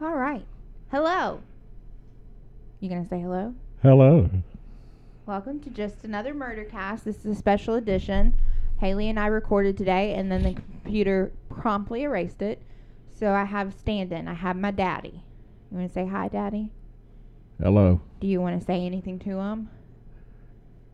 All 0.00 0.14
right. 0.14 0.46
Hello. 0.92 1.40
You 2.78 2.88
gonna 2.88 3.08
say 3.08 3.20
hello? 3.20 3.52
Hello. 3.82 4.30
Welcome 5.26 5.58
to 5.58 5.70
just 5.70 6.04
another 6.04 6.32
murder 6.32 6.62
cast. 6.62 7.04
This 7.04 7.24
is 7.24 7.26
a 7.26 7.34
special 7.34 7.74
edition. 7.74 8.34
Haley 8.78 9.08
and 9.08 9.18
I 9.18 9.26
recorded 9.26 9.76
today, 9.76 10.14
and 10.14 10.30
then 10.30 10.44
the 10.44 10.54
computer 10.54 11.32
promptly 11.48 12.04
erased 12.04 12.42
it. 12.42 12.62
So 13.10 13.32
I 13.32 13.44
have 13.44 13.74
stand-in. 13.74 14.28
I 14.28 14.34
have 14.34 14.56
my 14.56 14.70
daddy. 14.70 15.24
You 15.68 15.78
want 15.78 15.88
to 15.88 15.92
say 15.92 16.06
hi, 16.06 16.28
daddy? 16.28 16.70
Hello. 17.60 18.00
Do 18.20 18.28
you 18.28 18.40
want 18.40 18.60
to 18.60 18.64
say 18.64 18.86
anything 18.86 19.18
to 19.18 19.30
him? 19.30 19.68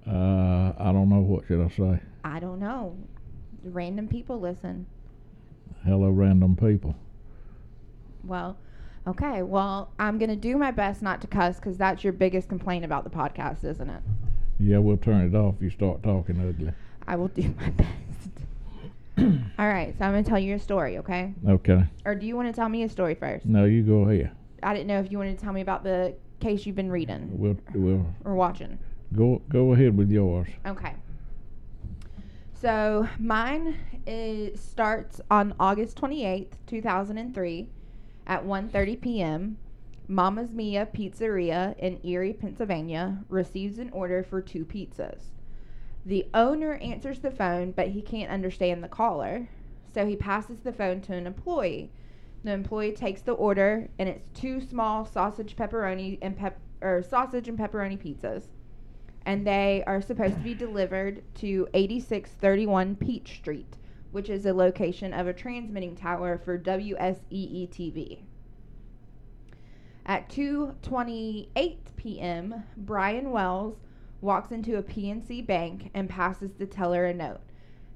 Uh, 0.06 0.72
I 0.78 0.92
don't 0.92 1.10
know 1.10 1.20
what 1.20 1.46
should 1.46 1.60
I 1.60 1.68
say. 1.68 2.00
I 2.24 2.40
don't 2.40 2.58
know. 2.58 2.96
Random 3.64 4.08
people 4.08 4.40
listen. 4.40 4.86
Hello, 5.84 6.08
random 6.08 6.56
people. 6.56 6.94
Well, 8.24 8.56
okay. 9.06 9.42
Well, 9.42 9.90
I'm 9.98 10.18
gonna 10.18 10.36
do 10.36 10.56
my 10.56 10.70
best 10.70 11.02
not 11.02 11.20
to 11.22 11.26
cuss 11.26 11.56
because 11.56 11.76
that's 11.76 12.04
your 12.04 12.12
biggest 12.12 12.48
complaint 12.48 12.84
about 12.84 13.04
the 13.04 13.10
podcast, 13.10 13.64
isn't 13.64 13.88
it? 13.90 14.02
Yeah, 14.58 14.78
we'll 14.78 14.96
turn 14.96 15.26
it 15.26 15.34
off 15.36 15.56
if 15.56 15.62
you 15.62 15.70
start 15.70 16.02
talking 16.02 16.40
ugly. 16.40 16.72
I 17.06 17.16
will 17.16 17.28
do 17.28 17.42
my 17.60 17.70
best. 17.70 17.90
All 19.58 19.68
right, 19.68 19.94
so 19.98 20.04
I'm 20.04 20.12
gonna 20.12 20.22
tell 20.24 20.38
you 20.38 20.54
a 20.54 20.58
story, 20.58 20.98
okay? 20.98 21.32
Okay. 21.48 21.84
Or 22.04 22.14
do 22.14 22.26
you 22.26 22.36
want 22.36 22.48
to 22.48 22.52
tell 22.52 22.68
me 22.68 22.82
a 22.82 22.88
story 22.88 23.14
first? 23.14 23.46
No, 23.46 23.64
you 23.64 23.82
go 23.82 24.08
ahead. 24.08 24.32
I 24.62 24.72
didn't 24.74 24.86
know 24.88 24.98
if 25.00 25.10
you 25.12 25.18
wanted 25.18 25.38
to 25.38 25.44
tell 25.44 25.52
me 25.52 25.60
about 25.60 25.84
the 25.84 26.14
case 26.40 26.66
you've 26.66 26.76
been 26.76 26.90
reading 26.90 27.28
We'll 27.32 27.56
we'll 27.74 28.04
or 28.24 28.34
watching. 28.34 28.78
go 29.14 29.40
go 29.48 29.72
ahead 29.72 29.96
with 29.96 30.10
yours. 30.10 30.48
Okay. 30.66 30.94
So 32.54 33.08
mine 33.18 33.76
is 34.06 34.60
starts 34.60 35.20
on 35.30 35.54
August 35.60 36.00
28th, 36.00 36.52
2003 36.66 37.68
at 38.26 38.44
1:30 38.44 39.00
p.m. 39.00 39.58
Mama's 40.06 40.52
Mia 40.52 40.86
Pizzeria 40.86 41.76
in 41.78 41.98
Erie, 42.04 42.32
Pennsylvania 42.32 43.24
receives 43.28 43.78
an 43.78 43.90
order 43.90 44.22
for 44.22 44.42
two 44.42 44.64
pizzas. 44.64 45.32
The 46.04 46.26
owner 46.34 46.74
answers 46.74 47.20
the 47.20 47.30
phone, 47.30 47.72
but 47.72 47.88
he 47.88 48.02
can't 48.02 48.30
understand 48.30 48.84
the 48.84 48.88
caller, 48.88 49.48
so 49.92 50.06
he 50.06 50.16
passes 50.16 50.60
the 50.60 50.72
phone 50.72 51.00
to 51.02 51.14
an 51.14 51.26
employee. 51.26 51.90
The 52.42 52.52
employee 52.52 52.92
takes 52.92 53.22
the 53.22 53.32
order, 53.32 53.88
and 53.98 54.08
it's 54.08 54.28
two 54.38 54.60
small 54.60 55.06
sausage 55.06 55.56
pepperoni 55.56 56.18
and 56.20 56.36
pep 56.36 56.58
or 56.82 57.02
sausage 57.02 57.48
and 57.48 57.58
pepperoni 57.58 57.98
pizzas 57.98 58.48
and 59.26 59.46
they 59.46 59.82
are 59.86 60.02
supposed 60.02 60.34
to 60.34 60.42
be 60.42 60.54
delivered 60.54 61.22
to 61.36 61.68
8631 61.74 62.96
Peach 62.96 63.36
Street, 63.36 63.76
which 64.14 64.30
is 64.30 64.46
a 64.46 64.54
location 64.54 65.12
of 65.12 65.26
a 65.26 65.32
transmitting 65.32 65.96
tower 65.96 66.38
for 66.38 66.56
WSEE 66.56 67.68
TV. 67.68 68.20
At 70.06 70.28
2:28 70.28 71.78
p.m., 71.96 72.62
Brian 72.76 73.32
Wells 73.32 73.74
walks 74.20 74.52
into 74.52 74.76
a 74.76 74.84
PNC 74.84 75.44
bank 75.44 75.90
and 75.94 76.08
passes 76.08 76.52
the 76.52 76.64
teller 76.64 77.06
a 77.06 77.12
note. 77.12 77.40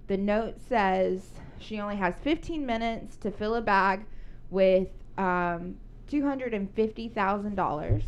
The 0.09 0.17
note 0.17 0.57
says 0.61 1.35
she 1.61 1.79
only 1.79 1.95
has 1.95 2.17
15 2.25 2.67
minutes 2.67 3.17
to 3.19 3.31
fill 3.31 3.55
a 3.55 3.63
bag 3.63 4.05
with 4.51 4.89
um, 5.19 5.77
$250,000. 6.11 8.03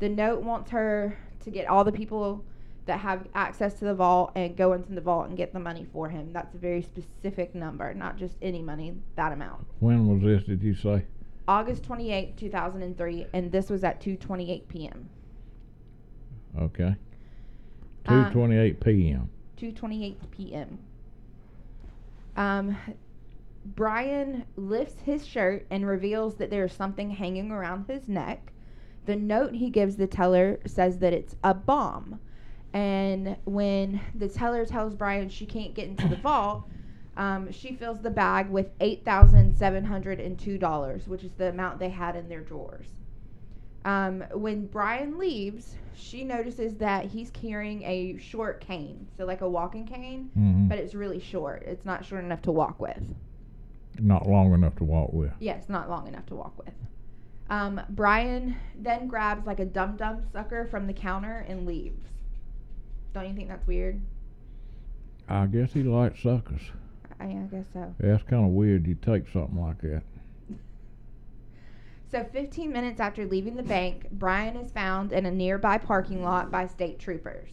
The 0.00 0.08
note 0.08 0.42
wants 0.42 0.72
her 0.72 1.16
to 1.44 1.50
get 1.50 1.68
all 1.68 1.84
the 1.84 1.92
people 1.92 2.44
that 2.88 2.98
have 3.00 3.28
access 3.34 3.74
to 3.74 3.84
the 3.84 3.94
vault 3.94 4.32
and 4.34 4.56
go 4.56 4.72
into 4.72 4.92
the 4.92 5.00
vault 5.00 5.28
and 5.28 5.36
get 5.36 5.52
the 5.52 5.60
money 5.60 5.86
for 5.92 6.08
him. 6.08 6.32
That's 6.32 6.54
a 6.54 6.58
very 6.58 6.82
specific 6.82 7.54
number, 7.54 7.92
not 7.94 8.16
just 8.16 8.36
any 8.42 8.62
money, 8.62 8.94
that 9.14 9.30
amount. 9.30 9.66
When 9.78 10.08
was 10.08 10.22
this? 10.22 10.44
Did 10.44 10.62
you 10.62 10.74
say? 10.74 11.04
August 11.46 11.84
28, 11.84 12.36
2003, 12.36 13.26
and 13.34 13.52
this 13.52 13.70
was 13.70 13.84
at 13.84 14.00
2:28 14.00 14.68
p.m. 14.68 15.08
Okay. 16.58 16.96
Uh, 18.06 18.24
Two 18.24 18.32
twenty-eight 18.32 18.80
p.m. 18.80 19.28
2:28 19.60 20.16
p.m. 20.30 20.78
Um, 22.36 22.76
Brian 23.64 24.44
lifts 24.56 25.00
his 25.04 25.26
shirt 25.26 25.66
and 25.70 25.86
reveals 25.86 26.36
that 26.36 26.48
there's 26.48 26.72
something 26.72 27.10
hanging 27.10 27.50
around 27.50 27.86
his 27.86 28.08
neck. 28.08 28.52
The 29.04 29.16
note 29.16 29.54
he 29.54 29.68
gives 29.68 29.96
the 29.96 30.06
teller 30.06 30.58
says 30.66 30.98
that 30.98 31.12
it's 31.12 31.36
a 31.44 31.52
bomb. 31.52 32.20
And 32.72 33.36
when 33.44 34.00
the 34.14 34.28
teller 34.28 34.64
tells 34.66 34.94
Brian 34.94 35.28
she 35.28 35.46
can't 35.46 35.74
get 35.74 35.88
into 35.88 36.06
the 36.08 36.16
vault, 36.22 36.64
um, 37.16 37.50
she 37.50 37.74
fills 37.74 38.00
the 38.00 38.10
bag 38.10 38.50
with 38.50 38.78
$8,702, 38.78 41.08
which 41.08 41.24
is 41.24 41.32
the 41.32 41.48
amount 41.48 41.78
they 41.78 41.88
had 41.88 42.14
in 42.16 42.28
their 42.28 42.42
drawers. 42.42 42.88
Um, 43.84 44.24
when 44.32 44.66
Brian 44.66 45.18
leaves, 45.18 45.76
she 45.94 46.24
notices 46.24 46.76
that 46.76 47.06
he's 47.06 47.30
carrying 47.30 47.82
a 47.84 48.18
short 48.18 48.60
cane, 48.60 49.08
so 49.16 49.24
like 49.24 49.40
a 49.40 49.48
walking 49.48 49.86
cane, 49.86 50.30
hmm 50.34 50.68
but 50.68 50.78
it's 50.78 50.94
really 50.94 51.18
short. 51.18 51.62
It's 51.66 51.86
not 51.86 52.04
short 52.04 52.22
enough 52.22 52.42
to 52.42 52.52
walk 52.52 52.78
with. 52.78 53.02
Not 53.98 54.28
long 54.28 54.52
enough 54.52 54.76
to 54.76 54.84
walk 54.84 55.14
with. 55.14 55.32
Yes, 55.40 55.70
not 55.70 55.88
long 55.88 56.06
enough 56.06 56.26
to 56.26 56.34
walk 56.34 56.58
with. 56.58 56.74
Um, 57.48 57.80
Brian 57.88 58.54
then 58.78 59.08
grabs 59.08 59.46
like 59.46 59.60
a 59.60 59.64
dum 59.64 59.96
dum 59.96 60.20
sucker 60.30 60.66
from 60.66 60.86
the 60.86 60.92
counter 60.92 61.46
and 61.48 61.66
leaves. 61.66 62.04
Don't 63.12 63.28
you 63.28 63.34
think 63.34 63.48
that's 63.48 63.66
weird? 63.66 64.00
I 65.28 65.46
guess 65.46 65.72
he 65.72 65.82
likes 65.82 66.22
suckers. 66.22 66.62
I, 67.20 67.24
I 67.24 67.48
guess 67.50 67.66
so. 67.72 67.94
Yeah, 68.02 68.14
it's 68.14 68.22
kind 68.24 68.44
of 68.44 68.52
weird 68.52 68.86
you 68.86 68.94
take 68.94 69.24
something 69.32 69.60
like 69.60 69.80
that. 69.82 70.02
So, 72.10 72.24
15 72.24 72.72
minutes 72.72 73.00
after 73.00 73.26
leaving 73.26 73.54
the 73.54 73.62
bank, 73.62 74.06
Brian 74.12 74.56
is 74.56 74.72
found 74.72 75.12
in 75.12 75.26
a 75.26 75.30
nearby 75.30 75.76
parking 75.76 76.22
lot 76.22 76.50
by 76.50 76.66
state 76.66 76.98
troopers. 76.98 77.50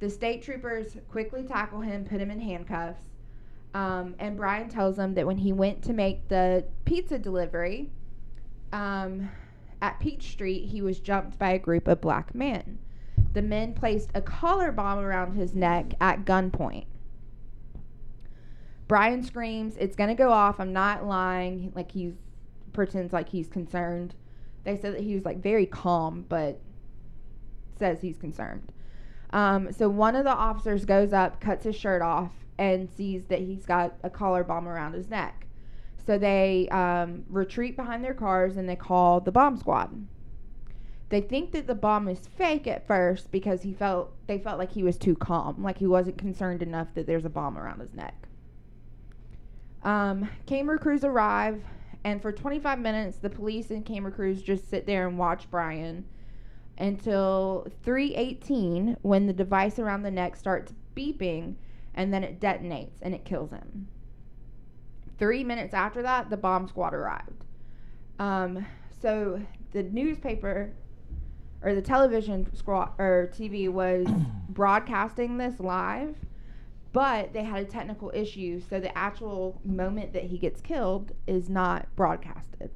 The 0.00 0.08
state 0.08 0.42
troopers 0.42 0.96
quickly 1.10 1.42
tackle 1.42 1.80
him, 1.80 2.04
put 2.04 2.20
him 2.20 2.30
in 2.30 2.40
handcuffs, 2.40 3.02
um, 3.74 4.14
and 4.18 4.36
Brian 4.36 4.70
tells 4.70 4.96
them 4.96 5.12
that 5.14 5.26
when 5.26 5.36
he 5.36 5.52
went 5.52 5.82
to 5.82 5.92
make 5.92 6.28
the 6.28 6.64
pizza 6.86 7.18
delivery 7.18 7.90
um, 8.72 9.28
at 9.82 10.00
Peach 10.00 10.30
Street, 10.30 10.68
he 10.68 10.80
was 10.80 10.98
jumped 10.98 11.38
by 11.38 11.50
a 11.50 11.58
group 11.58 11.86
of 11.86 12.00
black 12.00 12.34
men. 12.34 12.78
The 13.36 13.42
men 13.42 13.74
placed 13.74 14.08
a 14.14 14.22
collar 14.22 14.72
bomb 14.72 14.98
around 14.98 15.34
his 15.34 15.54
neck 15.54 15.92
at 16.00 16.24
gunpoint. 16.24 16.86
Brian 18.88 19.22
screams, 19.22 19.76
It's 19.76 19.94
gonna 19.94 20.14
go 20.14 20.32
off. 20.32 20.58
I'm 20.58 20.72
not 20.72 21.04
lying. 21.04 21.70
Like 21.74 21.92
he's 21.92 22.14
pretends 22.72 23.12
like 23.12 23.28
he's 23.28 23.46
concerned. 23.46 24.14
They 24.64 24.78
said 24.78 24.94
that 24.94 25.02
he 25.02 25.14
was 25.14 25.26
like 25.26 25.42
very 25.42 25.66
calm, 25.66 26.24
but 26.30 26.62
says 27.78 28.00
he's 28.00 28.16
concerned. 28.16 28.72
Um, 29.34 29.70
so 29.70 29.86
one 29.90 30.16
of 30.16 30.24
the 30.24 30.30
officers 30.30 30.86
goes 30.86 31.12
up, 31.12 31.38
cuts 31.38 31.66
his 31.66 31.76
shirt 31.76 32.00
off, 32.00 32.32
and 32.56 32.90
sees 32.90 33.26
that 33.26 33.40
he's 33.40 33.66
got 33.66 33.98
a 34.02 34.08
collar 34.08 34.44
bomb 34.44 34.66
around 34.66 34.94
his 34.94 35.10
neck. 35.10 35.46
So 36.06 36.16
they 36.16 36.70
um, 36.70 37.24
retreat 37.28 37.76
behind 37.76 38.02
their 38.02 38.14
cars 38.14 38.56
and 38.56 38.66
they 38.66 38.76
call 38.76 39.20
the 39.20 39.30
bomb 39.30 39.58
squad. 39.58 40.06
They 41.08 41.20
think 41.20 41.52
that 41.52 41.66
the 41.66 41.74
bomb 41.74 42.08
is 42.08 42.26
fake 42.26 42.66
at 42.66 42.86
first 42.86 43.30
because 43.30 43.62
he 43.62 43.72
felt 43.72 44.12
they 44.26 44.38
felt 44.38 44.58
like 44.58 44.72
he 44.72 44.82
was 44.82 44.96
too 44.96 45.14
calm, 45.14 45.62
like 45.62 45.78
he 45.78 45.86
wasn't 45.86 46.18
concerned 46.18 46.62
enough 46.62 46.88
that 46.94 47.06
there's 47.06 47.24
a 47.24 47.30
bomb 47.30 47.56
around 47.56 47.80
his 47.80 47.94
neck. 47.94 48.26
Um, 49.84 50.28
camera 50.46 50.78
crews 50.78 51.04
arrive, 51.04 51.62
and 52.02 52.20
for 52.20 52.32
25 52.32 52.80
minutes, 52.80 53.18
the 53.18 53.30
police 53.30 53.70
and 53.70 53.86
camera 53.86 54.10
crews 54.10 54.42
just 54.42 54.68
sit 54.68 54.84
there 54.84 55.06
and 55.06 55.16
watch 55.16 55.48
Brian 55.48 56.04
until 56.76 57.68
3:18 57.84 58.96
when 59.02 59.26
the 59.26 59.32
device 59.32 59.78
around 59.78 60.02
the 60.02 60.10
neck 60.10 60.34
starts 60.34 60.74
beeping, 60.96 61.54
and 61.94 62.12
then 62.12 62.24
it 62.24 62.40
detonates 62.40 62.98
and 63.00 63.14
it 63.14 63.24
kills 63.24 63.52
him. 63.52 63.86
Three 65.18 65.44
minutes 65.44 65.72
after 65.72 66.02
that, 66.02 66.30
the 66.30 66.36
bomb 66.36 66.66
squad 66.66 66.94
arrived. 66.94 67.44
Um, 68.18 68.66
so 69.00 69.40
the 69.70 69.84
newspaper 69.84 70.72
or 71.66 71.74
the 71.74 71.82
television 71.82 72.46
squad 72.54 72.92
or 72.96 73.28
TV 73.34 73.68
was 73.68 74.06
broadcasting 74.48 75.36
this 75.36 75.58
live, 75.58 76.14
but 76.92 77.32
they 77.32 77.42
had 77.42 77.60
a 77.60 77.64
technical 77.64 78.12
issue, 78.14 78.60
so 78.60 78.78
the 78.78 78.96
actual 78.96 79.60
moment 79.64 80.12
that 80.12 80.22
he 80.22 80.38
gets 80.38 80.60
killed 80.60 81.10
is 81.26 81.48
not 81.48 81.88
broadcasted. 81.96 82.70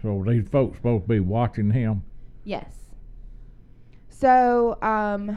So 0.00 0.24
these 0.24 0.48
folks 0.48 0.76
supposed 0.76 1.04
to 1.04 1.08
be 1.08 1.18
watching 1.18 1.72
him. 1.72 2.04
Yes. 2.44 2.72
So, 4.08 4.78
um, 4.80 5.36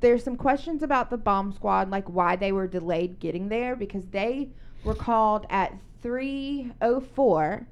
there's 0.00 0.24
some 0.24 0.36
questions 0.36 0.82
about 0.82 1.10
the 1.10 1.18
bomb 1.18 1.52
squad, 1.52 1.90
like 1.90 2.08
why 2.08 2.34
they 2.34 2.50
were 2.50 2.66
delayed 2.66 3.18
getting 3.20 3.50
there, 3.50 3.76
because 3.76 4.06
they 4.06 4.48
were 4.84 4.94
called 4.94 5.46
at 5.50 5.74
3:04, 6.02 7.66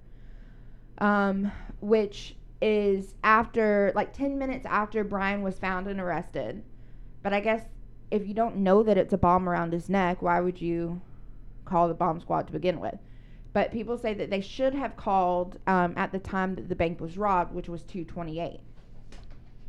um, 0.99 1.51
which 1.81 2.37
is 2.63 3.15
after 3.25 3.93
like 3.95 4.13
10 4.13 4.39
minutes 4.39 4.67
after 4.67 5.03
Brian 5.05 5.43
was 5.43 5.59
found 5.59 5.87
and 5.87 6.01
arrested. 6.01 6.63
But 7.23 7.33
I 7.33 7.41
guess 7.41 7.63
if 8.11 8.27
you 8.27 8.35
don't 8.35 8.57
know 8.57 8.83
that 8.83 8.99
it's 8.99 9.13
a 9.13 9.19
bomb 9.19 9.49
around 9.49 9.73
his 9.73 9.89
neck, 9.89 10.21
why 10.23 10.41
would 10.41 10.61
you 10.61 11.01
call 11.65 11.89
the 11.89 11.95
bomb 11.95 12.21
squad 12.21 12.47
to 12.49 12.53
begin 12.53 12.81
with? 12.81 12.97
But 13.53 13.73
people 13.73 13.97
say 13.99 14.15
that 14.15 14.31
they 14.31 14.41
should 14.41 14.75
have 14.75 14.97
called 14.97 15.59
um, 15.67 15.95
at 15.97 16.13
the 16.13 16.19
time 16.19 16.55
that 16.55 16.69
the 16.69 16.77
bank 16.77 17.01
was 17.01 17.17
robbed, 17.19 17.53
which 17.55 17.69
was 17.69 17.83
228, 17.83 18.61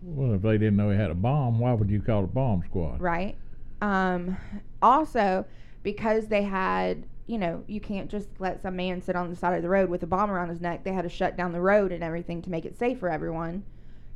Well, 0.04 0.34
if 0.34 0.42
they 0.42 0.58
didn't 0.58 0.76
know 0.76 0.90
he 0.92 0.98
had 0.98 1.10
a 1.12 1.16
bomb, 1.16 1.60
why 1.60 1.74
would 1.74 1.90
you 1.90 2.02
call 2.02 2.22
the 2.22 2.28
bomb 2.28 2.64
squad? 2.64 3.02
right? 3.02 3.36
Um, 3.82 4.38
also, 4.82 5.46
because 5.82 6.28
they 6.28 6.44
had, 6.44 7.06
you 7.28 7.38
know, 7.38 7.64
you 7.68 7.80
can't 7.80 8.10
just 8.10 8.28
let 8.40 8.62
some 8.62 8.76
man 8.76 9.02
sit 9.02 9.16
on 9.16 9.30
the 9.30 9.36
side 9.36 9.56
of 9.56 9.62
the 9.62 9.70
road 9.70 9.90
with 9.90 10.04
a 10.04 10.08
bomb 10.08 10.32
around 10.32 10.50
his 10.50 10.62
neck. 10.62 10.84
They 10.84 10.92
had 10.92 11.04
to 11.04 11.10
shut 11.10 11.38
down 11.38 11.52
the 11.52 11.62
road 11.62 11.92
and 11.92 12.04
everything 12.04 12.42
to 12.42 12.50
make 12.50 12.66
it 12.66 12.78
safe 12.78 13.00
for 13.00 13.10
everyone. 13.10 13.64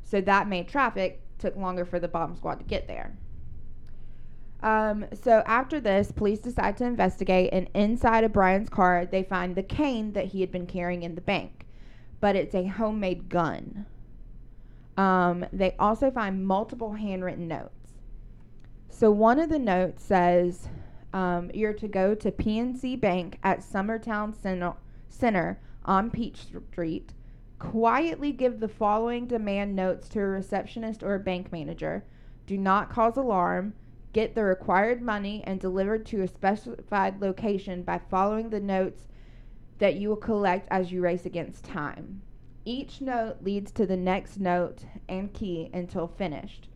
So 0.03 0.21
that 0.21 0.47
made 0.47 0.67
traffic 0.67 1.21
took 1.37 1.55
longer 1.55 1.85
for 1.85 1.99
the 1.99 2.07
bomb 2.07 2.35
squad 2.35 2.55
to 2.59 2.65
get 2.65 2.87
there. 2.87 3.17
Um, 4.61 5.05
so 5.13 5.43
after 5.45 5.79
this, 5.79 6.11
police 6.11 6.39
decide 6.39 6.77
to 6.77 6.85
investigate, 6.85 7.51
and 7.53 7.69
inside 7.75 8.23
of 8.23 8.33
Brian's 8.33 8.69
car, 8.69 9.05
they 9.05 9.21
find 9.21 9.55
the 9.55 9.63
cane 9.63 10.13
that 10.13 10.27
he 10.27 10.41
had 10.41 10.51
been 10.51 10.65
carrying 10.65 11.03
in 11.03 11.13
the 11.13 11.21
bank, 11.21 11.65
but 12.19 12.35
it's 12.35 12.55
a 12.55 12.65
homemade 12.65 13.29
gun. 13.29 13.85
Um, 14.97 15.45
they 15.51 15.75
also 15.77 16.09
find 16.09 16.47
multiple 16.47 16.93
handwritten 16.93 17.47
notes. 17.47 17.93
So 18.89 19.11
one 19.11 19.39
of 19.39 19.49
the 19.49 19.59
notes 19.59 20.03
says, 20.03 20.69
um, 21.15 21.49
"You're 21.53 21.73
to 21.73 21.87
go 21.87 22.13
to 22.13 22.31
PNC 22.31 22.99
Bank 22.99 23.39
at 23.41 23.63
Summit 23.63 24.03
Towne 24.03 24.33
Center, 24.33 24.73
Center 25.09 25.59
on 25.83 26.11
Peach 26.11 26.45
Street. 26.69 27.13
Quietly 27.57 28.31
give 28.31 28.59
the 28.59 28.67
following 28.67 29.25
demand 29.25 29.75
notes 29.75 30.07
to 30.09 30.19
a 30.19 30.27
receptionist 30.27 31.01
or 31.01 31.15
a 31.15 31.19
bank 31.19 31.51
manager. 31.51 32.03
Do 32.45 32.57
not 32.57 32.91
cause 32.91 33.17
alarm." 33.17 33.73
get 34.15 34.33
the 34.33 34.43
required 34.45 35.01
money 35.01 35.43
and 35.45 35.59
delivered 35.59 36.05
to 36.05 36.21
a 36.21 36.27
specified 36.27 37.19
location 37.19 37.83
by 37.83 37.99
following 38.09 38.49
the 38.49 38.61
notes 38.61 39.09
that 39.79 39.95
you 39.95 40.07
will 40.07 40.15
collect 40.15 40.65
as 40.71 40.89
you 40.89 41.01
race 41.01 41.25
against 41.25 41.65
time. 41.65 42.21
Each 42.63 43.01
note 43.01 43.43
leads 43.43 43.71
to 43.73 43.85
the 43.85 43.97
next 43.97 44.39
note 44.39 44.85
and 45.09 45.33
key 45.33 45.69
until 45.73 46.07
finished. 46.07 46.69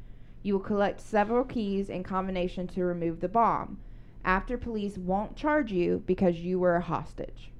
You 0.43 0.55
will 0.55 0.59
collect 0.59 0.99
several 0.99 1.45
keys 1.45 1.89
in 1.89 2.03
combination 2.03 2.67
to 2.67 2.83
remove 2.83 3.21
the 3.21 3.29
bomb. 3.29 3.79
After 4.29 4.59
police 4.59 4.95
won't 4.95 5.35
charge 5.35 5.71
you 5.71 6.03
because 6.05 6.37
you 6.37 6.59
were 6.59 6.75
a 6.75 6.81
hostage, 6.81 7.51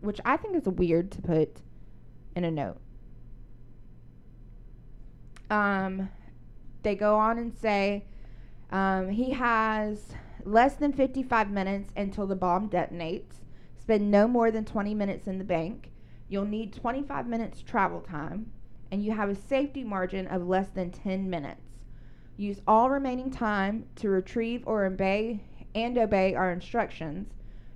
which 0.00 0.18
I 0.24 0.38
think 0.38 0.56
is 0.56 0.64
weird 0.64 1.10
to 1.12 1.20
put 1.20 1.60
in 2.34 2.42
a 2.42 2.50
note. 2.50 2.78
Um, 5.50 6.08
they 6.82 6.94
go 6.94 7.16
on 7.18 7.36
and 7.36 7.54
say 7.54 8.06
um, 8.70 9.10
he 9.10 9.32
has 9.32 10.14
less 10.46 10.76
than 10.76 10.94
55 10.94 11.50
minutes 11.50 11.92
until 11.98 12.26
the 12.26 12.34
bomb 12.34 12.70
detonates. 12.70 13.42
Spend 13.78 14.10
no 14.10 14.26
more 14.26 14.50
than 14.50 14.64
20 14.64 14.94
minutes 14.94 15.26
in 15.26 15.36
the 15.36 15.44
bank. 15.44 15.90
You'll 16.30 16.46
need 16.46 16.72
25 16.72 17.26
minutes 17.26 17.60
travel 17.60 18.00
time, 18.00 18.50
and 18.90 19.04
you 19.04 19.12
have 19.12 19.28
a 19.28 19.34
safety 19.34 19.84
margin 19.84 20.26
of 20.28 20.48
less 20.48 20.70
than 20.70 20.92
10 20.92 21.28
minutes. 21.28 21.60
Use 22.38 22.62
all 22.66 22.88
remaining 22.88 23.30
time 23.30 23.84
to 23.96 24.08
retrieve 24.08 24.62
or 24.64 24.86
obey 24.86 25.42
and 25.76 25.98
obey 25.98 26.34
our 26.34 26.50
instructions. 26.50 27.28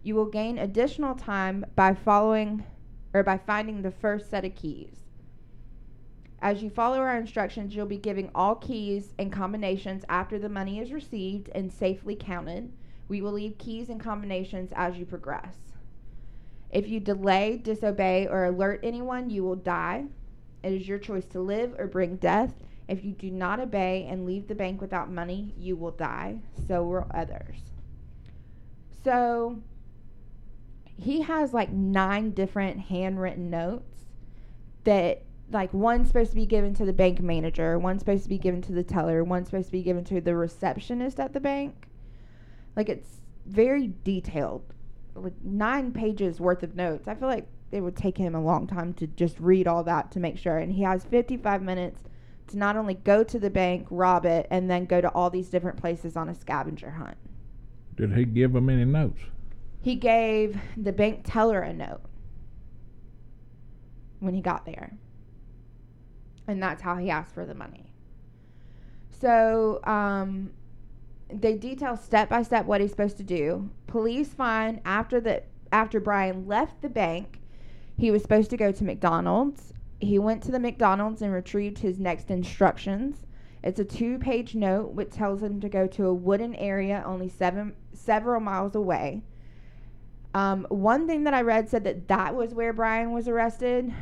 You 0.02 0.14
will 0.14 0.26
gain 0.26 0.58
additional 0.58 1.14
time 1.14 1.66
by 1.76 1.94
following 1.94 2.64
or 3.12 3.22
by 3.22 3.36
finding 3.36 3.82
the 3.82 3.90
first 3.90 4.30
set 4.30 4.46
of 4.46 4.54
keys. 4.56 4.96
As 6.42 6.62
you 6.62 6.70
follow 6.70 6.96
our 6.98 7.18
instructions, 7.18 7.76
you'll 7.76 7.84
be 7.84 7.98
giving 7.98 8.30
all 8.34 8.54
keys 8.54 9.12
and 9.18 9.30
combinations 9.30 10.04
after 10.08 10.38
the 10.38 10.48
money 10.48 10.80
is 10.80 10.90
received 10.90 11.50
and 11.54 11.70
safely 11.70 12.16
counted. 12.16 12.72
We 13.08 13.20
will 13.20 13.32
leave 13.32 13.58
keys 13.58 13.90
and 13.90 14.00
combinations 14.00 14.72
as 14.74 14.96
you 14.96 15.04
progress. 15.04 15.56
If 16.70 16.88
you 16.88 16.98
delay, 16.98 17.60
disobey, 17.62 18.26
or 18.26 18.46
alert 18.46 18.80
anyone, 18.82 19.28
you 19.28 19.44
will 19.44 19.56
die. 19.56 20.06
It 20.62 20.72
is 20.72 20.88
your 20.88 20.98
choice 20.98 21.26
to 21.26 21.40
live 21.40 21.74
or 21.78 21.86
bring 21.86 22.16
death. 22.16 22.54
If 22.88 23.04
you 23.04 23.12
do 23.12 23.30
not 23.30 23.60
obey 23.60 24.06
and 24.08 24.24
leave 24.24 24.48
the 24.48 24.54
bank 24.54 24.80
without 24.80 25.10
money, 25.10 25.52
you 25.58 25.76
will 25.76 25.90
die. 25.90 26.38
So 26.66 26.82
will 26.84 27.06
others. 27.12 27.69
So 29.04 29.62
he 30.84 31.22
has 31.22 31.54
like 31.54 31.70
nine 31.70 32.32
different 32.32 32.80
handwritten 32.80 33.50
notes 33.50 34.04
that 34.84 35.22
like 35.50 35.72
one's 35.74 36.08
supposed 36.08 36.30
to 36.30 36.36
be 36.36 36.46
given 36.46 36.74
to 36.74 36.84
the 36.84 36.92
bank 36.92 37.20
manager, 37.20 37.78
one's 37.78 38.00
supposed 38.00 38.22
to 38.24 38.28
be 38.28 38.38
given 38.38 38.62
to 38.62 38.72
the 38.72 38.84
teller, 38.84 39.24
one's 39.24 39.48
supposed 39.48 39.66
to 39.66 39.72
be 39.72 39.82
given 39.82 40.04
to 40.04 40.20
the 40.20 40.36
receptionist 40.36 41.18
at 41.18 41.32
the 41.32 41.40
bank. 41.40 41.88
Like 42.76 42.88
it's 42.88 43.20
very 43.46 43.92
detailed. 44.04 44.62
Like 45.14 45.34
nine 45.42 45.92
pages 45.92 46.40
worth 46.40 46.62
of 46.62 46.76
notes. 46.76 47.08
I 47.08 47.14
feel 47.14 47.28
like 47.28 47.48
it 47.72 47.80
would 47.80 47.96
take 47.96 48.18
him 48.18 48.34
a 48.34 48.42
long 48.42 48.66
time 48.66 48.92
to 48.94 49.06
just 49.06 49.38
read 49.40 49.66
all 49.66 49.82
that 49.84 50.12
to 50.12 50.20
make 50.20 50.38
sure. 50.38 50.58
And 50.58 50.72
he 50.72 50.82
has 50.82 51.04
55 51.04 51.62
minutes 51.62 52.02
to 52.48 52.58
not 52.58 52.76
only 52.76 52.94
go 52.94 53.24
to 53.24 53.38
the 53.38 53.50
bank, 53.50 53.86
rob 53.90 54.26
it, 54.26 54.46
and 54.50 54.70
then 54.70 54.84
go 54.84 55.00
to 55.00 55.08
all 55.10 55.30
these 55.30 55.48
different 55.48 55.78
places 55.78 56.16
on 56.16 56.28
a 56.28 56.34
scavenger 56.34 56.90
hunt. 56.90 57.16
Did 58.00 58.14
he 58.14 58.24
give 58.24 58.54
them 58.54 58.70
any 58.70 58.86
notes? 58.86 59.20
He 59.82 59.94
gave 59.94 60.58
the 60.74 60.90
bank 60.90 61.20
teller 61.22 61.60
a 61.60 61.74
note 61.74 62.00
when 64.20 64.32
he 64.32 64.40
got 64.40 64.64
there. 64.64 64.96
And 66.48 66.62
that's 66.62 66.80
how 66.80 66.96
he 66.96 67.10
asked 67.10 67.34
for 67.34 67.44
the 67.44 67.54
money. 67.54 67.92
So, 69.10 69.80
um, 69.84 70.52
they 71.28 71.56
detail 71.56 71.94
step 71.94 72.30
by 72.30 72.42
step 72.42 72.64
what 72.64 72.80
he's 72.80 72.90
supposed 72.90 73.18
to 73.18 73.22
do. 73.22 73.68
Police 73.86 74.32
find 74.32 74.80
after 74.86 75.20
the 75.20 75.42
after 75.70 76.00
Brian 76.00 76.46
left 76.46 76.80
the 76.80 76.88
bank, 76.88 77.42
he 77.98 78.10
was 78.10 78.22
supposed 78.22 78.48
to 78.48 78.56
go 78.56 78.72
to 78.72 78.82
McDonald's. 78.82 79.74
He 80.00 80.18
went 80.18 80.42
to 80.44 80.50
the 80.50 80.58
McDonald's 80.58 81.20
and 81.20 81.34
retrieved 81.34 81.78
his 81.78 82.00
next 82.00 82.30
instructions. 82.30 83.26
It's 83.62 83.78
a 83.78 83.84
two-page 83.84 84.54
note 84.54 84.92
which 84.94 85.10
tells 85.10 85.42
him 85.42 85.60
to 85.60 85.68
go 85.68 85.86
to 85.88 86.06
a 86.06 86.14
wooden 86.14 86.54
area 86.54 87.02
only 87.06 87.28
seven 87.28 87.74
several 88.00 88.40
miles 88.40 88.74
away. 88.74 89.22
Um, 90.34 90.66
one 90.68 91.06
thing 91.06 91.24
that 91.24 91.34
I 91.34 91.42
read 91.42 91.68
said 91.68 91.84
that 91.84 92.08
that 92.08 92.34
was 92.34 92.54
where 92.54 92.72
Brian 92.72 93.12
was 93.12 93.26
arrested, 93.28 93.92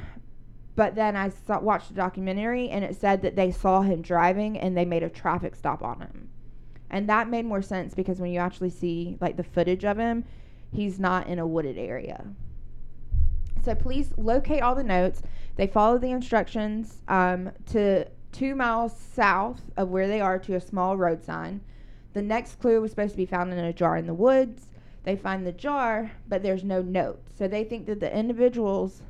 but 0.76 0.94
then 0.94 1.16
I 1.16 1.30
saw, 1.30 1.58
watched 1.60 1.90
a 1.90 1.94
documentary 1.94 2.68
and 2.68 2.84
it 2.84 2.96
said 2.96 3.22
that 3.22 3.34
they 3.34 3.50
saw 3.50 3.80
him 3.80 4.02
driving 4.02 4.58
and 4.58 4.76
they 4.76 4.84
made 4.84 5.02
a 5.02 5.08
traffic 5.08 5.56
stop 5.56 5.82
on 5.82 6.00
him. 6.00 6.28
And 6.90 7.08
that 7.08 7.28
made 7.28 7.44
more 7.44 7.62
sense 7.62 7.94
because 7.94 8.20
when 8.20 8.30
you 8.30 8.38
actually 8.38 8.70
see 8.70 9.16
like 9.20 9.36
the 9.36 9.44
footage 9.44 9.84
of 9.84 9.98
him, 9.98 10.24
he's 10.72 10.98
not 10.98 11.26
in 11.26 11.38
a 11.38 11.46
wooded 11.46 11.78
area. 11.78 12.24
So 13.64 13.74
please 13.74 14.12
locate 14.16 14.62
all 14.62 14.74
the 14.74 14.84
notes. 14.84 15.22
They 15.56 15.66
follow 15.66 15.98
the 15.98 16.10
instructions 16.10 17.02
um, 17.08 17.50
to 17.72 18.06
two 18.32 18.54
miles 18.54 18.96
south 18.96 19.60
of 19.76 19.88
where 19.88 20.06
they 20.06 20.20
are 20.20 20.38
to 20.38 20.54
a 20.54 20.60
small 20.60 20.96
road 20.96 21.24
sign. 21.24 21.60
The 22.18 22.22
next 22.22 22.58
clue 22.58 22.80
was 22.80 22.90
supposed 22.90 23.12
to 23.12 23.16
be 23.16 23.26
found 23.26 23.52
in 23.52 23.60
a 23.60 23.72
jar 23.72 23.96
in 23.96 24.08
the 24.08 24.12
woods. 24.12 24.66
They 25.04 25.14
find 25.14 25.46
the 25.46 25.52
jar, 25.52 26.10
but 26.26 26.42
there's 26.42 26.64
no 26.64 26.82
note. 26.82 27.22
So 27.32 27.46
they 27.46 27.62
think 27.62 27.86
that 27.86 28.00
the 28.00 28.12
individuals 28.12 29.02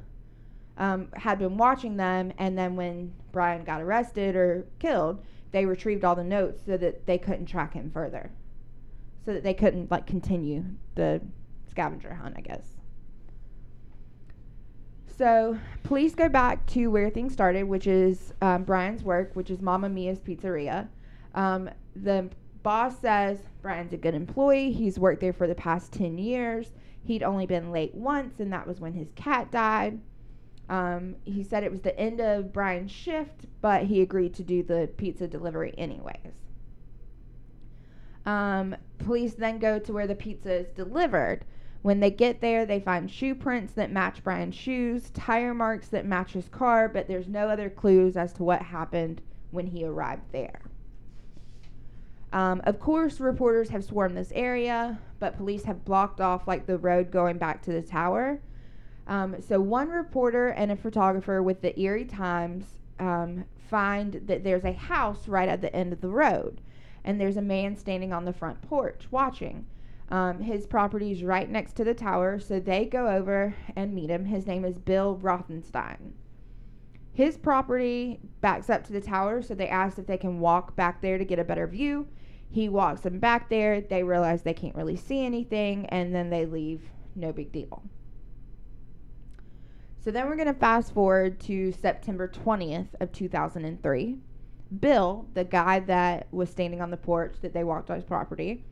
um, 0.77 1.09
had 1.15 1.39
been 1.39 1.57
watching 1.57 1.97
them, 1.97 2.35
and 2.37 2.59
then 2.59 2.77
when 2.77 3.15
Brian 3.33 3.65
got 3.65 3.81
arrested 3.81 4.37
or 4.37 4.67
killed, 4.79 5.25
they 5.53 5.65
retrieved 5.65 6.05
all 6.05 6.17
the 6.17 6.23
notes 6.23 6.63
so 6.67 6.77
that 6.77 7.07
they 7.07 7.17
couldn't 7.17 7.47
track 7.47 7.73
him 7.73 7.91
further, 7.91 8.31
so 9.25 9.33
that 9.33 9.43
they 9.43 9.55
couldn't 9.55 9.91
like 9.91 10.07
continue 10.07 10.63
the 10.95 11.23
scavenger 11.71 12.13
hunt, 12.13 12.35
I 12.37 12.43
guess. 12.43 12.77
So 15.17 15.59
police 15.83 16.15
go 16.15 16.29
back 16.29 16.67
to 16.67 16.89
where 16.89 17.09
things 17.09 17.33
started, 17.33 17.63
which 17.63 17.87
is 17.87 18.35
um, 18.43 18.65
Brian's 18.65 19.03
work, 19.03 19.31
which 19.33 19.49
is 19.49 19.63
Mama 19.63 19.89
Mia's 19.89 20.21
Pizzeria. 20.21 20.89
Um, 21.35 21.71
the 21.97 22.29
boss 22.69 22.99
says 23.01 23.39
Brian's 23.63 23.95
a 23.95 23.97
good 23.97 24.13
employee. 24.13 24.71
He's 24.73 24.99
worked 24.99 25.23
there 25.23 25.33
for 25.33 25.47
the 25.47 25.55
past 25.55 25.91
10 25.91 26.19
years. 26.19 26.75
He'd 27.03 27.23
only 27.23 27.47
been 27.47 27.73
late 27.73 27.95
once, 27.95 28.41
and 28.41 28.53
that 28.53 28.67
was 28.67 28.79
when 28.79 28.93
his 28.93 29.11
cat 29.15 29.51
died. 29.51 29.99
Um, 30.69 31.17
he 31.25 31.43
said 31.43 31.63
it 31.63 31.71
was 31.71 31.81
the 31.81 31.99
end 31.99 32.21
of 32.21 32.53
Brian's 32.53 32.91
shift, 32.91 33.47
but 33.63 33.85
he 33.85 34.03
agreed 34.03 34.35
to 34.35 34.43
do 34.43 34.63
the 34.63 34.91
pizza 34.99 35.27
delivery 35.27 35.73
anyways. 35.79 36.35
Um, 38.27 38.77
police 38.99 39.33
then 39.33 39.59
go 39.59 39.79
to 39.79 39.93
where 39.95 40.07
the 40.07 40.15
pizza 40.15 40.53
is 40.53 40.69
delivered. 40.73 41.47
When 41.81 42.01
they 42.01 42.11
get 42.11 42.43
there, 42.43 42.67
they 42.67 42.81
find 42.81 43.11
shoe 43.11 43.35
prints 43.35 43.73
that 43.77 43.91
match 43.91 44.23
Brian's 44.23 44.55
shoes, 44.55 45.09
tire 45.15 45.55
marks 45.55 45.89
that 45.89 46.05
match 46.05 46.35
his 46.35 46.51
car, 46.51 46.87
but 46.87 47.09
there's 47.09 47.29
no 47.29 47.49
other 47.49 47.71
clues 47.71 48.15
as 48.15 48.35
to 48.35 48.43
what 48.43 48.61
happened 48.61 49.23
when 49.53 49.69
he 49.69 49.87
arrived 49.87 50.33
there. 50.33 50.68
Um, 52.33 52.61
of 52.65 52.79
course, 52.79 53.21
reporters 53.21 53.71
have 53.71 53.85
swarmed 53.85 54.17
this 54.17 54.33
area, 54.35 54.99
but 55.19 55.37
police 55.37 55.65
have 55.65 55.85
blocked 55.85 56.21
off 56.21 56.47
like 56.47 56.67
the 56.67 56.79
road 56.79 57.11
going 57.11 57.39
back 57.39 57.63
to 57.63 57.73
the 57.73 57.83
tower. 57.83 58.41
Um, 59.07 59.37
so 59.41 59.59
one 59.61 59.89
reporter 59.89 60.49
and 60.49 60.71
a 60.71 60.77
photographer 60.77 61.43
with 61.43 61.63
the 61.63 61.79
Erie 61.81 62.05
Times 62.05 62.77
um, 62.99 63.45
find 63.71 64.21
that 64.27 64.45
there's 64.45 64.65
a 64.65 64.73
house 64.73 65.27
right 65.27 65.49
at 65.49 65.63
the 65.63 65.75
end 65.75 65.93
of 65.95 66.03
the 66.03 66.11
road, 66.11 66.61
and 67.05 67.19
there's 67.19 67.39
a 67.39 67.43
man 67.43 67.77
standing 67.77 68.13
on 68.13 68.27
the 68.27 68.33
front 68.33 68.61
porch 68.61 69.07
watching. 69.11 69.67
Um, 70.11 70.41
his 70.41 70.67
property 70.67 71.13
is 71.13 71.23
right 71.23 71.49
next 71.49 71.75
to 71.77 71.85
the 71.85 71.95
tower, 71.95 72.39
so 72.39 72.61
they 72.61 72.85
go 72.85 73.09
over 73.09 73.55
and 73.77 73.95
meet 73.95 74.11
him. 74.11 74.27
His 74.27 74.47
name 74.47 74.65
is 74.65 74.79
Bill 74.79 75.17
Rothstein. 75.17 76.15
His 77.13 77.37
property 77.37 78.21
backs 78.41 78.71
up 78.71 78.85
to 78.85 78.93
the 78.93 79.01
tower, 79.01 79.43
so 79.43 79.55
they 79.55 79.69
ask 79.69 79.99
if 79.99 80.07
they 80.07 80.17
can 80.17 80.41
walk 80.41 80.77
back 80.77 81.03
there 81.03 81.19
to 81.19 81.25
get 81.25 81.39
a 81.39 81.45
better 81.45 81.67
view. 81.67 82.07
He 82.51 82.69
walks 82.69 83.03
them 83.03 83.19
back 83.19 83.49
there. 83.49 83.81
They 83.81 84.03
realize 84.03 84.43
they 84.43 84.55
can't 84.55 84.75
really 84.75 84.97
see 84.97 85.25
anything, 85.25 85.87
and 85.87 86.15
then 86.15 86.31
they 86.31 86.47
leave. 86.47 86.91
No 87.15 87.33
big 87.33 87.53
deal. 87.53 87.83
So 90.01 90.11
then 90.11 90.27
we're 90.27 90.37
going 90.37 90.47
to 90.47 90.55
fast 90.55 90.95
forward 90.95 91.41
to 91.41 91.73
September 91.73 92.29
20th 92.29 92.89
of 93.01 93.13
2003. 93.13 94.17
Bill, 94.81 95.27
the 95.35 95.45
guy 95.45 95.81
that 95.81 96.29
was 96.33 96.49
standing 96.49 96.81
on 96.81 96.91
the 96.91 96.97
porch 96.97 97.37
that 97.43 97.53
they 97.53 97.65
walked 97.65 97.91
on 97.91 97.97
his 97.97 98.05
property, 98.05 98.65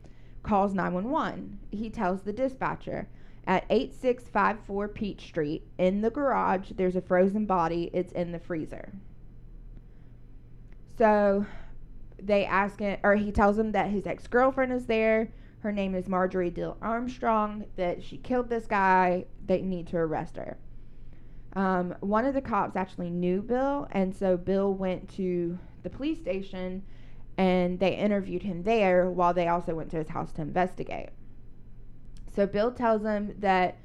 calls 0.43 0.73
911. 0.73 1.59
He 1.71 1.89
tells 1.89 2.21
the 2.21 2.33
dispatcher 2.33 3.07
at 3.47 3.65
8654 3.69 4.87
Peach 4.89 5.21
Street 5.21 5.67
in 5.77 6.01
the 6.01 6.09
garage, 6.09 6.71
there's 6.75 6.97
a 6.97 7.01
frozen 7.01 7.45
body. 7.45 7.89
It's 7.93 8.11
in 8.11 8.33
the 8.33 8.39
freezer. 8.39 8.91
So 10.97 11.45
they 12.21 12.45
ask 12.45 12.79
him, 12.79 12.99
or 13.03 13.15
he 13.15 13.31
tells 13.31 13.57
them 13.57 13.71
that 13.73 13.89
his 13.89 14.07
ex 14.07 14.27
girlfriend 14.27 14.73
is 14.73 14.85
there. 14.85 15.31
Her 15.59 15.71
name 15.71 15.95
is 15.95 16.07
Marjorie 16.07 16.51
Diehl 16.51 16.77
Armstrong, 16.81 17.65
that 17.75 18.03
she 18.03 18.17
killed 18.17 18.49
this 18.49 18.67
guy. 18.67 19.25
They 19.45 19.61
need 19.61 19.87
to 19.87 19.97
arrest 19.97 20.37
her. 20.37 20.57
Um, 21.53 21.95
one 22.01 22.25
of 22.25 22.33
the 22.33 22.41
cops 22.41 22.75
actually 22.75 23.09
knew 23.09 23.41
Bill, 23.41 23.87
and 23.91 24.15
so 24.15 24.37
Bill 24.37 24.73
went 24.73 25.09
to 25.15 25.57
the 25.83 25.89
police 25.89 26.19
station 26.19 26.83
and 27.37 27.79
they 27.79 27.95
interviewed 27.95 28.43
him 28.43 28.63
there 28.63 29.09
while 29.09 29.33
they 29.33 29.47
also 29.47 29.75
went 29.75 29.91
to 29.91 29.97
his 29.97 30.09
house 30.09 30.31
to 30.33 30.41
investigate. 30.41 31.09
So 32.35 32.47
Bill 32.47 32.71
tells 32.71 33.03
him 33.03 33.35
that 33.39 33.77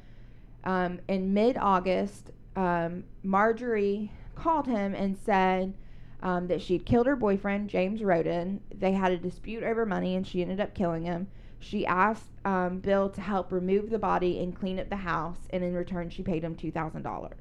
um, 0.65 1.01
in 1.09 1.35
mid 1.35 1.57
August, 1.59 2.31
um, 2.57 3.05
Marjorie 3.23 4.11
called 4.35 4.67
him 4.67 4.95
and 4.95 5.17
said 5.19 5.75
um, 6.23 6.47
that 6.47 6.63
she'd 6.63 6.87
killed 6.87 7.07
her 7.07 7.17
boyfriend, 7.17 7.69
James 7.69 8.03
Roden. 8.03 8.61
They 8.73 8.93
had 8.93 9.13
a 9.13 9.19
dispute 9.19 9.63
over 9.63 9.85
money 9.85 10.15
and 10.15 10.27
she 10.27 10.43
ended 10.43 10.61
up 10.61 10.75
killing 10.75 11.05
him. 11.05 11.29
She 11.59 11.87
asked 11.87 12.31
um, 12.45 12.79
Bill 12.81 13.09
to 13.11 13.21
help 13.21 13.53
remove 13.53 13.91
the 13.91 13.99
body 13.99 14.41
and 14.41 14.55
clean 14.55 14.81
up 14.81 14.89
the 14.89 14.97
house, 14.97 15.39
and 15.51 15.63
in 15.63 15.75
return, 15.75 16.11
she 16.11 16.23
paid 16.23 16.43
him 16.43 16.57
$2,000. 16.57 17.33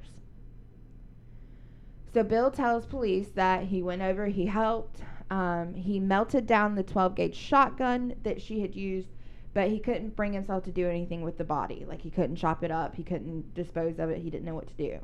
So 2.14 2.24
Bill 2.24 2.52
tells 2.52 2.86
police 2.86 3.30
that 3.30 3.64
he 3.64 3.82
went 3.82 4.04
over, 4.04 4.28
he 4.28 4.46
helped, 4.46 5.02
um, 5.32 5.74
he 5.74 6.00
melted 6.00 6.46
down 6.46 6.76
the 6.76 6.84
12 6.84 7.16
gauge 7.16 7.36
shotgun 7.36 8.14
that 8.22 8.42
she 8.42 8.62
had 8.62 8.76
used, 8.76 9.10
but 9.56 9.70
he 9.70 9.80
couldn't 9.80 10.16
bring 10.16 10.34
himself 10.34 10.66
to 10.66 10.72
do 10.72 10.88
anything 10.88 11.24
with 11.24 11.40
the 11.40 11.44
body. 11.44 11.86
Like 11.88 12.02
he 12.02 12.12
couldn't 12.12 12.36
chop 12.36 12.64
it 12.64 12.72
up, 12.72 12.96
he 12.96 13.04
couldn't 13.04 13.56
dispose 13.56 13.98
of 13.98 14.12
it, 14.12 14.22
he 14.22 14.30
didn't 14.30 14.46
know 14.46 14.56
what 14.56 14.68
to 14.68 14.74
do. 14.76 15.00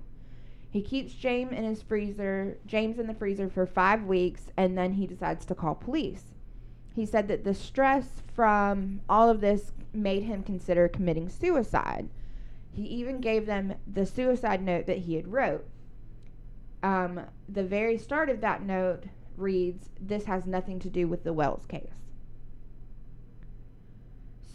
He 0.69 0.81
keeps 0.81 1.13
James 1.13 1.51
in 1.51 1.63
his 1.63 1.81
freezer, 1.81 2.57
James 2.65 2.99
in 2.99 3.07
the 3.07 3.13
freezer 3.13 3.49
for 3.49 3.65
five 3.65 4.03
weeks, 4.03 4.47
and 4.57 4.77
then 4.77 4.93
he 4.93 5.07
decides 5.07 5.45
to 5.45 5.55
call 5.55 5.75
police. 5.75 6.35
He 6.93 7.05
said 7.05 7.27
that 7.27 7.43
the 7.43 7.53
stress 7.53 8.21
from 8.33 9.01
all 9.07 9.29
of 9.29 9.41
this 9.41 9.71
made 9.93 10.23
him 10.23 10.43
consider 10.43 10.87
committing 10.87 11.29
suicide. 11.29 12.09
He 12.71 12.83
even 12.83 13.21
gave 13.21 13.45
them 13.45 13.75
the 13.91 14.05
suicide 14.05 14.61
note 14.61 14.85
that 14.87 14.99
he 14.99 15.15
had 15.15 15.31
wrote 15.31 15.65
um, 16.83 17.21
the 17.49 17.63
very 17.63 17.97
start 17.97 18.29
of 18.29 18.41
that 18.41 18.63
note 18.63 19.03
reads, 19.35 19.89
This 19.99 20.25
has 20.25 20.45
nothing 20.45 20.79
to 20.79 20.89
do 20.89 21.07
with 21.07 21.23
the 21.23 21.33
Wells 21.33 21.65
case. 21.65 21.91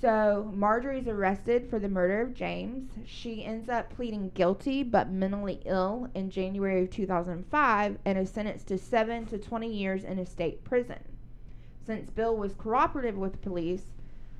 So 0.02 0.50
Marjorie's 0.52 1.06
arrested 1.06 1.70
for 1.70 1.78
the 1.78 1.88
murder 1.88 2.22
of 2.22 2.34
James. 2.34 2.90
She 3.06 3.44
ends 3.44 3.68
up 3.68 3.94
pleading 3.94 4.32
guilty 4.34 4.82
but 4.82 5.08
mentally 5.08 5.60
ill 5.64 6.08
in 6.12 6.28
January 6.28 6.82
of 6.82 6.90
2005 6.90 7.98
and 8.04 8.18
is 8.18 8.28
sentenced 8.28 8.66
to 8.66 8.78
7 8.78 9.26
to 9.26 9.38
20 9.38 9.72
years 9.72 10.02
in 10.02 10.18
a 10.18 10.26
state 10.26 10.64
prison. 10.64 10.98
Since 11.86 12.10
Bill 12.10 12.36
was 12.36 12.52
cooperative 12.54 13.16
with 13.16 13.40
police, 13.42 13.84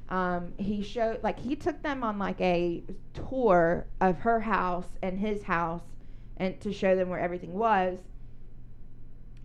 um, 0.09 0.53
he 0.57 0.83
showed 0.83 1.23
like 1.23 1.39
he 1.39 1.55
took 1.55 1.81
them 1.81 2.03
on 2.03 2.19
like 2.19 2.41
a 2.41 2.83
tour 3.15 3.87
of 4.01 4.19
her 4.19 4.41
house 4.41 4.89
and 5.01 5.21
his 5.21 5.45
house 5.45 5.85
and 6.39 6.61
to 6.61 6.73
show 6.73 6.97
them 6.97 7.09
where 7.09 7.21
everything 7.21 7.55
was. 7.55 8.01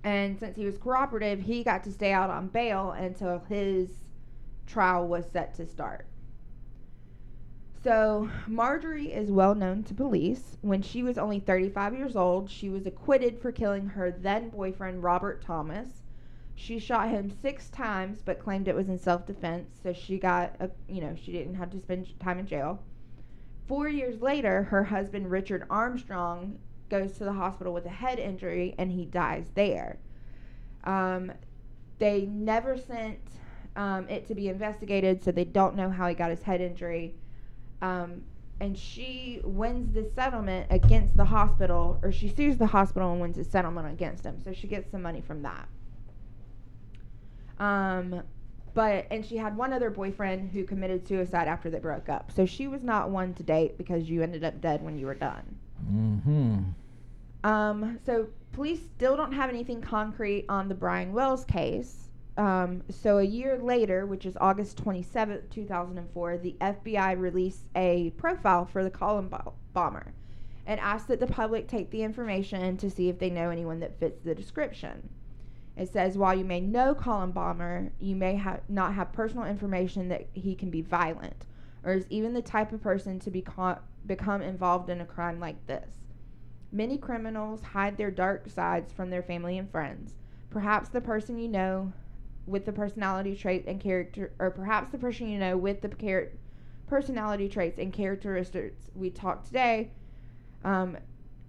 And 0.03 0.39
since 0.39 0.55
he 0.55 0.65
was 0.65 0.79
cooperative, 0.79 1.41
he 1.41 1.63
got 1.63 1.83
to 1.83 1.91
stay 1.91 2.11
out 2.11 2.31
on 2.31 2.47
bail 2.47 2.89
until 2.89 3.37
his 3.47 3.89
trial 4.67 5.07
was 5.07 5.25
set 5.31 5.55
to 5.55 5.65
start. 5.65 6.05
So, 7.83 8.29
Marjorie 8.47 9.13
is 9.13 9.31
well 9.31 9.55
known 9.55 9.83
to 9.83 9.93
police. 9.93 10.57
When 10.61 10.81
she 10.81 11.03
was 11.03 11.17
only 11.17 11.39
35 11.39 11.95
years 11.95 12.15
old, 12.15 12.49
she 12.49 12.69
was 12.69 12.85
acquitted 12.85 13.39
for 13.39 13.51
killing 13.51 13.87
her 13.87 14.11
then 14.11 14.49
boyfriend, 14.49 15.03
Robert 15.03 15.41
Thomas. 15.41 16.03
She 16.53 16.79
shot 16.79 17.09
him 17.09 17.29
six 17.29 17.69
times, 17.69 18.21
but 18.25 18.39
claimed 18.39 18.67
it 18.67 18.75
was 18.75 18.89
in 18.89 18.97
self 18.97 19.25
defense, 19.25 19.79
so 19.81 19.93
she 19.93 20.17
got, 20.17 20.55
a, 20.59 20.69
you 20.89 21.01
know, 21.01 21.15
she 21.15 21.31
didn't 21.31 21.55
have 21.55 21.69
to 21.71 21.79
spend 21.79 22.19
time 22.19 22.39
in 22.39 22.47
jail. 22.47 22.83
Four 23.67 23.87
years 23.89 24.21
later, 24.21 24.63
her 24.63 24.83
husband, 24.85 25.29
Richard 25.29 25.65
Armstrong, 25.69 26.57
goes 26.89 27.13
to 27.13 27.25
the 27.25 27.33
hospital 27.33 27.73
with 27.73 27.85
a 27.85 27.89
head 27.89 28.17
injury 28.17 28.73
and 28.77 28.91
he 28.91 29.05
dies 29.05 29.45
there. 29.55 29.97
Um, 30.83 31.31
they 31.99 32.25
never 32.25 32.77
sent 32.77 33.19
um, 33.77 34.09
it 34.09 34.27
to 34.27 34.35
be 34.35 34.49
investigated, 34.49 35.23
so 35.23 35.31
they 35.31 35.45
don't 35.45 35.75
know 35.75 35.89
how 35.89 36.07
he 36.07 36.15
got 36.15 36.31
his 36.31 36.41
head 36.41 36.59
injury. 36.59 37.15
Um, 37.81 38.23
and 38.59 38.75
she 38.75 39.39
wins 39.43 39.93
the 39.93 40.09
settlement 40.15 40.65
against 40.71 41.15
the 41.15 41.25
hospital, 41.25 41.99
or 42.01 42.11
she 42.11 42.27
sues 42.27 42.57
the 42.57 42.65
hospital 42.65 43.11
and 43.11 43.21
wins 43.21 43.37
the 43.37 43.43
settlement 43.43 43.87
against 43.87 44.25
him. 44.25 44.41
So 44.43 44.51
she 44.51 44.67
gets 44.67 44.91
some 44.91 45.03
money 45.03 45.21
from 45.21 45.43
that. 45.43 45.67
Um, 47.59 48.23
but 48.73 49.07
and 49.11 49.23
she 49.23 49.37
had 49.37 49.55
one 49.55 49.73
other 49.73 49.89
boyfriend 49.89 50.51
who 50.51 50.63
committed 50.63 51.07
suicide 51.07 51.47
after 51.47 51.69
they 51.69 51.79
broke 51.79 52.09
up. 52.09 52.31
So 52.31 52.45
she 52.45 52.67
was 52.67 52.83
not 52.83 53.09
one 53.09 53.33
to 53.35 53.43
date 53.43 53.77
because 53.77 54.09
you 54.09 54.23
ended 54.23 54.43
up 54.43 54.59
dead 54.59 54.83
when 54.83 54.97
you 54.97 55.05
were 55.05 55.15
done. 55.15 55.55
Mm-hmm. 55.91 56.59
Um, 57.43 57.99
so 58.05 58.27
police 58.53 58.79
still 58.95 59.15
don't 59.15 59.33
have 59.33 59.49
anything 59.49 59.81
concrete 59.81 60.45
on 60.49 60.67
the 60.67 60.75
Brian 60.75 61.13
Wells 61.13 61.45
case. 61.45 62.06
Um, 62.37 62.83
so 62.89 63.17
a 63.17 63.23
year 63.23 63.57
later, 63.57 64.05
which 64.05 64.25
is 64.25 64.37
August 64.39 64.83
27th, 64.83 65.49
2004, 65.49 66.37
the 66.37 66.55
FBI 66.61 67.19
released 67.19 67.65
a 67.75 68.11
profile 68.11 68.65
for 68.65 68.83
the 68.83 68.91
collar 68.91 69.27
bomber, 69.73 70.13
and 70.67 70.79
asked 70.79 71.07
that 71.07 71.19
the 71.19 71.27
public 71.27 71.67
take 71.67 71.89
the 71.89 72.03
information 72.03 72.77
to 72.77 72.89
see 72.91 73.09
if 73.09 73.17
they 73.17 73.31
know 73.31 73.49
anyone 73.49 73.79
that 73.79 73.99
fits 73.99 74.21
the 74.21 74.35
description. 74.35 75.09
It 75.75 75.89
says 75.89 76.17
while 76.17 76.37
you 76.37 76.45
may 76.45 76.59
know 76.59 76.93
collar 76.93 77.27
bomber, 77.27 77.91
you 77.99 78.15
may 78.15 78.35
ha- 78.35 78.59
not 78.67 78.93
have 78.93 79.13
personal 79.13 79.45
information 79.45 80.09
that 80.09 80.27
he 80.33 80.53
can 80.55 80.69
be 80.69 80.81
violent 80.81 81.45
or 81.83 81.93
is 81.93 82.05
even 82.09 82.33
the 82.33 82.41
type 82.41 82.73
of 82.73 82.81
person 82.81 83.19
to 83.19 83.31
be 83.31 83.41
co- 83.41 83.79
become 84.05 84.41
involved 84.41 84.89
in 84.89 85.01
a 85.01 85.05
crime 85.05 85.39
like 85.39 85.65
this. 85.67 85.99
Many 86.71 86.97
criminals 86.97 87.61
hide 87.61 87.97
their 87.97 88.11
dark 88.11 88.49
sides 88.49 88.91
from 88.91 89.09
their 89.09 89.23
family 89.23 89.57
and 89.57 89.69
friends. 89.71 90.15
Perhaps 90.49 90.89
the 90.89 91.01
person 91.01 91.37
you 91.37 91.47
know 91.47 91.93
with 92.47 92.65
the 92.65 92.71
personality 92.71 93.35
trait 93.35 93.65
and 93.67 93.79
character, 93.79 94.31
or 94.39 94.49
perhaps 94.49 94.91
the 94.91 94.97
person 94.97 95.29
you 95.29 95.37
know 95.37 95.57
with 95.57 95.81
the 95.81 95.89
char- 95.89 96.29
personality 96.87 97.49
traits 97.49 97.77
and 97.77 97.91
characteristics 97.93 98.89
we 98.95 99.09
talked 99.09 99.45
today, 99.45 99.91
um, 100.63 100.97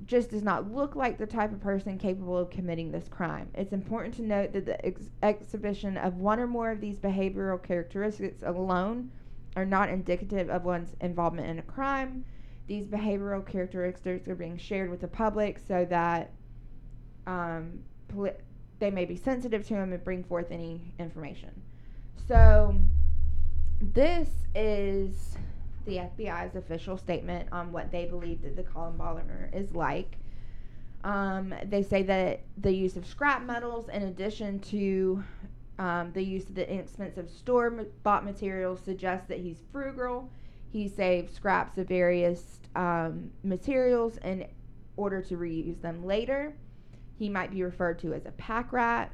just 0.05 0.31
does 0.31 0.43
not 0.43 0.71
look 0.71 0.97
like 0.97 1.19
the 1.19 1.27
type 1.27 1.53
of 1.53 1.61
person 1.61 1.99
capable 1.99 2.37
of 2.37 2.51
committing 2.51 2.91
this 2.91 3.09
crime. 3.09 3.49
It's 3.55 3.73
important 3.73 4.15
to 4.15 4.23
note 4.23 4.53
that 4.53 4.67
the 4.67 4.85
ex- 4.85 5.11
exhibition 5.23 5.97
of 5.97 6.17
one 6.17 6.39
or 6.39 6.47
more 6.47 6.71
of 6.71 6.81
these 6.81 6.99
behavioral 6.99 7.63
characteristics 7.63 8.43
alone 8.43 9.11
are 9.57 9.67
not 9.67 9.89
indicative 9.89 10.51
of 10.51 10.65
one's 10.65 10.95
involvement 11.01 11.49
in 11.49 11.59
a 11.59 11.63
crime. 11.63 12.25
These 12.67 12.87
behavioral 12.87 13.45
characteristics 13.45 14.29
are 14.29 14.35
being 14.35 14.57
shared 14.57 14.91
with 14.91 15.01
the 15.01 15.09
public 15.09 15.59
so 15.59 15.85
that 15.87 16.33
um, 17.27 17.81
they 18.79 18.91
may 18.91 19.05
be 19.05 19.17
sensitive 19.17 19.67
to 19.69 19.75
him 19.75 19.93
and 19.93 20.05
bring 20.05 20.25
forth 20.25 20.51
any 20.51 20.93
information. 20.99 21.51
So, 22.27 22.77
this 23.81 24.29
is 24.55 25.37
the 25.87 25.97
FBI's 25.97 26.57
official 26.57 26.99
statement 26.99 27.49
on 27.53 27.73
what 27.73 27.91
they 27.91 28.07
believe 28.07 28.43
that 28.43 28.57
the 28.57 28.63
collar 28.63 28.91
bomber 28.91 29.51
is 29.53 29.75
like. 29.75 30.19
Um, 31.05 31.55
they 31.65 31.83
say 31.83 32.03
that 32.03 32.41
the 32.59 32.73
use 32.73 32.97
of 32.97 33.07
scrap 33.07 33.43
metals, 33.45 33.89
in 33.89 34.03
addition 34.03 34.59
to 34.61 35.23
um, 35.79 36.13
the 36.13 36.23
use 36.23 36.49
of 36.49 36.55
the 36.55 36.71
inexpensive 36.71 37.31
store 37.31 37.71
bought 38.03 38.25
materials, 38.25 38.81
suggests 38.85 39.29
that 39.29 39.39
he's 39.39 39.63
frugal. 39.73 40.29
He 40.71 40.89
saves 40.89 41.33
scraps 41.33 41.79
of 41.79 41.89
various 41.89 42.59
um, 42.77 43.31
materials 43.43 44.19
in 44.19 44.47
order 44.97 45.23
to 45.23 45.37
reuse 45.37 45.81
them 45.81 46.05
later. 46.05 46.55
He 47.19 47.29
might 47.29 47.51
be 47.51 47.65
referred 47.65 47.99
to 48.01 48.15
as 48.15 48.27
a 48.27 48.31
pack 48.33 48.73
rat. 48.73 49.11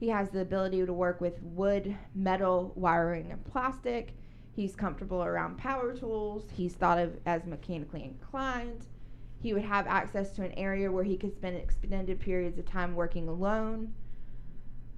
He 0.00 0.08
has 0.08 0.28
the 0.30 0.40
ability 0.40 0.84
to 0.84 0.92
work 0.92 1.20
with 1.20 1.40
wood, 1.40 1.96
metal, 2.14 2.72
wiring, 2.74 3.30
and 3.30 3.44
plastic. 3.44 4.16
He's 4.50 4.74
comfortable 4.74 5.22
around 5.22 5.58
power 5.58 5.96
tools. 5.96 6.46
He's 6.56 6.74
thought 6.74 6.98
of 6.98 7.16
as 7.26 7.46
mechanically 7.46 8.02
inclined. 8.02 8.86
He 9.40 9.52
would 9.52 9.64
have 9.64 9.86
access 9.86 10.32
to 10.32 10.44
an 10.44 10.52
area 10.52 10.90
where 10.90 11.04
he 11.04 11.16
could 11.16 11.34
spend 11.34 11.56
extended 11.56 12.18
periods 12.18 12.58
of 12.58 12.66
time 12.66 12.96
working 12.96 13.28
alone. 13.28 13.94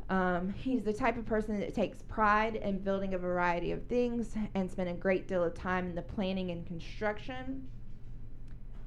Um, 0.08 0.54
he's 0.56 0.82
the 0.82 0.92
type 0.92 1.18
of 1.18 1.26
person 1.26 1.60
that 1.60 1.74
takes 1.74 2.00
pride 2.02 2.56
in 2.56 2.78
building 2.78 3.12
a 3.12 3.18
variety 3.18 3.72
of 3.72 3.84
things 3.86 4.34
and 4.54 4.70
spent 4.70 4.88
a 4.88 4.94
great 4.94 5.28
deal 5.28 5.44
of 5.44 5.54
time 5.54 5.86
in 5.86 5.94
the 5.94 6.02
planning 6.02 6.50
and 6.52 6.66
construction. 6.66 7.68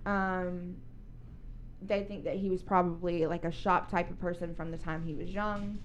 Um, 0.06 0.78
they 1.82 2.04
think 2.04 2.24
that 2.26 2.36
he 2.36 2.50
was 2.50 2.62
probably 2.62 3.26
like 3.26 3.46
a 3.46 3.52
shop 3.52 3.90
type 3.90 4.10
of 4.10 4.20
person 4.20 4.54
from 4.54 4.72
the 4.72 4.78
time 4.78 5.04
he 5.04 5.14
was 5.14 5.30
young. 5.30 5.78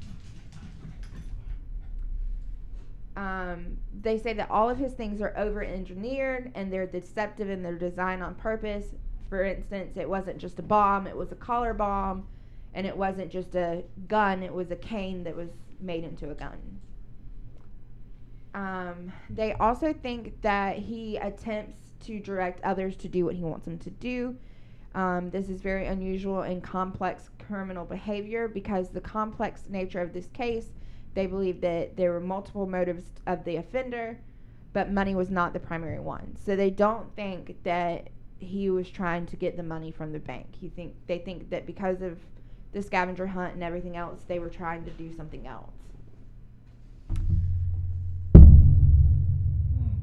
Um, 3.16 3.78
they 4.02 4.18
say 4.18 4.32
that 4.32 4.50
all 4.50 4.68
of 4.68 4.76
his 4.76 4.92
things 4.92 5.20
are 5.20 5.32
over 5.36 5.62
engineered 5.62 6.50
and 6.54 6.72
they're 6.72 6.86
deceptive 6.86 7.48
in 7.48 7.62
their 7.62 7.76
design 7.76 8.22
on 8.22 8.34
purpose. 8.34 8.86
For 9.28 9.44
instance, 9.44 9.96
it 9.96 10.08
wasn't 10.08 10.38
just 10.38 10.58
a 10.58 10.62
bomb, 10.62 11.06
it 11.06 11.16
was 11.16 11.30
a 11.32 11.36
collar 11.36 11.74
bomb, 11.74 12.26
and 12.74 12.86
it 12.86 12.96
wasn't 12.96 13.30
just 13.30 13.54
a 13.54 13.84
gun, 14.08 14.42
it 14.42 14.52
was 14.52 14.70
a 14.70 14.76
cane 14.76 15.22
that 15.24 15.36
was 15.36 15.50
made 15.80 16.04
into 16.04 16.30
a 16.30 16.34
gun. 16.34 16.58
Um, 18.54 19.12
they 19.30 19.52
also 19.54 19.92
think 19.92 20.40
that 20.42 20.78
he 20.78 21.16
attempts 21.16 21.92
to 22.04 22.20
direct 22.20 22.62
others 22.62 22.96
to 22.96 23.08
do 23.08 23.24
what 23.24 23.34
he 23.34 23.42
wants 23.42 23.64
them 23.64 23.78
to 23.78 23.90
do. 23.90 24.36
Um, 24.94 25.30
this 25.30 25.48
is 25.48 25.60
very 25.60 25.86
unusual 25.86 26.42
in 26.42 26.60
complex 26.60 27.30
criminal 27.46 27.84
behavior 27.84 28.46
because 28.48 28.90
the 28.90 29.00
complex 29.00 29.64
nature 29.68 30.00
of 30.00 30.12
this 30.12 30.28
case 30.28 30.70
they 31.14 31.26
believe 31.26 31.60
that 31.60 31.96
there 31.96 32.12
were 32.12 32.20
multiple 32.20 32.66
motives 32.66 33.04
of 33.26 33.44
the 33.44 33.56
offender, 33.56 34.18
but 34.72 34.90
money 34.90 35.14
was 35.14 35.30
not 35.30 35.52
the 35.52 35.60
primary 35.60 36.00
one. 36.00 36.36
So 36.44 36.56
they 36.56 36.70
don't 36.70 37.14
think 37.14 37.62
that 37.62 38.08
he 38.38 38.68
was 38.68 38.90
trying 38.90 39.26
to 39.26 39.36
get 39.36 39.56
the 39.56 39.62
money 39.62 39.92
from 39.92 40.12
the 40.12 40.18
bank. 40.18 40.46
He 40.60 40.68
think 40.68 40.94
they 41.06 41.18
think 41.18 41.50
that 41.50 41.66
because 41.66 42.02
of 42.02 42.18
the 42.72 42.82
scavenger 42.82 43.28
hunt 43.28 43.54
and 43.54 43.62
everything 43.62 43.96
else, 43.96 44.24
they 44.26 44.40
were 44.40 44.48
trying 44.48 44.84
to 44.84 44.90
do 44.90 45.14
something 45.16 45.46
else. 45.46 45.70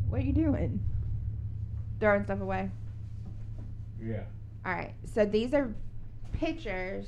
What 0.08 0.22
are 0.22 0.24
you 0.24 0.34
doing? 0.34 0.80
Throwing 2.00 2.24
stuff 2.24 2.40
away. 2.40 2.70
Yeah. 4.02 4.24
All 4.66 4.74
right. 4.74 4.94
So 5.14 5.26
these 5.26 5.54
are 5.54 5.74
pictures 6.34 7.08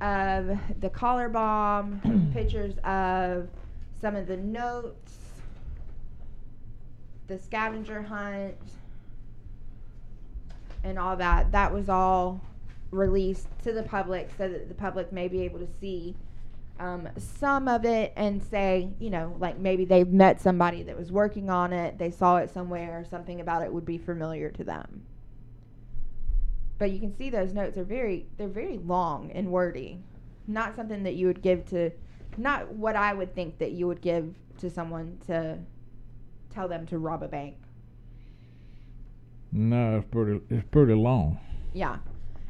of 0.00 0.58
the 0.80 0.88
collar 0.90 1.28
bomb, 1.28 2.30
pictures 2.34 2.74
of 2.84 3.48
some 4.00 4.16
of 4.16 4.26
the 4.26 4.36
notes, 4.36 5.12
the 7.26 7.38
scavenger 7.38 8.02
hunt, 8.02 8.54
and 10.82 10.98
all 10.98 11.16
that. 11.16 11.52
That 11.52 11.72
was 11.72 11.88
all 11.88 12.40
released 12.90 13.48
to 13.64 13.72
the 13.72 13.82
public 13.82 14.30
so 14.38 14.48
that 14.48 14.68
the 14.68 14.74
public 14.74 15.12
may 15.12 15.28
be 15.28 15.42
able 15.42 15.58
to 15.58 15.68
see 15.80 16.14
um, 16.78 17.08
some 17.16 17.68
of 17.68 17.84
it 17.84 18.12
and 18.16 18.42
say, 18.42 18.88
you 18.98 19.10
know, 19.10 19.34
like 19.40 19.58
maybe 19.58 19.84
they've 19.84 20.08
met 20.08 20.40
somebody 20.40 20.82
that 20.84 20.96
was 20.96 21.10
working 21.10 21.50
on 21.50 21.72
it, 21.72 21.98
they 21.98 22.10
saw 22.10 22.36
it 22.36 22.50
somewhere, 22.50 23.04
something 23.10 23.40
about 23.40 23.62
it 23.62 23.72
would 23.72 23.86
be 23.86 23.98
familiar 23.98 24.50
to 24.50 24.64
them 24.64 25.02
but 26.78 26.90
you 26.90 26.98
can 26.98 27.16
see 27.16 27.30
those 27.30 27.52
notes 27.52 27.76
are 27.78 27.84
very 27.84 28.26
they're 28.36 28.48
very 28.48 28.78
long 28.78 29.30
and 29.32 29.50
wordy. 29.50 30.00
Not 30.46 30.76
something 30.76 31.02
that 31.04 31.14
you 31.14 31.26
would 31.26 31.42
give 31.42 31.64
to 31.66 31.90
not 32.38 32.70
what 32.74 32.96
i 32.96 33.14
would 33.14 33.34
think 33.34 33.58
that 33.58 33.72
you 33.72 33.86
would 33.86 34.00
give 34.02 34.34
to 34.58 34.68
someone 34.68 35.16
to 35.26 35.58
tell 36.50 36.68
them 36.68 36.86
to 36.86 36.98
rob 36.98 37.22
a 37.22 37.28
bank. 37.28 37.56
No, 39.52 39.98
it's 39.98 40.06
pretty. 40.10 40.40
It's 40.50 40.66
pretty 40.70 40.94
long. 40.94 41.38
yeah. 41.72 41.98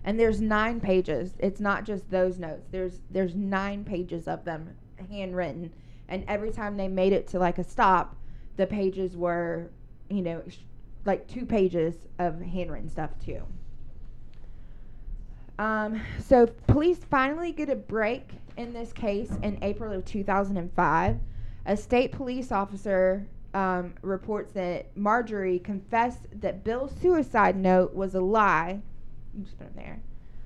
And 0.04 0.20
there's 0.20 0.40
nine 0.40 0.80
pages. 0.80 1.34
It's 1.40 1.60
not 1.60 1.84
just 1.84 2.08
those 2.10 2.38
notes. 2.38 2.68
There's 2.70 3.00
there's 3.10 3.34
nine 3.34 3.84
pages 3.84 4.28
of 4.28 4.44
them 4.44 4.76
handwritten. 5.10 5.72
And 6.08 6.24
every 6.28 6.52
time 6.52 6.76
they 6.76 6.86
made 6.86 7.12
it 7.12 7.26
to 7.28 7.38
like 7.40 7.58
a 7.58 7.64
stop 7.64 8.16
the 8.56 8.66
pages 8.66 9.16
were 9.16 9.70
you 10.08 10.22
know 10.22 10.42
sh- 10.48 10.58
like 11.04 11.26
two 11.26 11.44
pages 11.44 11.94
of 12.18 12.40
handwritten 12.40 12.88
stuff 12.88 13.10
too 13.18 13.42
um, 15.58 16.00
so 16.18 16.46
police 16.66 16.98
finally 16.98 17.52
get 17.52 17.70
a 17.70 17.76
break 17.76 18.30
in 18.56 18.72
this 18.72 18.92
case 18.92 19.30
in 19.42 19.58
April 19.62 19.92
of 19.92 20.04
2005. 20.04 21.18
A 21.66 21.76
state 21.76 22.12
police 22.12 22.52
officer 22.52 23.26
um, 23.54 23.94
reports 24.02 24.52
that 24.52 24.94
Marjorie 24.96 25.58
confessed 25.58 26.26
that 26.40 26.62
Bill's 26.62 26.92
suicide 27.00 27.56
note 27.56 27.94
was 27.94 28.14
a 28.14 28.20
lie. 28.20 28.80
Just 29.42 29.58
put 29.58 29.74
there. 29.74 30.00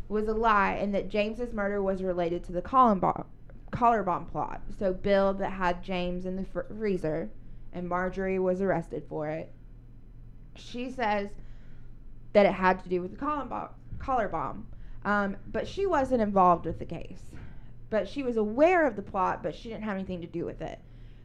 Was 0.09 0.29
a 0.29 0.35
lie, 0.35 0.75
and 0.75 0.95
that 0.95 1.09
James's 1.09 1.53
murder 1.53 1.83
was 1.83 2.03
related 2.03 2.43
to 2.45 2.53
the 2.53 2.63
bomb, 2.63 3.25
collar 3.71 4.03
bomb 4.03 4.27
plot. 4.27 4.61
So 4.79 4.93
Bill 4.93 5.35
that 5.35 5.51
had 5.51 5.83
James 5.83 6.27
in 6.27 6.37
the 6.37 6.45
fr- 6.45 6.73
freezer, 6.77 7.31
and 7.73 7.89
Marjorie 7.89 8.39
was 8.39 8.61
arrested 8.61 9.05
for 9.09 9.29
it. 9.29 9.53
She 10.57 10.91
says 10.91 11.29
that 12.33 12.47
it 12.47 12.53
had 12.53 12.83
to 12.83 12.89
do 12.89 13.03
with 13.03 13.13
the. 13.13 13.69
Collar 13.99 14.29
bomb. 14.29 14.67
Um, 15.05 15.37
but 15.51 15.67
she 15.67 15.87
wasn't 15.87 16.23
involved 16.23 16.67
with 16.67 16.79
the 16.79 16.85
case. 16.85 17.23
But 17.89 18.09
she 18.09 18.23
was 18.23 18.37
aware 18.37 18.87
of 18.87 18.97
the 18.97 19.03
plot, 19.03 19.43
but 19.43 19.55
she 19.55 19.69
didn't 19.69 19.85
have 19.85 19.97
anything 19.97 20.21
to 20.21 20.27
do 20.27 20.45
with 20.45 20.61
it. 20.63 20.79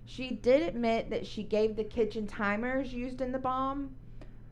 She 0.05 0.29
did 0.29 0.61
admit 0.61 1.09
that 1.09 1.25
she 1.25 1.43
gave 1.43 1.75
the 1.75 1.83
kitchen 1.83 2.27
timers 2.27 2.93
used 2.93 3.21
in 3.21 3.31
the 3.31 3.39
bomb 3.39 3.95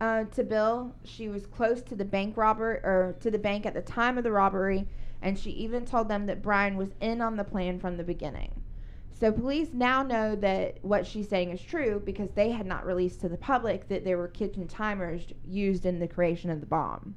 uh, 0.02 0.26
to 0.26 0.44
Bill. 0.44 0.94
She 1.04 1.30
was 1.30 1.46
close 1.46 1.82
to 1.84 1.96
the 1.96 2.06
bank 2.06 2.36
robber 2.38 2.82
or 2.84 3.16
to 3.22 3.32
the 3.32 3.38
bank 3.38 3.66
at 3.66 3.74
the 3.74 3.82
time 3.82 4.18
of 4.18 4.24
the 4.24 4.32
robbery, 4.32 4.88
and 5.22 5.38
she 5.38 5.52
even 5.52 5.86
told 5.86 6.10
them 6.10 6.26
that 6.26 6.42
Brian 6.42 6.76
was 6.76 6.90
in 7.00 7.22
on 7.22 7.38
the 7.38 7.44
plan 7.44 7.80
from 7.80 7.98
the 7.98 8.04
beginning. 8.04 8.64
So 9.12 9.32
police 9.32 9.70
now 9.74 10.04
know 10.04 10.36
that 10.36 10.80
what 10.82 11.08
she's 11.08 11.30
saying 11.30 11.52
is 11.52 11.62
true 11.62 12.02
because 12.04 12.32
they 12.32 12.50
had 12.50 12.66
not 12.66 12.86
released 12.86 13.22
to 13.22 13.30
the 13.30 13.38
public 13.38 13.88
that 13.88 14.04
there 14.04 14.18
were 14.18 14.28
kitchen 14.28 14.68
timers 14.68 15.22
used 15.48 15.86
in 15.86 16.00
the 16.00 16.08
creation 16.08 16.50
of 16.50 16.60
the 16.60 16.66
bomb. 16.66 17.16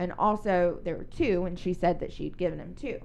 And 0.00 0.14
also, 0.18 0.78
there 0.82 0.96
were 0.96 1.04
two, 1.04 1.44
and 1.44 1.58
she 1.58 1.74
said 1.74 2.00
that 2.00 2.10
she'd 2.10 2.38
given 2.38 2.58
him 2.58 2.74
two. 2.74 3.00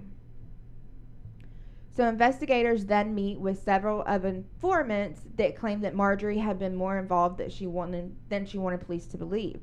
So, 1.92 2.08
investigators 2.08 2.86
then 2.86 3.14
meet 3.14 3.38
with 3.38 3.62
several 3.62 4.02
of 4.04 4.24
informants 4.24 5.20
that 5.36 5.58
claim 5.58 5.82
that 5.82 5.94
Marjorie 5.94 6.38
had 6.38 6.58
been 6.58 6.74
more 6.74 6.98
involved 6.98 7.38
that 7.40 7.52
she 7.52 7.68
wanted, 7.68 8.16
than 8.30 8.46
she 8.46 8.58
wanted 8.58 8.80
police 8.80 9.08
to 9.08 9.18
believe. 9.18 9.60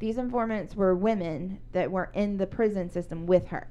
These 0.00 0.18
informants 0.18 0.74
were 0.74 0.96
women 0.96 1.60
that 1.70 1.92
were 1.92 2.10
in 2.14 2.36
the 2.36 2.48
prison 2.48 2.90
system 2.90 3.26
with 3.26 3.46
her, 3.46 3.68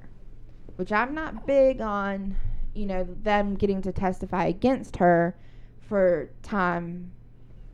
which 0.76 0.90
I'm 0.90 1.14
not 1.14 1.46
big 1.46 1.82
on, 1.82 2.34
you 2.74 2.86
know, 2.86 3.06
them 3.22 3.56
getting 3.56 3.82
to 3.82 3.92
testify 3.92 4.46
against 4.46 4.96
her 4.96 5.36
for 5.82 6.30
time, 6.42 7.12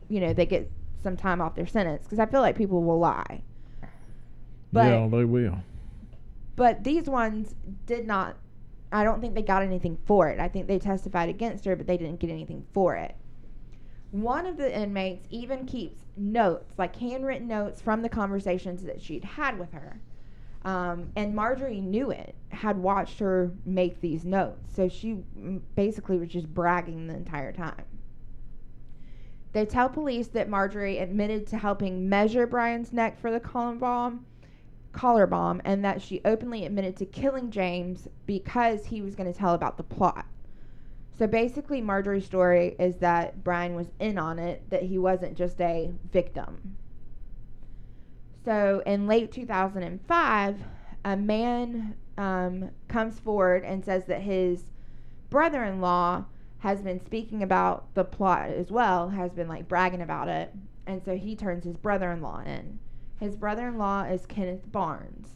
you 0.09 0.19
know, 0.19 0.33
they 0.33 0.45
get 0.45 0.69
some 1.01 1.15
time 1.15 1.39
off 1.39 1.55
their 1.55 1.65
sentence 1.65 2.03
because 2.03 2.19
I 2.19 2.25
feel 2.25 2.41
like 2.41 2.57
people 2.57 2.83
will 2.83 2.99
lie. 2.99 3.43
But 4.71 4.85
yeah, 4.85 5.07
they 5.07 5.25
will. 5.25 5.59
but 6.55 6.83
these 6.83 7.07
ones 7.07 7.55
did 7.85 8.05
not 8.05 8.37
I 8.91 9.03
don't 9.03 9.21
think 9.21 9.35
they 9.35 9.41
got 9.43 9.61
anything 9.61 9.97
for 10.05 10.29
it. 10.29 10.39
I 10.39 10.47
think 10.47 10.67
they 10.67 10.79
testified 10.79 11.29
against 11.29 11.65
her, 11.65 11.75
but 11.75 11.85
they 11.85 11.97
didn't 11.97 12.19
get 12.19 12.29
anything 12.31 12.65
for 12.73 12.95
it. 12.95 13.15
One 14.11 14.47
of 14.47 14.57
the 14.57 14.75
inmates 14.75 15.27
even 15.29 15.65
keeps 15.67 16.05
notes, 16.17 16.73
like 16.77 16.95
handwritten 16.95 17.47
notes 17.47 17.81
from 17.81 18.01
the 18.01 18.09
conversations 18.09 18.83
that 18.83 19.01
she'd 19.01 19.23
had 19.23 19.59
with 19.59 19.71
her. 19.73 20.01
Um, 20.65 21.11
and 21.15 21.35
Marjorie 21.35 21.81
knew 21.81 22.09
it, 22.09 22.33
had 22.49 22.77
watched 22.79 23.19
her 23.19 23.51
make 23.65 24.01
these 24.01 24.25
notes. 24.25 24.73
So 24.75 24.89
she 24.89 25.19
basically 25.75 26.17
was 26.17 26.29
just 26.29 26.51
bragging 26.53 27.05
the 27.07 27.13
entire 27.15 27.53
time. 27.53 27.85
They 29.53 29.65
tell 29.65 29.89
police 29.89 30.27
that 30.29 30.49
Marjorie 30.49 30.97
admitted 30.97 31.45
to 31.47 31.57
helping 31.57 32.09
measure 32.09 32.45
Brian's 32.47 32.91
neck 32.91 33.19
for 33.19 33.31
the 33.31 33.39
collar 33.39 33.75
bomb, 33.75 34.25
collar 34.91 35.27
bomb, 35.27 35.61
and 35.65 35.83
that 35.85 36.01
she 36.01 36.21
openly 36.25 36.65
admitted 36.65 36.97
to 36.97 37.05
killing 37.05 37.51
James 37.51 38.07
because 38.25 38.85
he 38.85 39.01
was 39.01 39.15
going 39.15 39.31
to 39.31 39.37
tell 39.37 39.53
about 39.53 39.77
the 39.77 39.83
plot. 39.83 40.25
So 41.17 41.27
basically, 41.27 41.81
Marjorie's 41.81 42.25
story 42.25 42.75
is 42.79 42.95
that 42.97 43.43
Brian 43.43 43.75
was 43.75 43.87
in 43.99 44.17
on 44.17 44.39
it, 44.39 44.69
that 44.69 44.83
he 44.83 44.97
wasn't 44.97 45.35
just 45.35 45.59
a 45.59 45.91
victim. 46.11 46.77
So 48.45 48.81
in 48.85 49.05
late 49.05 49.31
2005, 49.31 50.63
a 51.05 51.17
man 51.17 51.95
um, 52.17 52.69
comes 52.87 53.19
forward 53.19 53.63
and 53.65 53.83
says 53.83 54.05
that 54.05 54.21
his 54.21 54.63
brother 55.29 55.63
in 55.63 55.81
law 55.81 56.25
has 56.59 56.81
been 56.81 57.03
speaking 57.03 57.43
about 57.43 57.93
the 57.95 58.03
plot 58.03 58.49
as 58.49 58.71
well, 58.71 59.09
has 59.09 59.31
been 59.33 59.47
like 59.47 59.67
bragging 59.67 60.01
about 60.01 60.27
it. 60.27 60.53
And 60.85 61.03
so 61.03 61.15
he 61.15 61.35
turns 61.35 61.63
his 61.63 61.77
brother 61.77 62.11
in 62.11 62.21
law 62.21 62.41
in. 62.45 62.79
His 63.19 63.35
brother 63.35 63.67
in 63.67 63.77
law 63.77 64.03
is 64.03 64.25
Kenneth 64.25 64.71
Barnes. 64.71 65.35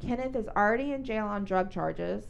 Kenneth 0.00 0.36
is 0.36 0.48
already 0.48 0.92
in 0.92 1.02
jail 1.04 1.26
on 1.26 1.44
drug 1.44 1.70
charges, 1.70 2.26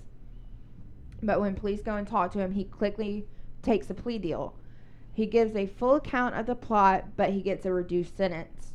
but 1.22 1.40
when 1.40 1.54
police 1.54 1.82
go 1.82 1.96
and 1.96 2.06
talk 2.06 2.30
to 2.32 2.38
him, 2.38 2.52
he 2.52 2.64
quickly 2.64 3.26
takes 3.62 3.90
a 3.90 3.94
plea 3.94 4.18
deal. 4.18 4.54
He 5.12 5.26
gives 5.26 5.56
a 5.56 5.66
full 5.66 5.96
account 5.96 6.36
of 6.36 6.46
the 6.46 6.54
plot, 6.54 7.16
but 7.16 7.30
he 7.30 7.42
gets 7.42 7.66
a 7.66 7.72
reduced 7.72 8.16
sentence. 8.16 8.72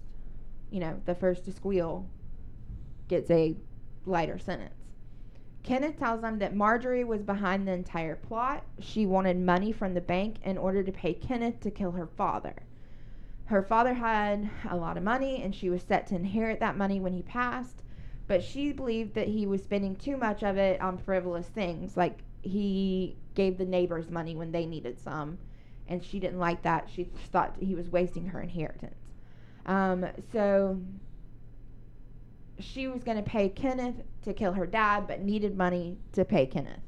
You 0.70 0.82
know, 0.82 1.02
the 1.06 1.16
first 1.16 1.46
to 1.46 1.54
squeal 1.54 2.10
gets 3.08 3.32
a 3.32 3.56
lighter 4.06 4.38
sentence. 4.38 4.74
Kenneth 5.64 5.98
tells 5.98 6.22
them 6.22 6.40
that 6.40 6.56
Marjorie 6.56 7.04
was 7.04 7.24
behind 7.24 7.68
the 7.68 7.72
entire 7.72 8.16
plot. 8.16 8.66
She 8.80 9.06
wanted 9.06 9.38
money 9.38 9.72
from 9.72 9.94
the 9.94 10.02
bank 10.02 10.38
in 10.44 10.58
order 10.58 10.84
to 10.84 10.92
pay 10.92 11.14
Kenneth 11.14 11.60
to 11.62 11.72
kill 11.72 11.92
her 11.92 12.08
father. 12.08 12.56
Her 13.48 13.64
father 13.64 13.94
had 13.94 14.50
a 14.70 14.76
lot 14.76 14.98
of 14.98 15.04
money 15.04 15.42
and 15.42 15.56
she 15.56 15.70
was 15.70 15.82
set 15.82 16.08
to 16.08 16.16
inherit 16.16 16.60
that 16.60 16.78
money 16.78 17.00
when 17.00 17.14
he 17.14 17.22
passed, 17.22 17.82
but 18.28 18.44
she 18.44 18.74
believed 18.74 19.14
that 19.16 19.30
he 19.30 19.48
was 19.48 19.64
spending 19.64 19.96
too 19.96 20.18
much 20.18 20.44
of 20.44 20.58
it 20.58 20.82
on 20.82 20.98
frivolous 20.98 21.48
things, 21.48 21.96
like 21.96 22.20
he 22.42 23.16
gave 23.36 23.58
the 23.58 23.66
neighbors 23.66 24.10
money 24.10 24.36
when 24.36 24.52
they 24.52 24.66
needed 24.66 25.00
some, 25.00 25.38
and 25.88 26.04
she 26.04 26.20
didn't 26.20 26.40
like 26.40 26.62
that. 26.64 26.90
She 26.94 27.06
thought 27.06 27.56
he 27.60 27.74
was 27.74 27.90
wasting 27.90 28.28
her 28.28 28.42
inheritance. 28.42 29.14
Um, 29.66 30.06
so 30.34 30.82
she 32.60 32.88
was 32.88 33.04
going 33.04 33.18
to 33.18 33.24
pay 33.24 33.48
Kenneth 33.48 33.96
to 34.24 34.34
kill 34.34 34.54
her 34.54 34.66
dad, 34.66 35.08
but 35.08 35.22
needed 35.22 35.56
money 35.56 35.98
to 36.14 36.26
pay 36.26 36.46
Kenneth. 36.46 36.82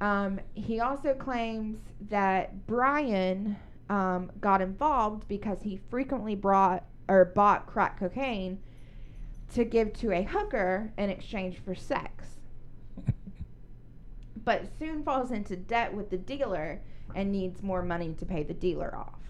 Um, 0.00 0.40
he 0.52 0.80
also 0.80 1.14
claims 1.14 1.78
that 2.10 2.66
Brian 2.66 3.56
um, 3.88 4.30
got 4.40 4.60
involved 4.60 5.28
because 5.28 5.62
he 5.62 5.80
frequently 5.90 6.34
brought 6.34 6.84
or 7.08 7.24
bought 7.24 7.66
crack 7.66 7.98
cocaine 7.98 8.58
to 9.52 9.64
give 9.64 9.92
to 9.92 10.12
a 10.12 10.22
hooker 10.22 10.92
in 10.96 11.10
exchange 11.10 11.58
for 11.64 11.74
sex. 11.74 12.40
but 14.44 14.66
soon 14.78 15.02
falls 15.02 15.30
into 15.30 15.56
debt 15.56 15.92
with 15.92 16.10
the 16.10 16.16
dealer 16.16 16.80
and 17.14 17.30
needs 17.30 17.62
more 17.62 17.82
money 17.82 18.14
to 18.18 18.26
pay 18.26 18.42
the 18.42 18.54
dealer 18.54 18.94
off. 18.96 19.20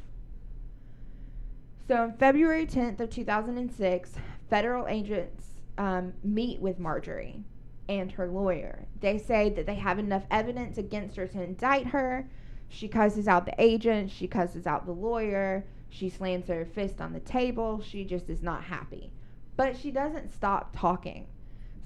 So 1.87 1.97
on 1.97 2.17
February 2.17 2.67
10th 2.67 3.01
of 3.01 3.11
2006, 3.11 4.13
federal 4.49 4.87
agents 4.87 5.45
um, 5.77 6.15
meet 6.23 6.61
with 6.61 6.79
Marjorie 6.79 7.45
and 7.89 8.13
her 8.13 8.27
lawyer. 8.29 8.87
They 9.01 9.19
say 9.19 9.51
that 9.51 9.67
they 9.67 9.75
have 9.75 9.99
enough 9.99 10.25
evidence 10.31 10.79
against 10.79 11.17
her 11.17 11.27
to 11.27 11.43
indict 11.43 11.89
her. 11.89 12.29
She 12.69 12.89
cusses 12.89 13.29
out 13.29 13.47
the 13.47 13.55
agent, 13.59 14.11
she 14.11 14.27
cusses 14.27 14.67
out 14.67 14.87
the 14.87 14.93
lawyer, 14.93 15.65
she 15.95 16.11
slams 16.11 16.49
her 16.49 16.65
fist 16.65 17.01
on 17.01 17.13
the 17.13 17.21
table. 17.21 17.81
She 17.81 18.05
just 18.05 18.29
is 18.29 18.43
not 18.43 18.65
happy. 18.65 19.13
But 19.57 19.77
she 19.77 19.93
doesn't 19.93 20.33
stop 20.33 20.75
talking. 20.77 21.29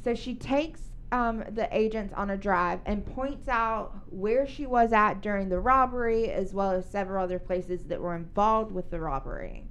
So 0.02 0.14
she 0.14 0.34
takes 0.34 0.80
um, 1.12 1.44
the 1.50 1.68
agents 1.76 2.14
on 2.14 2.30
a 2.30 2.36
drive 2.38 2.80
and 2.86 3.04
points 3.04 3.48
out 3.48 3.94
where 4.08 4.46
she 4.46 4.64
was 4.64 4.94
at 4.94 5.20
during 5.20 5.50
the 5.50 5.60
robbery, 5.60 6.30
as 6.30 6.54
well 6.54 6.70
as 6.70 6.86
several 6.86 7.22
other 7.22 7.38
places 7.38 7.84
that 7.84 8.00
were 8.00 8.16
involved 8.16 8.72
with 8.72 8.90
the 8.90 8.98
robbery. 8.98 9.64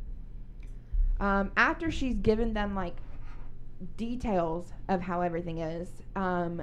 Um, 1.20 1.52
after 1.58 1.90
she's 1.90 2.20
given 2.20 2.54
them 2.54 2.76
like 2.76 2.98
details 3.98 4.72
of 4.88 5.02
how 5.02 5.22
everything 5.22 5.58
is, 5.58 5.90
um, 6.16 6.62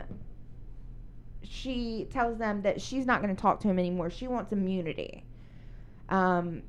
she 1.48 2.08
tells 2.10 2.38
them 2.38 2.62
that 2.62 2.80
she's 2.80 3.06
not 3.06 3.22
going 3.22 3.34
to 3.34 3.40
talk 3.40 3.60
to 3.60 3.68
him 3.68 3.78
anymore. 3.78 4.10
She 4.10 4.26
wants 4.26 4.52
immunity. 4.52 5.24
Um, 6.08 6.62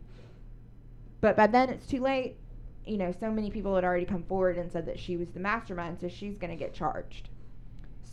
but 1.22 1.36
by 1.36 1.48
then 1.48 1.70
it's 1.70 1.86
too 1.88 2.02
late. 2.02 2.38
You 2.86 2.98
know, 2.98 3.14
so 3.20 3.32
many 3.32 3.50
people 3.50 3.74
had 3.74 3.84
already 3.84 4.06
come 4.06 4.24
forward 4.24 4.58
and 4.58 4.72
said 4.72 4.86
that 4.86 5.00
she 5.00 5.18
was 5.18 5.30
the 5.30 5.40
mastermind, 5.40 6.00
so 6.00 6.08
she's 6.08 6.38
going 6.38 6.52
to 6.52 6.56
get 6.56 6.74
charged. 6.74 7.30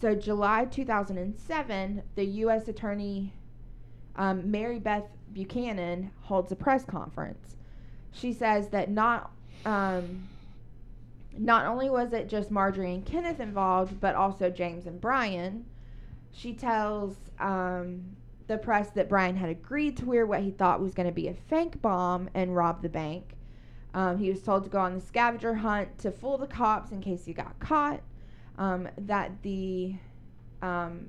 So, 0.01 0.15
July 0.15 0.65
2007, 0.65 2.03
the 2.17 2.25
U.S. 2.25 2.67
Attorney 2.69 3.33
um, 4.17 4.51
Mary 4.51 4.79
Beth 4.79 5.05
Buchanan 5.33 6.11
holds 6.23 6.53
a 6.53 6.57
press 6.57 6.85
conference. 6.85 7.57
She 8.13 8.33
says 8.33 8.69
that 8.69 8.91
not 8.91 9.31
um, 9.65 10.29
not 11.39 11.67
only 11.67 11.89
was 11.89 12.13
it 12.13 12.29
just 12.29 12.51
Marjorie 12.51 12.95
and 12.95 13.05
Kenneth 13.05 13.41
involved, 13.41 14.01
but 14.01 14.15
also 14.15 14.51
James 14.51 14.87
and 14.87 15.01
Brian. 15.01 15.65
She 16.33 16.55
tells 16.55 17.15
um, 17.39 18.17
the 18.47 18.59
press 18.59 18.91
that 18.91 19.09
Brian 19.09 19.37
had 19.37 19.51
agreed 19.51 19.97
to 19.99 20.07
wear 20.07 20.27
what 20.27 20.41
he 20.41 20.51
thought 20.51 20.81
was 20.81 20.95
going 20.95 21.07
to 21.07 21.13
be 21.13 21.29
a 21.29 21.35
fake 21.35 21.81
bomb 21.81 22.29
and 22.35 22.57
rob 22.57 22.83
the 22.83 22.89
bank. 22.89 23.37
Um, 23.95 24.19
he 24.19 24.31
was 24.31 24.43
told 24.43 24.65
to 24.65 24.71
go 24.71 24.81
on 24.81 24.95
the 24.95 25.01
scavenger 25.01 25.55
hunt 25.55 25.99
to 25.99 26.11
fool 26.11 26.39
the 26.39 26.47
cops 26.47 26.93
in 26.93 27.01
case 27.01 27.27
he 27.27 27.35
got 27.35 27.59
caught. 27.61 28.01
Um, 28.59 28.89
that 28.99 29.43
the 29.43 29.95
um, 30.63 31.09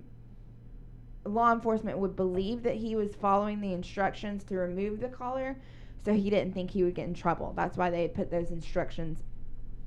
law 1.25 1.53
enforcement 1.53 1.97
would 1.97 2.15
believe 2.15 2.63
that 2.63 2.75
he 2.75 2.95
was 2.95 3.15
following 3.15 3.61
the 3.61 3.73
instructions 3.73 4.43
to 4.45 4.55
remove 4.55 4.99
the 4.99 5.09
collar, 5.09 5.57
so 6.03 6.13
he 6.13 6.29
didn't 6.29 6.53
think 6.53 6.71
he 6.71 6.83
would 6.83 6.95
get 6.95 7.07
in 7.07 7.13
trouble. 7.13 7.53
That's 7.55 7.77
why 7.77 7.89
they 7.89 8.07
put 8.07 8.29
those 8.29 8.51
instructions 8.51 9.23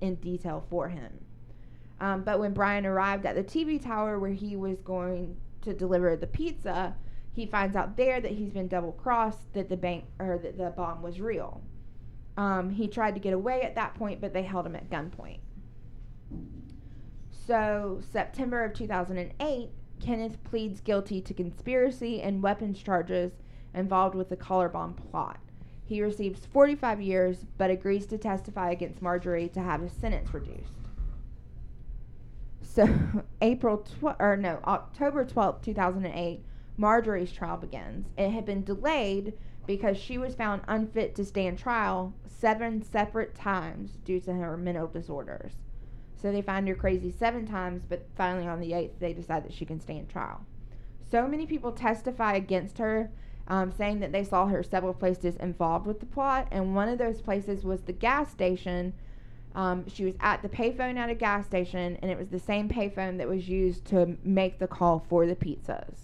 in 0.01 0.17
detail 0.17 0.65
for 0.71 0.89
him. 0.89 1.26
Um, 2.01 2.23
but 2.23 2.39
when 2.39 2.53
Brian 2.53 2.85
arrived 2.85 3.25
at 3.25 3.35
the 3.35 3.45
TV 3.45 3.83
tower 3.83 4.19
where 4.19 4.33
he 4.33 4.57
was 4.57 4.81
going 4.81 5.37
to 5.63 5.73
deliver 5.73 6.17
the 6.17 6.27
pizza, 6.27 6.95
he 7.33 7.47
finds 7.47 7.77
out 7.77 7.97
there 7.97 8.21
that 8.21 8.33
he's 8.33 8.51
been 8.51 8.69
double 8.69 8.93
crossed, 8.93 9.53
that 9.55 9.69
the 9.69 9.77
bank 9.77 10.05
or 10.19 10.39
that 10.39 10.59
the 10.59 10.71
bomb 10.71 11.03
was 11.03 11.21
real. 11.21 11.63
Um, 12.37 12.71
he 12.71 12.87
tried 12.87 13.15
to 13.15 13.21
get 13.21 13.33
away 13.33 13.63
at 13.63 13.75
that 13.75 13.95
point, 13.95 14.21
but 14.21 14.33
they 14.33 14.43
held 14.43 14.67
him 14.67 14.77
at 14.77 14.91
gunpoint. 14.91 15.39
So, 17.31 18.01
September 18.11 18.65
of 18.65 18.75
2008, 18.75 19.71
Kenneth 20.01 20.43
pleads 20.45 20.81
guilty 20.81 21.21
to 21.23 21.33
conspiracy 21.33 22.21
and 22.21 22.43
weapons 22.43 22.83
charges 22.83 23.33
involved 23.73 24.15
with 24.15 24.29
the 24.29 24.37
collar 24.37 24.69
bomb 24.69 24.95
plot. 24.95 25.39
He 25.85 26.03
receives 26.03 26.47
45 26.47 27.01
years, 27.01 27.45
but 27.57 27.71
agrees 27.71 28.07
to 28.07 28.19
testify 28.19 28.71
against 28.71 29.01
Marjorie 29.01 29.49
to 29.51 29.61
have 29.61 29.81
his 29.81 29.93
sentence 29.93 30.35
reduced. 30.35 30.86
So, 32.77 32.87
April 33.41 33.79
tw- 33.79 34.21
or 34.21 34.37
no, 34.37 34.61
October 34.67 35.25
12th, 35.25 35.63
2008, 35.63 36.45
Marjorie's 36.77 37.33
trial 37.33 37.57
begins. 37.57 38.09
It 38.19 38.29
had 38.29 38.45
been 38.45 38.65
delayed 38.65 39.33
because 39.67 39.97
she 39.97 40.19
was 40.19 40.35
found 40.35 40.61
unfit 40.69 41.15
to 41.15 41.25
stand 41.25 41.59
trial 41.59 42.13
seven 42.29 42.83
separate 42.83 43.35
times 43.35 43.93
due 44.05 44.21
to 44.21 44.35
her 44.35 44.59
mental 44.59 44.89
disorders. 44.89 45.53
So 46.21 46.31
they 46.31 46.43
find 46.43 46.69
her 46.69 46.75
crazy 46.75 47.11
seven 47.11 47.47
times, 47.47 47.87
but 47.89 48.07
finally 48.15 48.47
on 48.47 48.61
the 48.61 48.75
eighth, 48.75 48.99
they 49.01 49.15
decide 49.15 49.47
that 49.47 49.55
she 49.55 49.65
can 49.65 49.81
stand 49.81 50.11
trial. 50.11 50.43
So 51.11 51.27
many 51.27 51.47
people 51.47 51.73
testify 51.73 52.35
against 52.35 52.77
her 52.77 53.11
um, 53.49 53.73
saying 53.73 54.01
that 54.01 54.13
they 54.13 54.25
saw 54.25 54.49
her 54.49 54.63
several 54.63 54.93
places 54.93 55.37
involved 55.37 55.87
with 55.87 56.01
the 56.01 56.07
plot, 56.07 56.49
and 56.51 56.75
one 56.75 56.91
of 56.91 56.99
those 56.99 57.23
places 57.23 57.65
was 57.65 57.81
the 57.83 57.93
gas 57.95 58.31
station. 58.31 58.93
Um, 59.57 59.89
she 59.89 60.05
was 60.05 60.15
at 60.21 60.43
the 60.43 60.51
payphone 60.51 60.99
at 60.99 61.09
a 61.09 61.15
gas 61.15 61.47
station, 61.47 61.99
and 62.03 62.11
it 62.11 62.19
was 62.19 62.29
the 62.29 62.39
same 62.39 62.69
payphone 62.69 63.17
that 63.17 63.27
was 63.27 63.49
used 63.49 63.87
to 63.87 64.17
make 64.23 64.59
the 64.59 64.69
call 64.69 65.05
for 65.09 65.27
the 65.27 65.35
pizzas. 65.35 65.97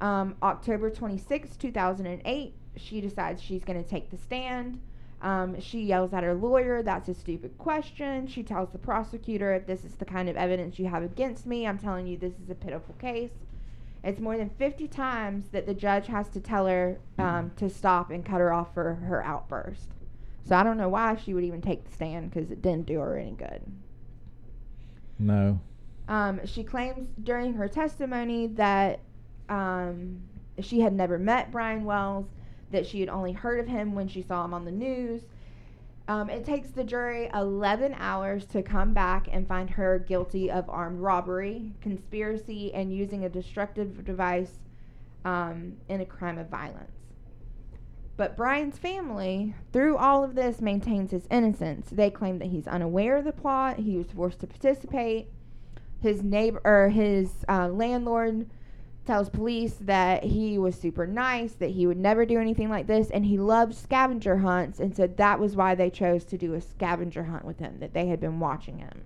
Um, 0.00 0.36
October 0.40 0.90
26, 0.90 1.56
2008, 1.56 2.54
she 2.76 3.00
decides 3.00 3.42
she's 3.42 3.64
going 3.64 3.82
to 3.82 3.88
take 3.88 4.10
the 4.10 4.16
stand. 4.16 4.80
Um, 5.22 5.60
she 5.60 5.80
yells 5.80 6.12
at 6.12 6.22
her 6.22 6.34
lawyer, 6.34 6.84
That's 6.84 7.08
a 7.08 7.14
stupid 7.14 7.58
question. 7.58 8.28
She 8.28 8.44
tells 8.44 8.70
the 8.70 8.78
prosecutor, 8.78 9.52
If 9.52 9.66
this 9.66 9.84
is 9.84 9.96
the 9.96 10.04
kind 10.04 10.28
of 10.28 10.36
evidence 10.36 10.78
you 10.78 10.86
have 10.86 11.02
against 11.02 11.46
me, 11.46 11.66
I'm 11.66 11.78
telling 11.78 12.06
you 12.06 12.16
this 12.16 12.34
is 12.34 12.48
a 12.48 12.54
pitiful 12.54 12.94
case. 12.94 13.32
It's 14.04 14.20
more 14.20 14.36
than 14.36 14.50
50 14.50 14.86
times 14.86 15.48
that 15.48 15.66
the 15.66 15.74
judge 15.74 16.06
has 16.08 16.28
to 16.28 16.40
tell 16.40 16.66
her 16.66 16.98
um, 17.18 17.50
to 17.56 17.68
stop 17.70 18.10
and 18.10 18.24
cut 18.24 18.38
her 18.38 18.52
off 18.52 18.74
for 18.74 18.94
her 18.94 19.24
outburst. 19.24 19.93
So 20.44 20.56
I 20.56 20.62
don't 20.62 20.76
know 20.76 20.88
why 20.88 21.16
she 21.16 21.34
would 21.34 21.44
even 21.44 21.62
take 21.62 21.84
the 21.84 21.92
stand 21.92 22.30
because 22.30 22.50
it 22.50 22.62
didn't 22.62 22.86
do 22.86 23.00
her 23.00 23.16
any 23.16 23.32
good. 23.32 23.62
No. 25.18 25.60
Um, 26.08 26.40
she 26.44 26.62
claims 26.62 27.08
during 27.22 27.54
her 27.54 27.66
testimony 27.66 28.48
that 28.48 29.00
um, 29.48 30.20
she 30.60 30.80
had 30.80 30.92
never 30.92 31.18
met 31.18 31.50
Brian 31.50 31.84
Wells, 31.84 32.26
that 32.70 32.86
she 32.86 33.00
had 33.00 33.08
only 33.08 33.32
heard 33.32 33.58
of 33.58 33.66
him 33.66 33.94
when 33.94 34.08
she 34.08 34.20
saw 34.20 34.44
him 34.44 34.52
on 34.52 34.64
the 34.64 34.72
news, 34.72 35.22
um, 36.06 36.28
it 36.28 36.44
takes 36.44 36.68
the 36.68 36.84
jury 36.84 37.30
11 37.32 37.94
hours 37.98 38.44
to 38.46 38.62
come 38.62 38.92
back 38.92 39.26
and 39.32 39.48
find 39.48 39.70
her 39.70 39.98
guilty 39.98 40.50
of 40.50 40.68
armed 40.68 41.00
robbery, 41.00 41.72
conspiracy, 41.80 42.74
and 42.74 42.94
using 42.94 43.24
a 43.24 43.28
destructive 43.28 44.04
device 44.04 44.58
um, 45.24 45.76
in 45.88 46.02
a 46.02 46.04
crime 46.04 46.36
of 46.36 46.48
violence. 46.50 46.92
But 48.16 48.36
Brian's 48.36 48.78
family, 48.78 49.54
through 49.72 49.96
all 49.96 50.22
of 50.22 50.34
this, 50.34 50.60
maintains 50.60 51.10
his 51.10 51.26
innocence. 51.30 51.88
They 51.90 52.10
claim 52.10 52.38
that 52.38 52.48
he's 52.48 52.68
unaware 52.68 53.16
of 53.16 53.24
the 53.24 53.32
plot, 53.32 53.78
he 53.78 53.96
was 53.96 54.06
forced 54.12 54.40
to 54.40 54.46
participate. 54.46 55.28
His 56.00 56.22
neighbor 56.22 56.60
or 56.64 56.90
his 56.90 57.44
uh, 57.48 57.68
landlord 57.68 58.48
tells 59.04 59.28
police 59.28 59.74
that 59.80 60.24
he 60.24 60.58
was 60.58 60.74
super 60.76 61.06
nice, 61.06 61.54
that 61.54 61.70
he 61.70 61.86
would 61.86 61.98
never 61.98 62.24
do 62.24 62.38
anything 62.38 62.70
like 62.70 62.86
this, 62.86 63.10
and 63.10 63.26
he 63.26 63.36
loved 63.36 63.74
scavenger 63.74 64.38
hunts, 64.38 64.80
and 64.80 64.94
said 64.94 65.16
that 65.16 65.38
was 65.38 65.56
why 65.56 65.74
they 65.74 65.90
chose 65.90 66.24
to 66.24 66.38
do 66.38 66.54
a 66.54 66.60
scavenger 66.60 67.24
hunt 67.24 67.44
with 67.44 67.58
him, 67.58 67.78
that 67.80 67.92
they 67.92 68.06
had 68.06 68.20
been 68.20 68.40
watching 68.40 68.78
him. 68.78 69.04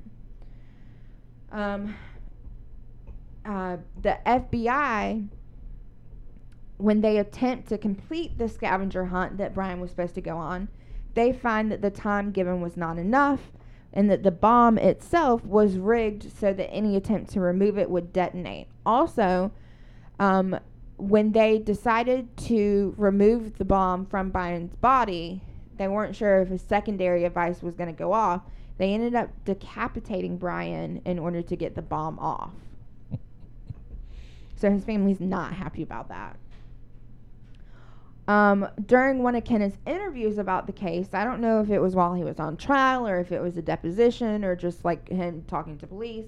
Um, 1.50 1.96
uh, 3.44 3.78
the 4.00 4.18
FBI 4.26 5.28
when 6.78 7.00
they 7.00 7.18
attempt 7.18 7.68
to 7.68 7.76
complete 7.76 8.38
the 8.38 8.48
scavenger 8.48 9.06
hunt 9.06 9.36
that 9.36 9.54
Brian 9.54 9.80
was 9.80 9.90
supposed 9.90 10.14
to 10.14 10.20
go 10.20 10.36
on, 10.36 10.68
they 11.14 11.32
find 11.32 11.70
that 11.70 11.82
the 11.82 11.90
time 11.90 12.30
given 12.30 12.60
was 12.60 12.76
not 12.76 12.98
enough 12.98 13.40
and 13.92 14.08
that 14.10 14.22
the 14.22 14.30
bomb 14.30 14.78
itself 14.78 15.44
was 15.44 15.76
rigged 15.76 16.30
so 16.32 16.52
that 16.52 16.70
any 16.70 16.94
attempt 16.94 17.30
to 17.32 17.40
remove 17.40 17.78
it 17.78 17.90
would 17.90 18.12
detonate. 18.12 18.68
Also, 18.86 19.50
um, 20.20 20.58
when 20.98 21.32
they 21.32 21.58
decided 21.58 22.36
to 22.36 22.94
remove 22.96 23.58
the 23.58 23.64
bomb 23.64 24.06
from 24.06 24.30
Brian's 24.30 24.74
body, 24.76 25.42
they 25.78 25.88
weren't 25.88 26.14
sure 26.14 26.42
if 26.42 26.50
a 26.50 26.58
secondary 26.58 27.22
device 27.22 27.62
was 27.62 27.74
going 27.74 27.92
to 27.92 27.98
go 27.98 28.12
off. 28.12 28.42
They 28.76 28.94
ended 28.94 29.14
up 29.14 29.30
decapitating 29.44 30.36
Brian 30.38 31.00
in 31.04 31.18
order 31.18 31.42
to 31.42 31.56
get 31.56 31.74
the 31.74 31.82
bomb 31.82 32.18
off. 32.18 32.52
so 34.56 34.70
his 34.70 34.84
family's 34.84 35.20
not 35.20 35.54
happy 35.54 35.82
about 35.82 36.08
that. 36.08 36.36
Um, 38.28 38.68
during 38.84 39.22
one 39.22 39.34
of 39.34 39.44
Kenneth's 39.44 39.78
interviews 39.86 40.36
about 40.36 40.66
the 40.66 40.72
case, 40.72 41.08
I 41.14 41.24
don't 41.24 41.40
know 41.40 41.62
if 41.62 41.70
it 41.70 41.78
was 41.78 41.96
while 41.96 42.12
he 42.12 42.24
was 42.24 42.38
on 42.38 42.58
trial 42.58 43.08
or 43.08 43.18
if 43.18 43.32
it 43.32 43.40
was 43.40 43.56
a 43.56 43.62
deposition 43.62 44.44
or 44.44 44.54
just 44.54 44.84
like 44.84 45.08
him 45.08 45.44
talking 45.48 45.78
to 45.78 45.86
police. 45.86 46.26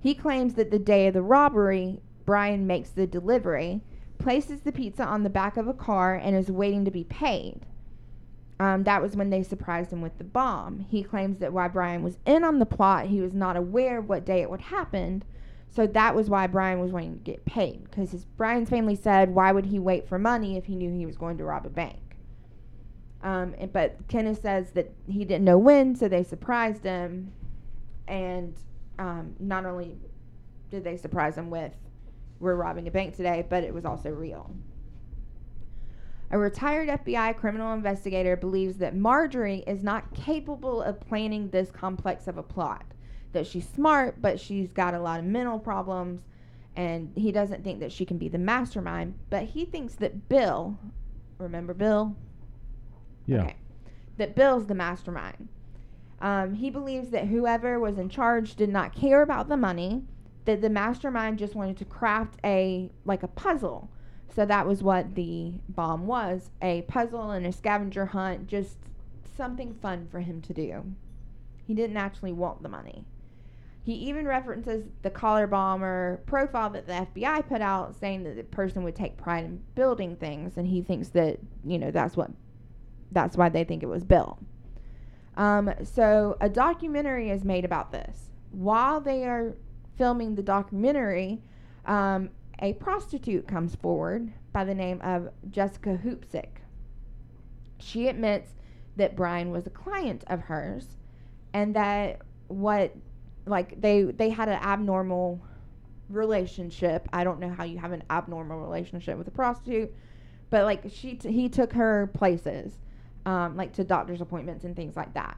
He 0.00 0.14
claims 0.14 0.54
that 0.54 0.70
the 0.70 0.78
day 0.78 1.06
of 1.06 1.14
the 1.14 1.22
robbery, 1.22 2.00
Brian 2.24 2.66
makes 2.66 2.88
the 2.88 3.06
delivery, 3.06 3.82
places 4.16 4.62
the 4.62 4.72
pizza 4.72 5.04
on 5.04 5.22
the 5.22 5.28
back 5.30 5.58
of 5.58 5.68
a 5.68 5.74
car, 5.74 6.14
and 6.14 6.34
is 6.34 6.50
waiting 6.50 6.86
to 6.86 6.90
be 6.90 7.04
paid. 7.04 7.66
Um, 8.58 8.84
that 8.84 9.02
was 9.02 9.14
when 9.14 9.28
they 9.28 9.42
surprised 9.42 9.92
him 9.92 10.00
with 10.00 10.16
the 10.16 10.24
bomb. 10.24 10.86
He 10.88 11.02
claims 11.02 11.38
that 11.40 11.52
while 11.52 11.68
Brian 11.68 12.02
was 12.02 12.18
in 12.24 12.42
on 12.42 12.58
the 12.58 12.66
plot, 12.66 13.06
he 13.06 13.20
was 13.20 13.34
not 13.34 13.56
aware 13.56 14.00
what 14.00 14.24
day 14.24 14.40
it 14.40 14.48
would 14.48 14.62
happen, 14.62 15.22
so 15.74 15.88
that 15.88 16.14
was 16.14 16.30
why 16.30 16.46
Brian 16.46 16.78
was 16.78 16.92
wanting 16.92 17.14
to 17.14 17.24
get 17.24 17.44
paid 17.44 17.84
because 17.84 18.12
his 18.12 18.24
Brian's 18.24 18.70
family 18.70 18.94
said, 18.94 19.34
why 19.34 19.50
would 19.50 19.66
he 19.66 19.80
wait 19.80 20.08
for 20.08 20.20
money 20.20 20.56
if 20.56 20.66
he 20.66 20.76
knew 20.76 20.92
he 20.92 21.04
was 21.04 21.16
going 21.16 21.36
to 21.38 21.44
rob 21.44 21.66
a 21.66 21.70
bank? 21.70 21.98
Um, 23.22 23.54
and, 23.58 23.72
but 23.72 23.96
Kenneth 24.06 24.40
says 24.40 24.70
that 24.72 24.92
he 25.08 25.24
didn't 25.24 25.44
know 25.44 25.58
when, 25.58 25.96
so 25.96 26.06
they 26.08 26.22
surprised 26.22 26.84
him. 26.84 27.32
And 28.06 28.54
um, 29.00 29.34
not 29.40 29.66
only 29.66 29.96
did 30.70 30.84
they 30.84 30.96
surprise 30.96 31.36
him 31.36 31.50
with, 31.50 31.72
we're 32.38 32.54
robbing 32.54 32.86
a 32.86 32.90
bank 32.92 33.16
today, 33.16 33.44
but 33.48 33.64
it 33.64 33.74
was 33.74 33.84
also 33.84 34.10
real. 34.10 34.54
A 36.30 36.38
retired 36.38 36.88
FBI 36.88 37.36
criminal 37.36 37.74
investigator 37.74 38.36
believes 38.36 38.76
that 38.78 38.94
Marjorie 38.94 39.64
is 39.66 39.82
not 39.82 40.14
capable 40.14 40.82
of 40.82 41.00
planning 41.00 41.48
this 41.50 41.70
complex 41.70 42.28
of 42.28 42.38
a 42.38 42.42
plot 42.42 42.84
that 43.34 43.46
she's 43.46 43.68
smart, 43.68 44.20
but 44.20 44.40
she's 44.40 44.72
got 44.72 44.94
a 44.94 45.00
lot 45.00 45.20
of 45.20 45.26
mental 45.26 45.58
problems. 45.58 46.22
And 46.76 47.12
he 47.14 47.30
doesn't 47.30 47.62
think 47.62 47.78
that 47.80 47.92
she 47.92 48.04
can 48.04 48.18
be 48.18 48.28
the 48.28 48.38
mastermind, 48.38 49.14
but 49.30 49.44
he 49.44 49.64
thinks 49.64 49.94
that 49.96 50.28
Bill, 50.28 50.76
remember 51.38 51.72
Bill? 51.72 52.16
Yeah. 53.26 53.42
Okay. 53.42 53.56
That 54.16 54.34
Bill's 54.34 54.66
the 54.66 54.74
mastermind. 54.74 55.48
Um, 56.20 56.54
he 56.54 56.70
believes 56.70 57.10
that 57.10 57.28
whoever 57.28 57.78
was 57.78 57.98
in 57.98 58.08
charge 58.08 58.54
did 58.54 58.70
not 58.70 58.94
care 58.94 59.22
about 59.22 59.48
the 59.48 59.56
money, 59.56 60.02
that 60.46 60.62
the 60.62 60.70
mastermind 60.70 61.38
just 61.38 61.54
wanted 61.54 61.76
to 61.78 61.84
craft 61.84 62.38
a 62.44 62.90
like 63.04 63.22
a 63.22 63.28
puzzle. 63.28 63.90
So 64.34 64.44
that 64.44 64.66
was 64.66 64.82
what 64.82 65.14
the 65.14 65.52
bomb 65.68 66.06
was, 66.06 66.50
a 66.60 66.82
puzzle 66.82 67.30
and 67.30 67.46
a 67.46 67.52
scavenger 67.52 68.06
hunt, 68.06 68.48
just 68.48 68.78
something 69.36 69.74
fun 69.74 70.08
for 70.10 70.20
him 70.20 70.40
to 70.42 70.52
do. 70.52 70.84
He 71.66 71.74
didn't 71.74 71.96
actually 71.96 72.32
want 72.32 72.62
the 72.62 72.68
money. 72.68 73.04
He 73.84 73.92
even 73.92 74.26
references 74.26 74.86
the 75.02 75.10
collar 75.10 75.46
bomber 75.46 76.22
profile 76.24 76.70
that 76.70 76.86
the 76.86 77.06
FBI 77.20 77.46
put 77.46 77.60
out, 77.60 77.94
saying 77.94 78.24
that 78.24 78.34
the 78.34 78.42
person 78.42 78.82
would 78.82 78.96
take 78.96 79.18
pride 79.18 79.44
in 79.44 79.62
building 79.74 80.16
things, 80.16 80.56
and 80.56 80.66
he 80.66 80.80
thinks 80.80 81.08
that 81.10 81.38
you 81.64 81.78
know 81.78 81.90
that's 81.90 82.16
what 82.16 82.30
that's 83.12 83.36
why 83.36 83.50
they 83.50 83.62
think 83.62 83.82
it 83.82 83.86
was 83.86 84.02
Bill. 84.02 84.38
Um, 85.36 85.70
so 85.82 86.38
a 86.40 86.48
documentary 86.48 87.28
is 87.28 87.44
made 87.44 87.66
about 87.66 87.92
this. 87.92 88.30
While 88.52 89.02
they 89.02 89.24
are 89.24 89.54
filming 89.98 90.34
the 90.34 90.42
documentary, 90.42 91.42
um, 91.84 92.30
a 92.60 92.72
prostitute 92.74 93.46
comes 93.46 93.74
forward 93.74 94.32
by 94.52 94.64
the 94.64 94.74
name 94.74 95.00
of 95.02 95.28
Jessica 95.50 96.00
Hoopsick. 96.02 96.62
She 97.78 98.08
admits 98.08 98.52
that 98.96 99.14
Brian 99.14 99.50
was 99.50 99.66
a 99.66 99.70
client 99.70 100.24
of 100.26 100.40
hers, 100.40 100.96
and 101.52 101.76
that 101.76 102.22
what 102.48 102.94
like 103.46 103.80
they 103.80 104.02
they 104.02 104.30
had 104.30 104.48
an 104.48 104.58
abnormal 104.62 105.40
relationship. 106.08 107.08
I 107.12 107.24
don't 107.24 107.40
know 107.40 107.50
how 107.50 107.64
you 107.64 107.78
have 107.78 107.92
an 107.92 108.02
abnormal 108.10 108.60
relationship 108.60 109.18
with 109.18 109.28
a 109.28 109.32
prostitute, 109.32 109.92
but 110.50 110.64
like 110.64 110.84
she 110.90 111.14
t- 111.14 111.32
he 111.32 111.48
took 111.48 111.72
her 111.72 112.10
places, 112.14 112.72
um, 113.26 113.56
like 113.56 113.72
to 113.74 113.84
doctor's 113.84 114.20
appointments 114.20 114.64
and 114.64 114.74
things 114.76 114.96
like 114.96 115.14
that. 115.14 115.36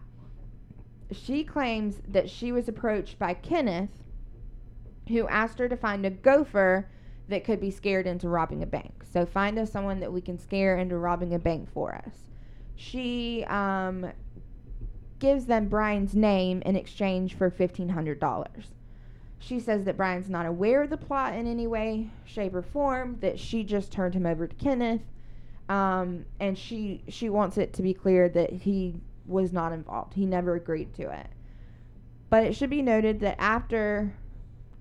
She 1.12 1.44
claims 1.44 2.00
that 2.08 2.28
she 2.28 2.52
was 2.52 2.68
approached 2.68 3.18
by 3.18 3.34
Kenneth, 3.34 3.90
who 5.08 5.28
asked 5.28 5.58
her 5.58 5.68
to 5.68 5.76
find 5.76 6.04
a 6.04 6.10
gopher 6.10 6.88
that 7.28 7.44
could 7.44 7.60
be 7.60 7.70
scared 7.70 8.06
into 8.06 8.28
robbing 8.28 8.62
a 8.62 8.66
bank. 8.66 9.04
So 9.12 9.26
find 9.26 9.58
us 9.58 9.70
someone 9.70 10.00
that 10.00 10.12
we 10.12 10.20
can 10.20 10.38
scare 10.38 10.76
into 10.76 10.96
robbing 10.96 11.34
a 11.34 11.38
bank 11.38 11.72
for 11.72 11.94
us. 11.94 12.14
She 12.76 13.44
um, 13.48 14.12
gives 15.18 15.46
them 15.46 15.68
Brian's 15.68 16.14
name 16.14 16.62
in 16.62 16.76
exchange 16.76 17.34
for 17.34 17.50
$1,500. 17.50 18.46
She 19.38 19.60
says 19.60 19.84
that 19.84 19.96
Brian's 19.96 20.30
not 20.30 20.46
aware 20.46 20.82
of 20.82 20.90
the 20.90 20.96
plot 20.96 21.34
in 21.34 21.46
any 21.46 21.66
way, 21.66 22.10
shape, 22.24 22.54
or 22.54 22.62
form, 22.62 23.18
that 23.20 23.38
she 23.38 23.62
just 23.64 23.92
turned 23.92 24.14
him 24.14 24.26
over 24.26 24.46
to 24.46 24.54
Kenneth. 24.56 25.02
Um, 25.68 26.24
and 26.38 26.56
she 26.56 27.02
she 27.08 27.28
wants 27.28 27.58
it 27.58 27.72
to 27.74 27.82
be 27.82 27.92
clear 27.92 28.28
that 28.28 28.52
he 28.52 29.00
was 29.26 29.52
not 29.52 29.72
involved. 29.72 30.14
He 30.14 30.24
never 30.24 30.54
agreed 30.54 30.94
to 30.94 31.10
it. 31.10 31.26
But 32.30 32.44
it 32.44 32.54
should 32.54 32.70
be 32.70 32.82
noted 32.82 33.20
that 33.20 33.40
after 33.40 34.14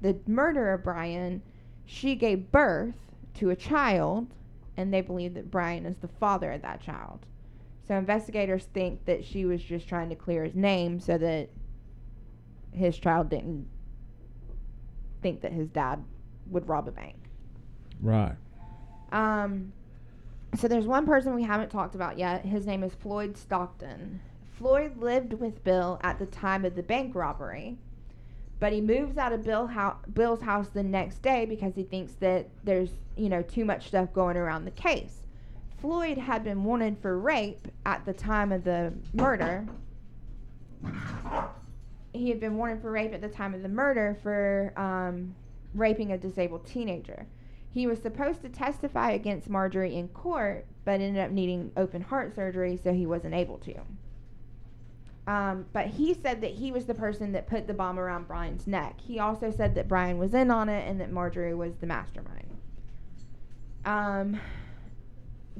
the 0.01 0.17
murder 0.27 0.73
of 0.73 0.83
Brian, 0.83 1.41
she 1.85 2.15
gave 2.15 2.51
birth 2.51 2.95
to 3.35 3.49
a 3.49 3.55
child, 3.55 4.27
and 4.77 4.93
they 4.93 5.01
believe 5.01 5.33
that 5.33 5.51
Brian 5.51 5.85
is 5.85 5.97
the 5.97 6.07
father 6.07 6.51
of 6.51 6.61
that 6.61 6.81
child. 6.81 7.25
So 7.87 7.95
investigators 7.95 8.65
think 8.73 9.05
that 9.05 9.23
she 9.23 9.45
was 9.45 9.61
just 9.61 9.87
trying 9.87 10.09
to 10.09 10.15
clear 10.15 10.43
his 10.43 10.55
name 10.55 10.99
so 10.99 11.17
that 11.17 11.49
his 12.71 12.97
child 12.97 13.29
didn't 13.29 13.67
think 15.21 15.41
that 15.41 15.51
his 15.51 15.69
dad 15.69 16.03
would 16.47 16.67
rob 16.67 16.87
a 16.87 16.91
bank. 16.91 17.15
Right. 18.01 18.35
Um, 19.11 19.71
so 20.55 20.67
there's 20.67 20.85
one 20.85 21.05
person 21.05 21.35
we 21.35 21.43
haven't 21.43 21.69
talked 21.69 21.95
about 21.95 22.17
yet. 22.17 22.45
His 22.45 22.65
name 22.65 22.83
is 22.83 22.93
Floyd 22.93 23.37
Stockton. 23.37 24.19
Floyd 24.57 24.97
lived 24.97 25.33
with 25.33 25.63
Bill 25.63 25.99
at 26.01 26.17
the 26.17 26.25
time 26.25 26.65
of 26.65 26.75
the 26.75 26.83
bank 26.83 27.13
robbery, 27.13 27.77
but 28.59 28.71
he 28.71 28.81
moves 28.81 29.17
out 29.17 29.33
of 29.33 29.43
Bill 29.43 29.67
ho- 29.67 29.97
Bill's 30.13 30.41
house 30.41 30.69
the 30.69 30.83
next 30.83 31.21
day 31.21 31.45
because 31.45 31.75
he 31.75 31.83
thinks 31.83 32.13
that 32.15 32.47
there's 32.63 32.91
you 33.17 33.29
know 33.29 33.41
too 33.41 33.65
much 33.65 33.87
stuff 33.87 34.13
going 34.13 34.37
around 34.37 34.65
the 34.65 34.71
case. 34.71 35.24
Floyd 35.85 36.17
had 36.17 36.43
been 36.43 36.63
wanted 36.63 36.97
for 36.99 37.19
rape 37.19 37.67
at 37.85 38.03
the 38.07 38.13
time 38.13 38.51
of 38.51 38.63
the 38.63 38.91
murder. 39.13 39.67
He 42.11 42.29
had 42.29 42.39
been 42.39 42.57
wanted 42.57 42.81
for 42.81 42.89
rape 42.89 43.13
at 43.13 43.21
the 43.21 43.29
time 43.29 43.53
of 43.53 43.61
the 43.61 43.69
murder 43.69 44.17
for 44.23 44.73
um, 44.77 45.35
raping 45.75 46.11
a 46.11 46.17
disabled 46.17 46.65
teenager. 46.65 47.27
He 47.69 47.85
was 47.85 47.99
supposed 47.99 48.41
to 48.41 48.49
testify 48.49 49.11
against 49.11 49.47
Marjorie 49.47 49.95
in 49.95 50.07
court, 50.07 50.65
but 50.85 51.01
ended 51.01 51.23
up 51.23 51.29
needing 51.29 51.71
open 51.77 52.01
heart 52.01 52.33
surgery, 52.33 52.79
so 52.83 52.91
he 52.91 53.05
wasn't 53.05 53.35
able 53.35 53.59
to. 53.59 53.75
Um, 55.31 55.67
but 55.71 55.85
he 55.85 56.15
said 56.15 56.41
that 56.41 56.53
he 56.53 56.71
was 56.71 56.85
the 56.85 56.95
person 56.95 57.31
that 57.33 57.45
put 57.45 57.67
the 57.67 57.75
bomb 57.75 57.99
around 57.99 58.27
Brian's 58.27 58.65
neck. 58.65 58.99
He 59.01 59.19
also 59.19 59.51
said 59.51 59.75
that 59.75 59.87
Brian 59.87 60.17
was 60.17 60.33
in 60.33 60.49
on 60.49 60.67
it 60.67 60.89
and 60.89 60.99
that 60.99 61.11
Marjorie 61.11 61.53
was 61.53 61.75
the 61.75 61.85
mastermind. 61.85 62.49
Um, 63.85 64.39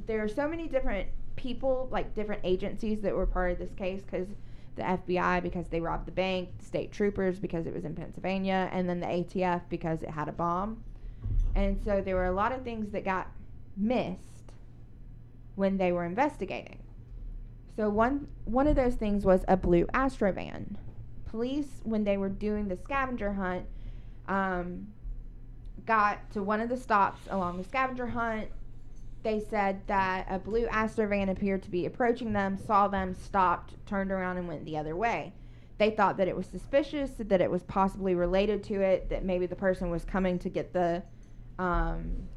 there 0.05 0.23
are 0.23 0.27
so 0.27 0.47
many 0.47 0.67
different 0.67 1.08
people, 1.36 1.88
like 1.91 2.13
different 2.13 2.41
agencies 2.43 3.01
that 3.01 3.13
were 3.13 3.25
part 3.25 3.51
of 3.51 3.60
this 3.60 3.73
case 3.73 4.01
because 4.01 4.27
the 4.75 4.84
FBI 4.84 5.41
because 5.41 5.67
they 5.69 5.79
robbed 5.79 6.05
the 6.05 6.12
bank, 6.12 6.49
the 6.60 6.65
state 6.65 6.91
troopers 6.91 7.39
because 7.39 7.65
it 7.65 7.73
was 7.73 7.86
in 7.86 7.95
Pennsylvania, 7.95 8.69
and 8.71 8.89
then 8.89 8.99
the 8.99 9.08
ATF 9.08 9.62
because 9.69 10.03
it 10.03 10.10
had 10.10 10.27
a 10.27 10.34
bomb. 10.34 10.84
And 11.55 11.79
so 11.84 12.01
there 12.01 12.15
were 12.15 12.25
a 12.25 12.31
lot 12.31 12.51
of 12.51 12.63
things 12.63 12.91
that 12.91 13.05
got 13.05 13.31
missed 13.77 14.53
when 15.55 15.77
they 15.77 15.91
were 15.91 16.05
investigating. 16.05 16.79
So 17.75 17.89
one 17.89 18.27
one 18.45 18.67
of 18.67 18.75
those 18.75 18.95
things 18.95 19.25
was 19.25 19.43
a 19.47 19.58
blue 19.58 19.86
Astrovan. 19.88 20.75
Police, 21.25 21.81
when 21.84 22.03
they 22.03 22.17
were 22.17 22.29
doing 22.29 22.67
the 22.67 22.77
scavenger 22.77 23.34
hunt, 23.34 23.65
um, 24.27 24.88
got 25.86 26.31
to 26.31 26.41
one 26.41 26.62
of 26.62 26.69
the 26.69 26.77
stops 26.77 27.21
along 27.29 27.58
the 27.58 27.63
scavenger 27.63 28.08
hunt 28.08 28.47
they 29.26 29.40
said 29.40 29.82
that 29.88 30.28
a 30.30 30.38
blue 30.38 30.68
Astro 30.68 31.08
van 31.08 31.30
appeared 31.30 31.64
to 31.64 31.72
be 31.72 31.88
approaching 31.88 32.32
them, 32.32 32.56
saw 32.56 32.88
them, 32.88 33.16
stopped, 33.16 33.74
turned 33.88 34.12
around, 34.12 34.38
and 34.38 34.48
went 34.48 34.64
the 34.66 34.78
other 34.78 34.96
way. 34.96 35.34
They 35.80 35.90
thought 35.90 36.18
that 36.18 36.28
it 36.28 36.38
was 36.38 36.46
suspicious, 36.46 37.10
that 37.18 37.42
it 37.42 37.50
was 37.50 37.64
possibly 37.64 38.14
related 38.14 38.64
to 38.66 38.82
it, 38.82 39.10
that 39.10 39.26
maybe 39.26 39.48
the 39.48 39.56
person 39.56 39.90
was 39.90 40.06
coming 40.06 40.38
to 40.40 40.48
get 40.48 40.72
the 40.74 41.02
um, 41.58 42.28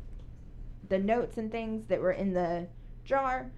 the 0.89 0.99
notes 0.99 1.37
and 1.37 1.53
things 1.53 1.85
that 1.89 2.01
were 2.01 2.13
in 2.13 2.33
the 2.33 2.67
jar. 3.05 3.51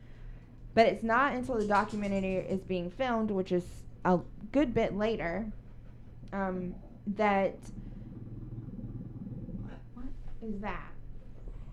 But 0.75 0.87
it's 0.87 1.05
not 1.05 1.33
until 1.33 1.57
the 1.57 1.67
documentary 1.69 2.35
is 2.35 2.65
being 2.65 2.91
filmed, 2.91 3.31
which 3.31 3.53
is 3.53 3.65
a 4.05 4.19
good 4.51 4.75
bit 4.75 4.97
later, 4.97 5.47
um, 6.33 6.75
that 7.07 7.55
what 9.95 10.07
is 10.43 10.61
that? 10.63 10.91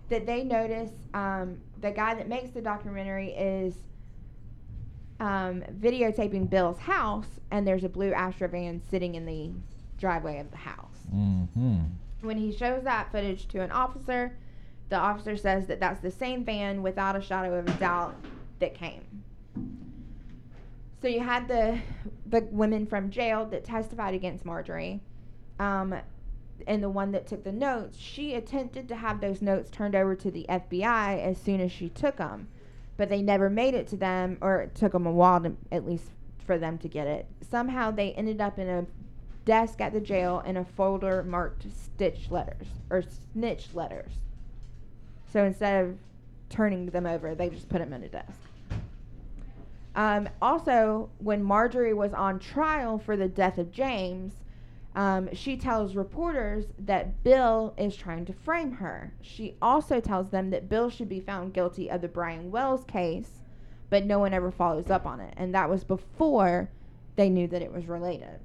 That 0.08 0.26
they 0.26 0.42
notice 0.42 0.90
um, 1.12 1.58
the 1.80 1.90
guy 1.90 2.14
that 2.14 2.28
makes 2.28 2.50
the 2.50 2.62
documentary 2.62 3.30
is 3.32 3.74
um, 5.20 5.62
videotaping 5.80 6.48
Bill's 6.48 6.78
house, 6.78 7.28
and 7.50 7.66
there's 7.66 7.84
a 7.84 7.88
blue 7.88 8.12
Astro 8.12 8.48
van 8.48 8.80
sitting 8.90 9.14
in 9.16 9.26
the 9.26 9.50
driveway 9.98 10.38
of 10.38 10.50
the 10.50 10.56
house. 10.56 10.96
Mm-hmm. 11.14 11.80
When 12.22 12.38
he 12.38 12.52
shows 12.52 12.84
that 12.84 13.12
footage 13.12 13.48
to 13.48 13.60
an 13.60 13.70
officer, 13.70 14.36
the 14.88 14.96
officer 14.96 15.36
says 15.36 15.66
that 15.66 15.80
that's 15.80 16.00
the 16.00 16.10
same 16.10 16.44
van 16.44 16.82
without 16.82 17.16
a 17.16 17.20
shadow 17.20 17.54
of 17.54 17.68
a 17.68 17.72
doubt 17.72 18.14
that 18.60 18.74
came. 18.74 19.02
So 21.00 21.08
you 21.08 21.20
had 21.20 21.46
the 21.48 21.78
the 22.26 22.46
women 22.50 22.86
from 22.86 23.10
jail 23.10 23.46
that 23.46 23.64
testified 23.64 24.14
against 24.14 24.44
Marjorie, 24.44 25.00
um, 25.58 25.94
and 26.66 26.82
the 26.82 26.90
one 26.90 27.12
that 27.12 27.26
took 27.26 27.44
the 27.44 27.52
notes. 27.52 27.98
She 27.98 28.34
attempted 28.34 28.88
to 28.88 28.96
have 28.96 29.20
those 29.20 29.42
notes 29.42 29.70
turned 29.70 29.94
over 29.94 30.14
to 30.16 30.30
the 30.30 30.46
FBI 30.48 31.22
as 31.22 31.38
soon 31.38 31.60
as 31.60 31.72
she 31.72 31.88
took 31.88 32.16
them, 32.16 32.48
but 32.96 33.08
they 33.08 33.22
never 33.22 33.48
made 33.48 33.74
it 33.74 33.86
to 33.88 33.96
them, 33.96 34.38
or 34.40 34.60
it 34.60 34.74
took 34.74 34.92
them 34.92 35.06
a 35.06 35.12
while 35.12 35.40
to, 35.40 35.56
at 35.70 35.86
least 35.86 36.10
for 36.44 36.58
them 36.58 36.78
to 36.78 36.88
get 36.88 37.06
it. 37.06 37.26
Somehow 37.48 37.90
they 37.90 38.12
ended 38.12 38.40
up 38.40 38.58
in 38.58 38.68
a 38.68 38.86
desk 39.44 39.80
at 39.80 39.92
the 39.92 40.00
jail 40.00 40.42
in 40.44 40.56
a 40.56 40.64
folder 40.64 41.22
marked 41.22 41.66
stitch 41.72 42.30
letters 42.30 42.66
or 42.90 43.02
snitch 43.32 43.74
letters. 43.74 44.12
So 45.32 45.44
instead 45.44 45.84
of 45.84 45.98
turning 46.50 46.86
them 46.86 47.06
over, 47.06 47.34
they 47.34 47.48
just 47.48 47.68
put 47.68 47.78
them 47.78 47.92
in 47.92 48.02
a 48.02 48.08
desk. 48.08 48.40
Um, 49.94 50.28
also, 50.40 51.10
when 51.18 51.42
Marjorie 51.42 51.94
was 51.94 52.12
on 52.12 52.38
trial 52.38 52.98
for 52.98 53.16
the 53.16 53.28
death 53.28 53.58
of 53.58 53.72
James, 53.72 54.32
um, 54.98 55.32
she 55.32 55.56
tells 55.56 55.94
reporters 55.94 56.64
that 56.76 57.22
Bill 57.22 57.72
is 57.78 57.94
trying 57.94 58.24
to 58.24 58.32
frame 58.32 58.72
her. 58.72 59.14
She 59.22 59.54
also 59.62 60.00
tells 60.00 60.30
them 60.30 60.50
that 60.50 60.68
Bill 60.68 60.90
should 60.90 61.08
be 61.08 61.20
found 61.20 61.54
guilty 61.54 61.88
of 61.88 62.00
the 62.00 62.08
Brian 62.08 62.50
Wells 62.50 62.82
case, 62.82 63.30
but 63.90 64.04
no 64.04 64.18
one 64.18 64.34
ever 64.34 64.50
follows 64.50 64.90
up 64.90 65.06
on 65.06 65.20
it. 65.20 65.34
And 65.36 65.54
that 65.54 65.70
was 65.70 65.84
before 65.84 66.68
they 67.14 67.28
knew 67.28 67.46
that 67.46 67.62
it 67.62 67.72
was 67.72 67.86
related. 67.86 68.40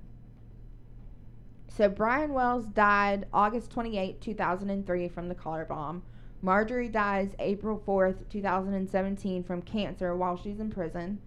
So 1.70 1.90
Brian 1.90 2.34
Wells 2.34 2.68
died 2.68 3.26
August 3.34 3.72
28, 3.72 4.22
2003 4.22 5.08
from 5.08 5.30
the 5.30 5.34
car 5.34 5.66
bomb. 5.66 6.04
Marjorie 6.44 6.88
dies 6.88 7.32
April 7.40 7.82
4th, 7.84 8.30
2017 8.30 9.44
from 9.44 9.64
cancer 9.64 10.16
while 10.16 10.38
she's 10.38 10.60
in 10.60 10.70
prison. 10.70 11.20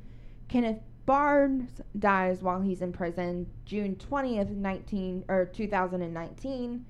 Kenneth 0.46 0.82
Barnes 1.06 1.80
dies 1.98 2.42
while 2.42 2.60
he's 2.60 2.82
in 2.82 2.92
prison 2.92 3.46
June 3.64 3.96
20th, 3.96 4.50
19 4.50 5.24
or 5.28 5.46
2019. 5.46 6.84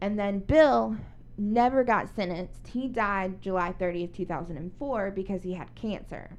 And 0.00 0.18
then 0.18 0.38
Bill 0.38 0.96
never 1.36 1.82
got 1.82 2.14
sentenced. 2.14 2.68
He 2.68 2.86
died 2.86 3.42
July 3.42 3.74
30th, 3.78 4.14
2004 4.14 5.10
because 5.10 5.42
he 5.42 5.54
had 5.54 5.74
cancer. 5.74 6.36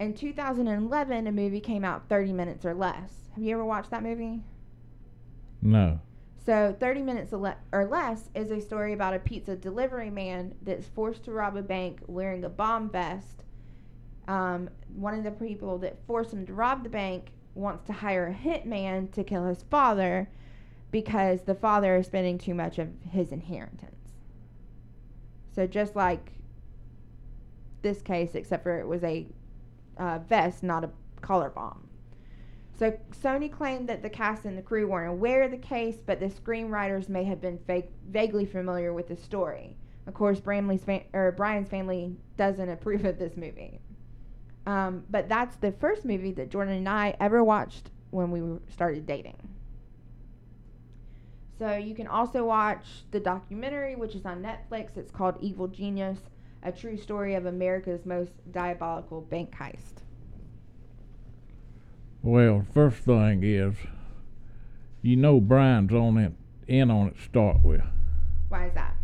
In 0.00 0.14
2011, 0.14 1.26
a 1.26 1.32
movie 1.32 1.60
came 1.60 1.84
out 1.84 2.08
30 2.08 2.32
minutes 2.32 2.64
or 2.64 2.74
less. 2.74 3.12
Have 3.34 3.44
you 3.44 3.54
ever 3.54 3.64
watched 3.64 3.90
that 3.90 4.02
movie? 4.02 4.42
No. 5.62 6.00
So, 6.44 6.76
30 6.78 7.02
minutes 7.02 7.32
or 7.32 7.86
less 7.86 8.28
is 8.34 8.50
a 8.50 8.60
story 8.60 8.92
about 8.92 9.14
a 9.14 9.18
pizza 9.18 9.56
delivery 9.56 10.10
man 10.10 10.54
that's 10.62 10.86
forced 10.86 11.24
to 11.24 11.32
rob 11.32 11.56
a 11.56 11.62
bank 11.62 12.00
wearing 12.06 12.44
a 12.44 12.50
bomb 12.50 12.90
vest. 12.90 13.43
Um, 14.28 14.70
one 14.94 15.14
of 15.14 15.24
the 15.24 15.30
people 15.30 15.78
that 15.78 15.98
forced 16.06 16.32
him 16.32 16.46
to 16.46 16.54
rob 16.54 16.82
the 16.82 16.88
bank 16.88 17.32
wants 17.54 17.84
to 17.86 17.92
hire 17.92 18.28
a 18.28 18.34
hitman 18.34 19.12
to 19.12 19.24
kill 19.24 19.46
his 19.46 19.62
father 19.64 20.28
because 20.90 21.42
the 21.42 21.54
father 21.54 21.96
is 21.96 22.06
spending 22.06 22.38
too 22.38 22.54
much 22.54 22.78
of 22.78 22.88
his 23.10 23.32
inheritance. 23.32 24.12
So, 25.54 25.66
just 25.66 25.94
like 25.94 26.32
this 27.82 28.02
case, 28.02 28.34
except 28.34 28.62
for 28.62 28.78
it 28.80 28.86
was 28.86 29.04
a 29.04 29.26
uh, 29.98 30.18
vest, 30.20 30.62
not 30.62 30.84
a 30.84 30.90
collar 31.20 31.50
bomb. 31.50 31.88
So 32.76 32.98
Sony 33.22 33.50
claimed 33.50 33.88
that 33.88 34.02
the 34.02 34.10
cast 34.10 34.44
and 34.44 34.58
the 34.58 34.62
crew 34.62 34.88
weren't 34.88 35.10
aware 35.10 35.44
of 35.44 35.52
the 35.52 35.56
case, 35.56 35.96
but 36.04 36.18
the 36.18 36.26
screenwriters 36.26 37.08
may 37.08 37.22
have 37.24 37.40
been 37.40 37.60
vaguely 38.10 38.46
familiar 38.46 38.92
with 38.92 39.06
the 39.06 39.16
story. 39.16 39.76
Of 40.06 40.14
course, 40.14 40.40
Bramley's 40.40 40.82
fam- 40.82 41.04
or 41.12 41.32
Brian's 41.32 41.68
family 41.68 42.16
doesn't 42.36 42.68
approve 42.68 43.04
of 43.04 43.18
this 43.18 43.36
movie. 43.36 43.80
Um, 44.66 45.04
but 45.10 45.28
that's 45.28 45.56
the 45.56 45.72
first 45.72 46.04
movie 46.04 46.32
that 46.32 46.50
Jordan 46.50 46.74
and 46.74 46.88
I 46.88 47.16
ever 47.20 47.44
watched 47.44 47.90
when 48.10 48.30
we 48.30 48.58
started 48.72 49.06
dating. 49.06 49.36
So 51.58 51.76
you 51.76 51.94
can 51.94 52.06
also 52.06 52.44
watch 52.44 52.84
the 53.10 53.20
documentary, 53.20 53.94
which 53.94 54.14
is 54.14 54.24
on 54.26 54.42
Netflix. 54.42 54.96
It's 54.96 55.10
called 55.10 55.36
Evil 55.40 55.68
Genius, 55.68 56.18
a 56.62 56.72
true 56.72 56.96
story 56.96 57.34
of 57.34 57.46
America's 57.46 58.04
most 58.04 58.32
diabolical 58.50 59.20
bank 59.20 59.52
heist. 59.52 60.02
Well, 62.22 62.64
first 62.72 62.98
thing 62.98 63.42
is, 63.44 63.74
you 65.02 65.16
know 65.16 65.40
Brian's 65.40 65.92
on 65.92 66.16
it, 66.16 66.32
in 66.66 66.90
on 66.90 67.08
it 67.08 67.16
to 67.16 67.22
start 67.22 67.62
with. 67.62 67.82
Why 68.48 68.66
is 68.66 68.74
that? 68.74 68.96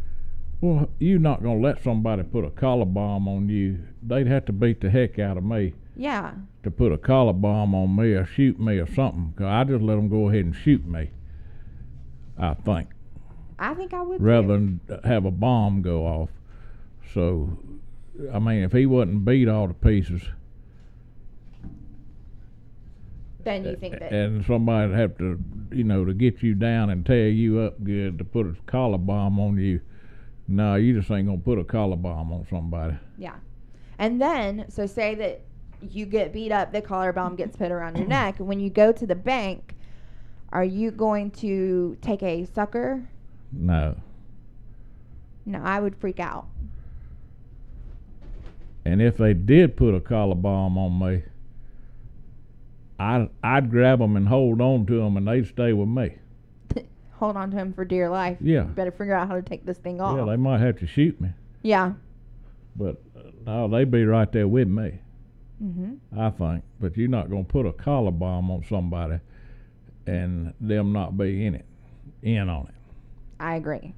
Well, 0.60 0.90
you're 0.98 1.18
not 1.18 1.42
gonna 1.42 1.60
let 1.60 1.82
somebody 1.82 2.22
put 2.22 2.44
a 2.44 2.50
collar 2.50 2.84
bomb 2.84 3.26
on 3.28 3.48
you. 3.48 3.78
They'd 4.02 4.26
have 4.26 4.44
to 4.46 4.52
beat 4.52 4.80
the 4.80 4.90
heck 4.90 5.18
out 5.18 5.38
of 5.38 5.44
me 5.44 5.72
Yeah. 5.96 6.32
to 6.64 6.70
put 6.70 6.92
a 6.92 6.98
collar 6.98 7.32
bomb 7.32 7.74
on 7.74 7.96
me 7.96 8.12
or 8.12 8.26
shoot 8.26 8.60
me 8.60 8.78
or 8.78 8.86
something. 8.86 9.32
'Cause 9.36 9.46
I 9.46 9.64
just 9.64 9.82
let 9.82 9.96
them 9.96 10.08
go 10.08 10.28
ahead 10.28 10.44
and 10.44 10.54
shoot 10.54 10.86
me. 10.86 11.10
I 12.36 12.54
think 12.54 12.88
I 13.58 13.74
think 13.74 13.94
I 13.94 14.02
would. 14.02 14.20
rather 14.20 14.48
than 14.48 14.80
have 15.04 15.24
a 15.24 15.30
bomb 15.30 15.80
go 15.82 16.06
off. 16.06 16.30
So, 17.12 17.58
I 18.32 18.38
mean, 18.38 18.62
if 18.62 18.72
he 18.72 18.84
wasn't 18.86 19.24
beat 19.24 19.48
all 19.48 19.68
to 19.68 19.74
pieces, 19.74 20.28
Then 23.42 23.64
you 23.64 23.76
think 23.76 23.98
that. 23.98 24.12
and 24.12 24.44
somebody'd 24.44 24.94
have 24.94 25.16
to, 25.18 25.38
you 25.72 25.84
know, 25.84 26.04
to 26.04 26.12
get 26.12 26.42
you 26.42 26.54
down 26.54 26.90
and 26.90 27.04
tear 27.04 27.28
you 27.30 27.60
up 27.60 27.82
good 27.82 28.18
to 28.18 28.24
put 28.24 28.46
a 28.46 28.54
collar 28.66 28.98
bomb 28.98 29.40
on 29.40 29.56
you. 29.58 29.80
No, 30.50 30.74
you 30.74 30.94
just 30.94 31.08
ain't 31.12 31.28
gonna 31.28 31.38
put 31.38 31.60
a 31.60 31.64
collar 31.64 31.94
bomb 31.94 32.32
on 32.32 32.44
somebody. 32.50 32.96
Yeah. 33.16 33.36
And 34.00 34.20
then, 34.20 34.64
so 34.68 34.84
say 34.84 35.14
that 35.14 35.42
you 35.80 36.06
get 36.06 36.32
beat 36.32 36.50
up, 36.50 36.72
the 36.72 36.82
collar 36.82 37.12
bomb 37.12 37.36
gets 37.36 37.56
put 37.56 37.70
around 37.70 37.96
your 37.96 38.08
neck. 38.08 38.38
When 38.38 38.58
you 38.58 38.68
go 38.68 38.90
to 38.90 39.06
the 39.06 39.14
bank, 39.14 39.76
are 40.50 40.64
you 40.64 40.90
going 40.90 41.30
to 41.32 41.96
take 42.02 42.24
a 42.24 42.46
sucker? 42.46 43.08
No. 43.52 43.94
No, 45.46 45.60
I 45.62 45.78
would 45.78 45.94
freak 45.96 46.18
out. 46.18 46.48
And 48.84 49.00
if 49.00 49.18
they 49.18 49.34
did 49.34 49.76
put 49.76 49.94
a 49.94 50.00
collar 50.00 50.34
bomb 50.34 50.76
on 50.76 50.98
me, 50.98 51.22
I'd 52.98 53.28
I'd 53.44 53.70
grab 53.70 54.00
them 54.00 54.16
and 54.16 54.26
hold 54.26 54.60
on 54.60 54.84
to 54.86 54.96
them, 54.96 55.16
and 55.16 55.28
they'd 55.28 55.46
stay 55.46 55.72
with 55.72 55.88
me. 55.88 56.16
Hold 57.20 57.36
on 57.36 57.50
to 57.50 57.56
him 57.56 57.74
for 57.74 57.84
dear 57.84 58.08
life. 58.08 58.38
Yeah. 58.40 58.62
Better 58.62 58.90
figure 58.90 59.12
out 59.12 59.28
how 59.28 59.34
to 59.34 59.42
take 59.42 59.66
this 59.66 59.76
thing 59.76 60.00
off. 60.00 60.16
Yeah, 60.16 60.24
they 60.24 60.36
might 60.36 60.58
have 60.60 60.78
to 60.78 60.86
shoot 60.86 61.20
me, 61.20 61.28
yeah. 61.62 61.92
but 62.74 62.96
uh, 63.14 63.30
no, 63.44 63.68
they'd 63.68 63.90
be 63.90 64.04
right 64.06 64.32
there 64.32 64.48
with 64.48 64.68
me. 64.68 64.98
Mm-hmm. 65.62 66.18
I 66.18 66.30
think. 66.30 66.64
But 66.80 66.96
you're 66.96 67.10
not 67.10 67.28
gonna 67.28 67.44
put 67.44 67.66
a 67.66 67.74
collar 67.74 68.10
bomb 68.10 68.50
on 68.50 68.64
somebody, 68.66 69.20
and 70.06 70.54
them 70.62 70.94
not 70.94 71.18
be 71.18 71.44
in 71.44 71.54
it, 71.54 71.66
in 72.22 72.48
on 72.48 72.68
it. 72.68 72.74
I 73.38 73.56
agree. 73.56 73.92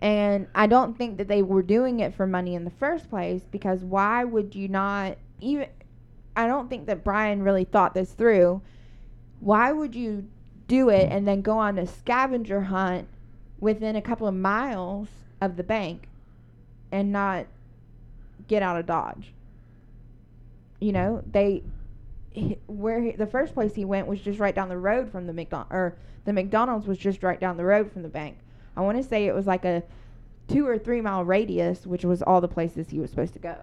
And 0.00 0.46
I 0.54 0.68
don't 0.68 0.96
think 0.96 1.18
that 1.18 1.26
they 1.26 1.42
were 1.42 1.62
doing 1.64 1.98
it 1.98 2.14
for 2.14 2.28
money 2.28 2.54
in 2.54 2.64
the 2.64 2.70
first 2.70 3.10
place 3.10 3.42
because 3.50 3.82
why 3.82 4.22
would 4.22 4.54
you 4.54 4.68
not 4.68 5.18
even 5.40 5.66
I 6.36 6.46
don't 6.46 6.68
think 6.68 6.86
that 6.86 7.02
Brian 7.02 7.42
really 7.42 7.64
thought 7.64 7.92
this 7.92 8.12
through. 8.12 8.62
Why 9.40 9.72
would 9.72 9.96
you 9.96 10.28
do 10.68 10.88
it 10.88 11.10
and 11.10 11.26
then 11.26 11.42
go 11.42 11.58
on 11.58 11.78
a 11.78 11.86
scavenger 11.86 12.62
hunt 12.62 13.08
within 13.60 13.96
a 13.96 14.02
couple 14.02 14.26
of 14.26 14.34
miles 14.34 15.08
of 15.40 15.56
the 15.56 15.62
bank 15.62 16.08
and 16.90 17.12
not 17.12 17.46
get 18.48 18.62
out 18.62 18.78
of 18.78 18.86
Dodge? 18.86 19.32
You 20.80 20.92
know, 20.92 21.22
they 21.30 21.62
where 22.66 23.00
he, 23.00 23.12
the 23.12 23.26
first 23.26 23.54
place 23.54 23.74
he 23.74 23.84
went 23.84 24.06
was 24.06 24.20
just 24.20 24.38
right 24.38 24.54
down 24.54 24.68
the 24.68 24.76
road 24.76 25.10
from 25.10 25.26
the 25.26 25.32
McDonald 25.32 25.72
or 25.72 25.96
the 26.26 26.32
McDonald's 26.32 26.86
was 26.86 26.98
just 26.98 27.22
right 27.22 27.40
down 27.40 27.56
the 27.56 27.64
road 27.64 27.90
from 27.90 28.02
the 28.02 28.08
bank. 28.08 28.36
I 28.76 28.82
want 28.82 28.98
to 28.98 29.02
say 29.02 29.26
it 29.26 29.34
was 29.34 29.46
like 29.46 29.64
a 29.64 29.82
two 30.48 30.66
or 30.66 30.78
three 30.78 31.00
mile 31.00 31.24
radius, 31.24 31.86
which 31.86 32.04
was 32.04 32.22
all 32.22 32.40
the 32.40 32.48
places 32.48 32.90
he 32.90 33.00
was 33.00 33.10
supposed 33.10 33.32
to 33.34 33.38
go. 33.38 33.56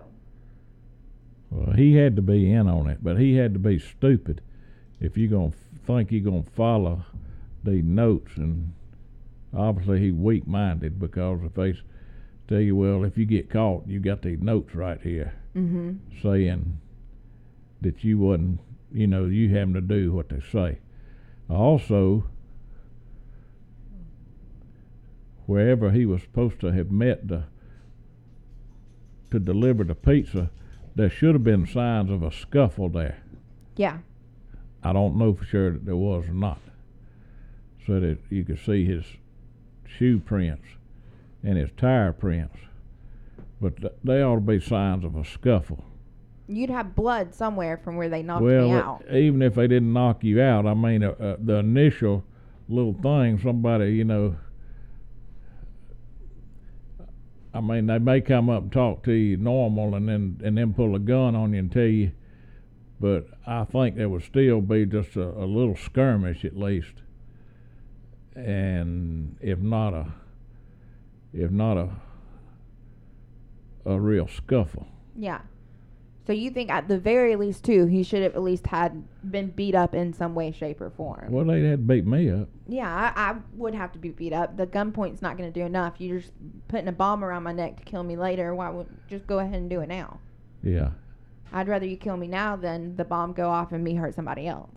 Well, 1.52 1.76
he 1.76 1.96
had 1.96 2.16
to 2.16 2.22
be 2.22 2.52
in 2.52 2.68
on 2.68 2.90
it, 2.90 3.04
but 3.04 3.20
he 3.20 3.36
had 3.36 3.54
to 3.54 3.60
be 3.60 3.78
stupid 3.78 4.42
if 5.00 5.18
you're 5.18 5.30
gonna 5.30 5.54
think 5.86 6.12
you're 6.12 6.22
gonna 6.24 6.44
follow 6.56 7.04
the 7.64 7.82
notes 7.82 8.36
and 8.38 8.74
obviously 9.54 10.00
he 10.00 10.12
weak 10.12 10.48
minded 10.48 11.00
because 11.00 11.40
if 11.44 11.54
they 11.54 11.74
tell 12.48 12.60
you, 12.60 12.76
well, 12.76 13.04
if 13.04 13.18
you 13.18 13.26
get 13.26 13.50
caught, 13.50 13.88
you 13.88 14.00
got 14.00 14.22
these 14.22 14.42
notes 14.42 14.76
right 14.76 15.02
here 15.02 15.34
Mm-hmm. 15.56 15.92
saying 16.24 16.80
that 17.82 18.04
you 18.04 18.18
wasn't, 18.18 18.60
you 18.92 19.06
know, 19.06 19.26
you 19.26 19.50
having 19.56 19.76
to 19.76 19.82
do 19.82 20.12
what 20.12 20.30
they 20.30 20.42
say. 20.52 20.80
Also, 21.48 22.24
wherever 25.46 25.92
he 25.92 26.06
was 26.06 26.22
supposed 26.22 26.60
to 26.62 26.72
have 26.72 26.90
met 26.92 27.28
the, 27.28 27.44
to 29.32 29.40
deliver 29.40 29.84
the 29.84 29.94
pizza, 29.96 30.50
there 30.96 31.10
should 31.10 31.36
have 31.36 31.44
been 31.44 31.68
signs 31.68 32.10
of 32.10 32.24
a 32.24 32.32
scuffle 32.32 32.90
there. 32.90 33.20
Yeah. 33.76 34.00
I 34.84 34.94
don't 34.94 35.18
know 35.18 35.34
for 35.34 35.46
sure 35.46 35.72
that 35.72 35.86
there 35.86 35.96
was 35.96 36.28
or 36.28 36.34
not. 36.34 36.60
So 37.88 38.00
that 38.00 38.18
you 38.30 38.44
could 38.44 38.60
see 38.60 38.86
his 38.86 39.04
shoe 39.86 40.20
prints 40.20 40.68
and 41.44 41.58
his 41.58 41.70
tire 41.78 42.14
prints. 42.14 42.58
But 43.62 43.78
th- 43.78 43.94
they 44.04 44.22
ought 44.22 44.36
to 44.36 44.42
be 44.42 44.60
signs 44.60 45.04
of 45.04 45.16
a 45.16 45.26
scuffle. 45.26 45.84
You'd 46.48 46.70
have 46.70 46.96
blood 46.96 47.34
somewhere 47.34 47.78
from 47.78 47.96
where 47.96 48.10
they 48.10 48.22
knocked 48.22 48.44
well, 48.44 48.68
me 48.68 48.74
uh, 48.74 48.82
out. 48.82 49.04
even 49.12 49.42
if 49.42 49.56
they 49.56 49.68
didn't 49.68 49.94
knock 49.94 50.24
you 50.24 50.42
out, 50.42 50.66
I 50.66 50.74
mean, 50.74 51.04
uh, 51.04 51.12
uh, 51.12 51.36
the 51.40 51.56
initial 51.56 52.24
little 52.68 52.94
thing, 52.94 53.40
somebody, 53.42 53.94
you 53.94 54.04
know, 54.04 54.36
I 57.54 57.62
mean, 57.62 57.86
they 57.86 58.00
may 58.00 58.20
come 58.20 58.50
up 58.50 58.64
and 58.64 58.72
talk 58.72 59.04
to 59.04 59.14
you 59.14 59.38
normal, 59.38 59.96
and 59.96 60.10
then 60.10 60.42
and 60.44 60.58
then 60.58 60.74
pull 60.74 60.96
a 60.96 61.00
gun 61.00 61.36
on 61.36 61.54
you 61.54 61.60
and 61.60 61.72
tell 61.72 61.84
you. 61.84 62.12
But 63.04 63.28
I 63.46 63.66
think 63.66 63.98
there 63.98 64.08
would 64.08 64.24
still 64.24 64.62
be 64.62 64.86
just 64.86 65.18
a, 65.18 65.28
a 65.28 65.44
little 65.44 65.76
skirmish 65.76 66.46
at 66.46 66.56
least, 66.56 66.94
and 68.34 69.36
if 69.42 69.60
not 69.60 69.94
a, 69.94 70.14
if 71.34 71.52
not 71.52 71.76
a, 71.76 71.90
a 73.86 74.00
real 74.00 74.30
scuffle. 74.30 74.88
Yeah. 75.18 75.42
So 76.26 76.32
you 76.32 76.50
think 76.50 76.72
at 76.72 76.88
the 76.88 76.98
very 76.98 77.36
least 77.36 77.66
too, 77.66 77.88
he 77.88 78.04
should 78.04 78.24
have 78.24 78.36
at 78.36 78.42
least 78.42 78.68
had 78.68 79.04
been 79.30 79.50
beat 79.50 79.76
up 79.76 79.94
in 79.94 80.14
some 80.14 80.34
way, 80.34 80.54
shape, 80.54 80.80
or 80.80 80.90
form. 80.90 81.30
Well, 81.30 81.44
they 81.44 81.62
had 81.62 81.86
beat 81.86 82.08
me 82.08 82.32
up. 82.32 82.48
Yeah, 82.70 82.88
I, 82.90 83.32
I 83.32 83.36
would 83.56 83.76
have 83.76 83.92
to 83.92 84.00
be 84.00 84.12
beat 84.12 84.32
up. 84.32 84.56
The 84.56 84.66
gunpoint's 84.66 85.22
not 85.22 85.38
going 85.38 85.52
to 85.52 85.60
do 85.60 85.66
enough. 85.66 85.96
You're 85.98 86.22
just 86.22 86.32
putting 86.70 86.88
a 86.88 86.94
bomb 86.94 87.22
around 87.22 87.44
my 87.44 87.52
neck 87.52 87.76
to 87.80 87.84
kill 87.84 88.04
me 88.04 88.16
later. 88.16 88.56
Why 88.56 88.70
would 88.70 88.88
just 89.10 89.28
go 89.28 89.40
ahead 89.40 89.56
and 89.56 89.70
do 89.70 89.82
it 89.82 89.90
now? 89.90 90.22
Yeah. 90.64 90.92
I'd 91.52 91.68
rather 91.68 91.86
you 91.86 91.98
kill 91.98 92.18
me 92.18 92.28
now 92.28 92.56
than 92.56 92.96
the 92.96 93.06
bomb 93.06 93.34
go 93.34 93.50
off 93.50 93.72
and 93.72 93.84
me 93.84 93.96
hurt 93.96 94.16
somebody 94.16 94.48
else. 94.48 94.72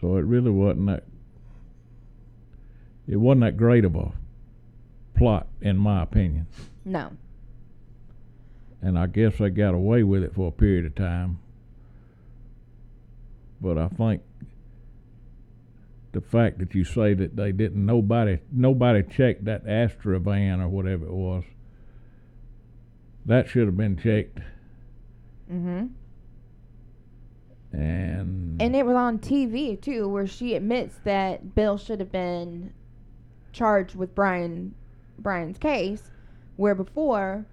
So 0.00 0.16
it 0.16 0.24
really 0.24 0.50
wasn't 0.50 0.86
that. 0.86 1.04
It 3.06 3.16
wasn't 3.16 3.42
that 3.42 3.56
great 3.56 3.84
of 3.84 3.96
a 3.96 4.12
plot, 5.14 5.48
in 5.60 5.76
my 5.76 6.02
opinion. 6.02 6.46
No. 6.84 7.12
And 8.80 8.98
I 8.98 9.06
guess 9.06 9.38
they 9.38 9.50
got 9.50 9.74
away 9.74 10.02
with 10.02 10.22
it 10.22 10.34
for 10.34 10.48
a 10.48 10.52
period 10.52 10.86
of 10.86 10.94
time. 10.94 11.38
But 13.60 13.76
I 13.76 13.88
think 13.88 14.22
the 16.12 16.20
fact 16.20 16.58
that 16.58 16.74
you 16.74 16.84
say 16.84 17.14
that 17.14 17.36
they 17.36 17.52
didn't 17.52 17.84
nobody 17.84 18.38
nobody 18.50 19.02
checked 19.02 19.44
that 19.44 19.66
Astro 19.66 20.18
van 20.18 20.60
or 20.60 20.68
whatever 20.68 21.04
it 21.04 21.12
was. 21.12 21.44
That 23.26 23.48
should 23.48 23.66
have 23.66 23.76
been 23.76 23.98
checked. 23.98 24.38
Mm-hmm. 25.50 25.86
And 27.72 28.60
And 28.60 28.76
it 28.76 28.84
was 28.84 28.96
on 28.96 29.18
TV 29.18 29.80
too, 29.80 30.08
where 30.08 30.26
she 30.26 30.54
admits 30.54 30.96
that 31.04 31.54
Bill 31.54 31.78
should 31.78 32.00
have 32.00 32.12
been 32.12 32.72
charged 33.52 33.94
with 33.94 34.14
Brian 34.14 34.74
Brian's 35.18 35.58
case, 35.58 36.10
where 36.56 36.74
before 36.74 37.46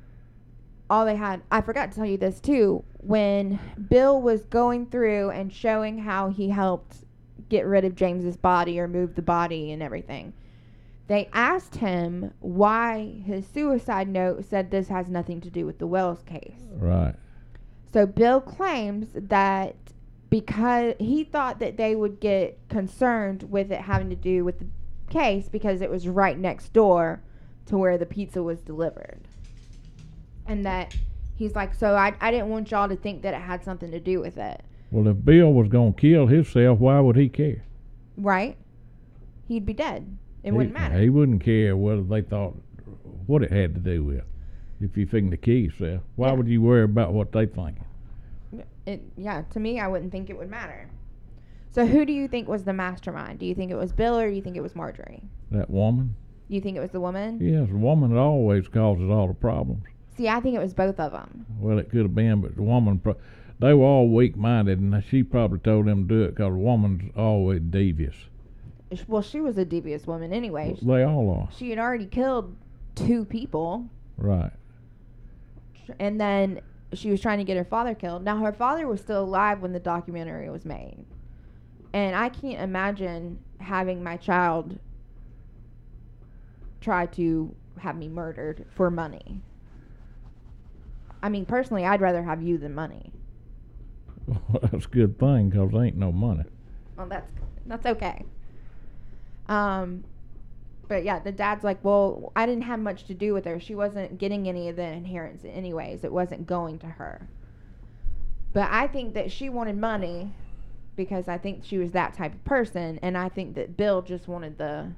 all 0.90 1.06
they 1.06 1.16
had 1.16 1.42
I 1.52 1.62
forgot 1.62 1.92
to 1.92 1.98
tell 1.98 2.06
you 2.06 2.18
this 2.18 2.40
too, 2.40 2.84
when 3.00 3.60
Bill 3.90 4.22
was 4.22 4.46
going 4.46 4.88
through 4.88 5.32
and 5.32 5.52
showing 5.52 6.00
how 6.00 6.30
he 6.30 6.50
helped 6.50 7.04
get 7.50 7.66
rid 7.66 7.86
of 7.86 7.96
James's 7.96 8.38
body 8.38 8.80
or 8.80 8.88
move 8.88 9.16
the 9.16 9.22
body 9.22 9.72
and 9.72 9.82
everything. 9.82 10.34
They 11.08 11.30
asked 11.32 11.76
him 11.76 12.34
why 12.40 13.22
his 13.26 13.48
suicide 13.48 14.10
note 14.10 14.44
said 14.44 14.70
this 14.70 14.90
has 14.90 15.10
nothing 15.10 15.40
to 15.42 15.50
do 15.50 15.66
with 15.66 15.78
the 15.78 15.88
Wells 15.88 16.22
case. 16.24 16.60
right. 16.74 17.16
So 17.98 18.06
Bill 18.06 18.40
claims 18.40 19.08
that 19.16 19.76
because 20.30 20.94
he 21.00 21.24
thought 21.24 21.58
that 21.58 21.78
they 21.78 21.96
would 21.96 22.20
get 22.20 22.60
concerned 22.70 23.50
with 23.50 23.72
it 23.72 23.82
having 23.82 24.12
to 24.12 24.16
do 24.16 24.46
with 24.46 24.60
the 24.60 24.68
case 25.10 25.50
because 25.50 25.82
it 25.82 25.90
was 25.90 26.08
right 26.08 26.38
next 26.38 26.74
door 26.74 27.24
to 27.66 27.76
where 27.76 27.98
the 27.98 28.06
pizza 28.06 28.44
was 28.44 28.62
delivered. 28.62 29.22
And 30.46 30.64
that 30.64 30.96
he's 31.34 31.56
like, 31.56 31.74
so 31.74 31.96
I, 31.96 32.14
I 32.22 32.30
didn't 32.30 32.50
want 32.50 32.70
y'all 32.70 32.88
to 32.88 32.96
think 32.96 33.24
that 33.24 33.34
it 33.34 33.42
had 33.42 33.64
something 33.64 33.90
to 33.90 34.00
do 34.00 34.22
with 34.22 34.38
it. 34.38 34.62
Well, 34.92 35.08
if 35.08 35.26
Bill 35.26 35.52
was 35.52 35.68
going 35.68 35.96
to 35.96 36.00
kill 36.00 36.28
himself, 36.28 36.78
why 36.78 37.00
would 37.00 37.16
he 37.16 37.30
care? 37.30 37.64
Right? 38.16 38.58
He'd 39.48 39.66
be 39.66 39.74
dead. 39.74 40.20
It 40.44 40.50
he, 40.50 40.52
wouldn't 40.52 40.76
matter. 40.76 41.00
He 41.00 41.10
wouldn't 41.10 41.44
care 41.44 41.76
whether 41.76 42.04
they 42.04 42.22
thought 42.22 42.54
what 43.26 43.42
it 43.42 43.52
had 43.52 43.74
to 43.74 43.82
do 43.82 44.04
with. 44.04 44.24
If 44.80 44.96
you 44.96 45.08
figuring 45.08 45.32
to 45.32 45.38
kill 45.38 45.56
yourself, 45.56 46.04
why 46.16 46.28
Yeah. 46.28 46.34
would 46.34 46.48
you 46.48 46.62
worry 46.62 46.84
about 46.84 47.12
what 47.12 47.32
they 47.32 47.48
thinking? 47.48 47.86
It, 48.88 49.04
yeah, 49.18 49.44
to 49.52 49.60
me, 49.60 49.80
I 49.82 49.88
wouldn't 49.88 50.12
think 50.14 50.30
it 50.30 50.38
would 50.38 50.50
matter. 50.50 50.90
So 51.72 51.86
who 51.86 52.06
do 52.06 52.14
you 52.14 52.28
think 52.30 52.48
was 52.48 52.64
the 52.64 52.72
mastermind? 52.74 53.38
Do 53.40 53.46
you 53.46 53.54
think 53.54 53.70
it 53.70 53.76
was 53.76 53.92
Bill 53.92 54.18
or 54.18 54.30
do 54.30 54.36
you 54.36 54.42
think 54.42 54.56
it 54.56 54.62
was 54.62 54.76
Marjorie? 54.76 55.22
That 55.52 55.70
woman? 55.70 56.16
You 56.48 56.62
think 56.62 56.78
it 56.78 56.80
was 56.80 56.92
the 56.92 57.02
woman? 57.02 57.38
Yes, 57.42 57.68
the 57.70 57.76
woman 57.76 58.12
that 58.14 58.18
always 58.20 58.68
causes 58.70 59.10
all 59.10 59.28
the 59.28 59.34
problems. 59.34 59.84
See, 60.16 60.30
I 60.30 60.40
think 60.40 60.56
it 60.56 60.60
was 60.60 60.74
both 60.74 61.00
of 61.00 61.12
them. 61.12 61.46
Well, 61.60 61.78
it 61.78 61.90
could 61.92 62.02
have 62.04 62.16
been, 62.16 62.40
but 62.42 62.56
the 62.56 62.64
woman, 62.64 62.98
pro- 63.00 63.18
they 63.60 63.74
were 63.74 63.84
all 63.86 64.08
weak-minded, 64.10 64.80
and 64.80 65.04
she 65.04 65.22
probably 65.22 65.60
told 65.60 65.86
them 65.86 66.08
to 66.08 66.14
do 66.16 66.24
it 66.24 66.30
because 66.36 66.54
the 66.54 66.58
woman's 66.58 67.12
always 67.16 67.62
devious. 67.62 68.16
Well, 69.08 69.22
she 69.22 69.42
was 69.42 69.58
a 69.58 69.66
devious 69.66 70.08
woman 70.08 70.32
anyway. 70.32 70.76
Sh- 70.78 70.84
They 70.86 71.04
all 71.04 71.30
are. 71.30 71.50
She 71.56 71.70
had 71.70 71.78
already 71.78 72.06
killed 72.08 72.56
two 72.96 73.26
people, 73.26 73.90
Right. 74.18 74.54
and 76.00 76.20
then 76.20 76.62
she 76.94 77.12
was 77.12 77.22
trying 77.22 77.38
to 77.40 77.44
get 77.44 77.58
her 77.58 77.66
father 77.66 77.94
killed. 77.94 78.24
Now, 78.24 78.38
her 78.38 78.54
father 78.54 78.88
was 78.88 79.02
still 79.02 79.24
alive 79.24 79.62
when 79.62 79.74
the 79.74 79.80
documentary 79.80 80.50
was 80.50 80.66
made. 80.66 81.06
And 81.94 82.16
I 82.16 82.30
can't 82.30 82.62
imagine 82.62 83.40
having 83.60 84.04
my 84.04 84.18
child 84.18 84.80
try 86.80 87.06
to 87.08 87.54
have 87.80 87.98
me 87.98 88.08
murdered 88.08 88.66
for 88.70 88.90
money. 88.90 89.42
I 91.22 91.30
mean, 91.30 91.46
personally, 91.46 91.86
I'd 91.86 92.02
rather 92.02 92.24
have 92.24 92.42
you 92.42 92.58
than 92.58 92.74
money. 92.74 93.12
Well, 94.26 94.42
That's 94.62 94.86
a 94.86 94.90
good 94.90 95.20
thing 95.20 95.50
because 95.50 95.72
there 95.72 95.84
ain't 95.84 95.98
no 95.98 96.12
money. 96.12 96.44
Well, 96.96 97.08
that's 97.08 97.32
that's 97.66 97.86
okay. 97.86 98.26
Um, 99.48 100.04
but 100.88 101.04
yeah, 101.04 101.20
the 101.20 101.32
dad's 101.32 101.64
like, 101.64 101.84
well, 101.84 102.32
I 102.36 102.46
didn't 102.46 102.64
have 102.64 102.80
much 102.80 103.06
to 103.06 103.14
do 103.14 103.34
with 103.34 103.46
her. 103.46 103.60
She 103.60 103.76
wasn't 103.76 104.18
getting 104.18 104.48
any 104.48 104.70
of 104.70 104.76
the 104.76 104.84
inheritance 104.84 105.44
anyways. 105.46 106.04
It 106.04 106.12
wasn't 106.12 106.48
going 106.48 106.80
to 106.80 106.88
her. 106.88 107.28
But 108.54 108.70
I 108.72 108.88
think 108.88 109.14
that 109.14 109.32
she 109.32 109.50
wanted 109.50 109.78
money 109.78 110.34
because 110.96 111.28
I 111.28 111.38
think 111.38 111.64
she 111.64 111.78
was 111.78 111.92
that 111.92 112.16
type 112.16 112.34
of 112.34 112.44
person, 112.44 113.00
and 113.02 113.18
I 113.18 113.30
think 113.30 113.56
that 113.56 113.78
Bill 113.78 114.02
just 114.02 114.28
wanted 114.28 114.58
the 114.58 114.92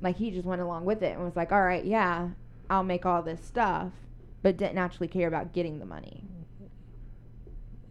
like 0.00 0.16
he 0.16 0.30
just 0.30 0.44
went 0.44 0.60
along 0.60 0.84
with 0.84 1.02
it 1.02 1.14
and 1.14 1.24
was 1.24 1.34
like, 1.34 1.50
all 1.50 1.62
right, 1.62 1.84
yeah, 1.84 2.28
I'll 2.70 2.84
make 2.84 3.04
all 3.04 3.22
this 3.22 3.44
stuff, 3.44 3.90
but 4.42 4.56
didn't 4.56 4.78
actually 4.78 5.08
care 5.08 5.26
about 5.26 5.52
getting 5.52 5.78
the 5.78 5.86
money. 5.86 6.22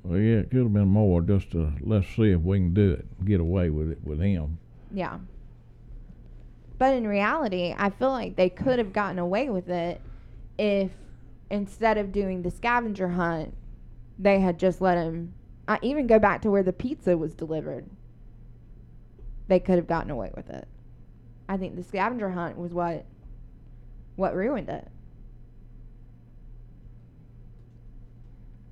Well, 0.03 0.19
yeah, 0.19 0.37
it 0.37 0.51
could 0.51 0.59
have 0.59 0.73
been 0.73 0.87
more 0.87 1.21
just 1.21 1.51
to 1.51 1.73
let's 1.81 2.07
see 2.15 2.31
if 2.31 2.41
we 2.41 2.59
can 2.59 2.73
do 2.73 2.91
it, 2.93 3.25
get 3.25 3.39
away 3.41 3.69
with 3.69 3.91
it 3.91 3.99
with 4.05 4.21
him. 4.21 4.57
Yeah. 4.91 5.17
But 6.77 6.93
in 6.93 7.07
reality, 7.07 7.73
I 7.77 7.89
feel 7.89 8.11
like 8.11 8.35
they 8.35 8.49
could 8.49 8.77
have 8.77 8.93
gotten 8.93 9.17
away 9.19 9.49
with 9.49 9.69
it 9.69 10.01
if 10.57 10.91
instead 11.49 11.97
of 11.97 12.11
doing 12.11 12.41
the 12.41 12.51
scavenger 12.51 13.09
hunt, 13.09 13.53
they 14.19 14.39
had 14.39 14.59
just 14.59 14.81
let 14.81 14.97
him. 14.97 15.33
I 15.67 15.79
even 15.81 16.07
go 16.07 16.19
back 16.19 16.41
to 16.43 16.51
where 16.51 16.63
the 16.63 16.73
pizza 16.73 17.17
was 17.17 17.33
delivered. 17.33 17.85
They 19.47 19.59
could 19.59 19.75
have 19.75 19.87
gotten 19.87 20.11
away 20.11 20.31
with 20.35 20.49
it. 20.49 20.67
I 21.49 21.57
think 21.57 21.75
the 21.75 21.83
scavenger 21.83 22.29
hunt 22.29 22.57
was 22.57 22.73
what 22.73 23.05
what 24.15 24.35
ruined 24.35 24.69
it. 24.69 24.87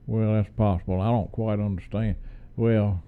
Well, 0.08 0.34
that's 0.34 0.54
possible. 0.56 1.02
I 1.02 1.10
don't 1.10 1.32
quite 1.32 1.60
understand. 1.60 2.16
Well, 2.56 3.02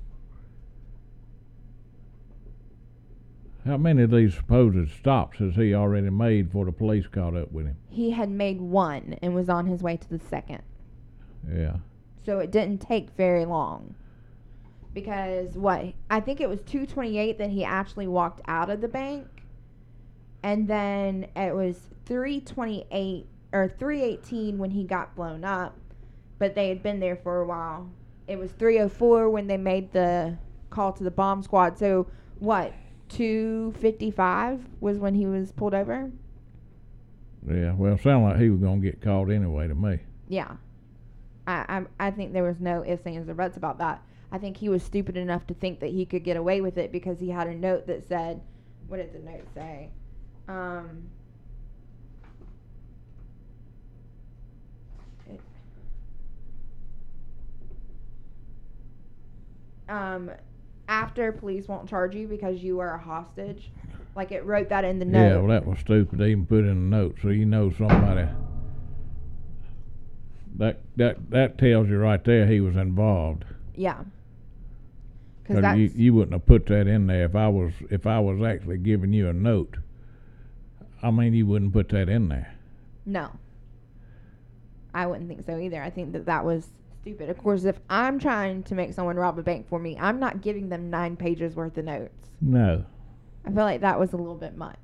how 3.68 3.78
many 3.78 4.02
of 4.04 4.12
these 4.12 4.34
supposed 4.34 4.90
stops 4.92 5.38
has 5.40 5.56
he 5.56 5.74
already 5.76 6.10
made 6.10 6.48
before 6.48 6.66
the 6.66 6.72
police 6.72 7.06
caught 7.08 7.36
up 7.36 7.52
with 7.52 7.66
him? 7.68 7.76
He 7.90 8.12
had 8.12 8.30
made 8.30 8.60
one 8.62 9.18
and 9.22 9.36
was 9.36 9.50
on 9.50 9.66
his 9.68 9.84
way 9.84 9.98
to 9.98 10.10
the 10.10 10.20
second. 10.20 10.64
Yeah. 11.48 11.78
So 12.26 12.40
it 12.40 12.50
didn't 12.52 12.80
take 12.80 13.12
very 13.12 13.46
long. 13.46 13.96
because 14.98 15.56
what 15.56 15.94
I 16.10 16.20
think 16.20 16.42
it 16.42 16.50
was 16.50 16.60
228 16.62 17.38
that 17.38 17.52
he 17.52 17.64
actually 17.64 18.08
walked 18.08 18.42
out 18.48 18.72
of 18.72 18.82
the 18.82 18.88
bank, 18.88 19.28
and 20.42 20.68
then 20.68 21.28
it 21.36 21.54
was 21.54 21.78
328 22.08 23.28
or 23.54 23.70
318 23.78 24.58
when 24.58 24.72
he 24.72 24.84
got 24.84 25.16
blown 25.16 25.44
up, 25.44 25.78
but 26.40 26.56
they 26.56 26.70
had 26.70 26.82
been 26.82 27.00
there 27.00 27.16
for 27.16 27.42
a 27.42 27.46
while. 27.46 27.92
It 28.28 28.40
was 28.40 28.54
304 28.54 29.30
when 29.30 29.46
they 29.46 29.58
made 29.58 29.94
the 29.94 30.40
call 30.72 30.94
to 30.94 31.04
the 31.04 31.12
bomb 31.12 31.44
squad. 31.44 31.78
So 31.78 32.08
what 32.40 32.74
255 33.10 34.66
was 34.80 34.98
when 34.98 35.16
he 35.16 35.26
was 35.26 35.52
pulled 35.52 35.74
over. 35.74 36.12
Yeah, 37.50 37.74
well, 37.74 37.94
it 37.94 38.02
sounded 38.02 38.28
like 38.28 38.40
he 38.40 38.50
was 38.50 38.60
gonna 38.60 38.82
get 38.82 39.02
caught 39.02 39.30
anyway 39.30 39.68
to 39.68 39.76
me. 39.76 40.00
Yeah. 40.28 40.58
I, 41.46 41.86
I 42.00 42.08
I 42.08 42.12
think 42.12 42.34
there 42.34 42.44
was 42.44 42.60
no 42.60 42.84
ifs, 42.86 43.06
ands, 43.06 43.30
or 43.30 43.34
buts 43.34 43.56
about 43.58 43.78
that. 43.78 44.02
I 44.32 44.38
think 44.38 44.58
he 44.58 44.68
was 44.68 44.84
stupid 44.84 45.16
enough 45.16 45.48
to 45.48 45.54
think 45.54 45.80
that 45.80 45.92
he 45.92 46.06
could 46.06 46.24
get 46.26 46.36
away 46.36 46.60
with 46.60 46.78
it 46.78 46.92
because 46.92 47.20
he 47.22 47.30
had 47.30 47.48
a 47.48 47.56
note 47.56 47.88
that 47.88 48.06
said, 48.08 48.42
what 48.88 48.98
did 48.98 49.14
the 49.14 49.20
note 49.20 49.48
say? 49.56 49.90
Um, 50.50 51.04
it- 55.30 55.40
um, 59.88 60.32
after 60.88 61.32
police 61.32 61.68
won't 61.68 61.90
charge 61.90 62.16
you 62.16 62.28
because 62.28 62.62
you 62.64 62.80
are 62.80 62.96
a 62.96 63.00
hostage. 63.00 63.70
Like 64.16 64.32
it 64.32 64.46
wrote 64.46 64.70
that 64.70 64.84
in 64.84 65.00
the 65.00 65.06
note. 65.06 65.28
Yeah, 65.28 65.38
well, 65.38 65.48
that 65.48 65.66
was 65.66 65.80
stupid. 65.80 66.18
They 66.20 66.32
even 66.32 66.46
put 66.46 66.60
in 66.60 66.70
a 66.70 66.74
note, 66.74 67.18
so 67.22 67.30
you 67.30 67.46
know 67.46 67.72
somebody. 67.72 68.28
That 70.58 70.80
that 70.96 71.30
that 71.30 71.58
tells 71.58 71.88
you 71.88 72.00
right 72.00 72.24
there 72.24 72.48
he 72.48 72.60
was 72.60 72.76
involved. 72.76 73.46
Yeah. 73.76 74.00
Because 75.44 75.78
you 75.78 75.92
you 75.96 76.14
wouldn't 76.14 76.34
have 76.34 76.46
put 76.46 76.66
that 76.68 76.88
in 76.88 77.08
there 77.08 77.26
if 77.26 77.36
I 77.36 77.48
was 77.48 77.74
if 77.92 78.08
I 78.08 78.20
was 78.20 78.42
actually 78.42 78.80
giving 78.80 79.14
you 79.14 79.30
a 79.30 79.34
note. 79.34 79.78
I 81.04 81.12
mean, 81.12 81.34
you 81.34 81.46
wouldn't 81.46 81.74
put 81.74 81.90
that 81.90 82.10
in 82.10 82.30
there. 82.30 82.56
no. 83.06 83.32
I 84.94 85.06
wouldn't 85.06 85.28
think 85.28 85.46
so 85.46 85.60
either. 85.60 85.84
I 85.84 85.92
think 85.92 86.14
that 86.14 86.26
that 86.26 86.44
was 86.44 86.70
stupid. 87.08 87.30
Of 87.30 87.38
course, 87.38 87.64
if 87.64 87.80
I'm 87.90 88.20
trying 88.20 88.64
to 88.64 88.76
make 88.76 88.94
someone 88.94 89.16
rob 89.16 89.40
a 89.40 89.44
bank 89.44 89.68
for 89.70 89.80
me, 89.80 89.98
I'm 90.00 90.20
not 90.20 90.42
giving 90.42 90.68
them 90.70 90.90
nine 90.90 91.16
pages 91.16 91.56
worth 91.56 91.78
of 91.78 91.86
notes. 91.86 92.32
No, 92.42 92.84
I 93.46 93.50
feel 93.50 93.64
like 93.64 93.82
that 93.82 94.00
was 94.00 94.12
a 94.14 94.18
little 94.18 94.36
bit 94.36 94.58
much. 94.58 94.78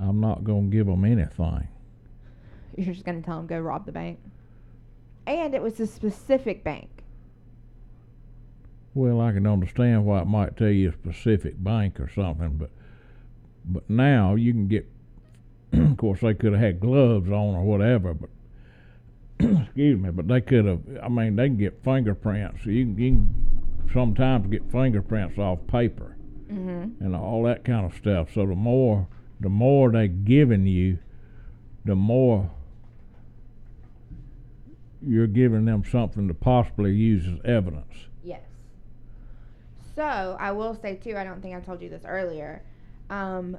I'm 0.00 0.20
not 0.20 0.44
gonna 0.44 0.68
give 0.68 0.86
them 0.86 1.04
anything. 1.04 1.68
You're 2.76 2.94
just 2.94 3.04
gonna 3.04 3.20
tell 3.20 3.36
them 3.36 3.46
go 3.46 3.58
rob 3.58 3.84
the 3.86 3.92
bank, 3.92 4.18
and 5.26 5.54
it 5.54 5.62
was 5.62 5.78
a 5.78 5.86
specific 5.86 6.64
bank. 6.64 6.88
Well, 8.94 9.20
I 9.20 9.32
can 9.32 9.46
understand 9.46 10.06
why 10.06 10.22
it 10.22 10.26
might 10.26 10.56
tell 10.56 10.70
you 10.70 10.88
a 10.88 10.92
specific 10.92 11.62
bank 11.62 12.00
or 12.00 12.08
something, 12.08 12.56
but 12.56 12.70
but 13.66 13.88
now 13.90 14.36
you 14.36 14.52
can 14.52 14.68
get. 14.68 14.88
of 15.72 15.96
course, 15.98 16.20
they 16.20 16.32
could 16.32 16.52
have 16.52 16.62
had 16.62 16.80
gloves 16.80 17.28
on 17.28 17.54
or 17.54 17.62
whatever, 17.62 18.14
but 18.14 18.30
excuse 19.64 20.00
me, 20.00 20.10
but 20.10 20.28
they 20.28 20.40
could 20.40 20.64
have. 20.64 20.80
I 21.02 21.08
mean, 21.08 21.36
they 21.36 21.48
can 21.48 21.56
get 21.58 21.82
fingerprints. 21.84 22.64
You 22.66 22.84
can, 22.84 22.98
you 22.98 23.10
can 23.12 23.88
sometimes 23.92 24.46
get 24.50 24.70
fingerprints 24.70 25.38
off 25.38 25.58
paper 25.66 26.12
Mm-hmm. 26.50 27.04
and 27.04 27.16
all 27.16 27.42
that 27.42 27.64
kind 27.64 27.84
of 27.84 27.96
stuff. 27.98 28.28
So 28.32 28.46
the 28.46 28.54
more 28.54 29.08
the 29.40 29.48
more 29.48 29.90
they're 29.90 30.06
giving 30.06 30.64
you, 30.64 30.98
the 31.84 31.96
more 31.96 32.50
you're 35.02 35.26
giving 35.26 35.64
them 35.64 35.82
something 35.90 36.28
to 36.28 36.34
possibly 36.34 36.92
use 36.94 37.26
as 37.26 37.40
evidence. 37.44 38.06
Yes. 38.22 38.42
So 39.96 40.36
I 40.38 40.52
will 40.52 40.74
say 40.80 40.94
too. 40.96 41.16
I 41.16 41.24
don't 41.24 41.42
think 41.42 41.56
I 41.56 41.60
told 41.60 41.82
you 41.82 41.88
this 41.88 42.04
earlier. 42.06 42.62
Um, 43.10 43.56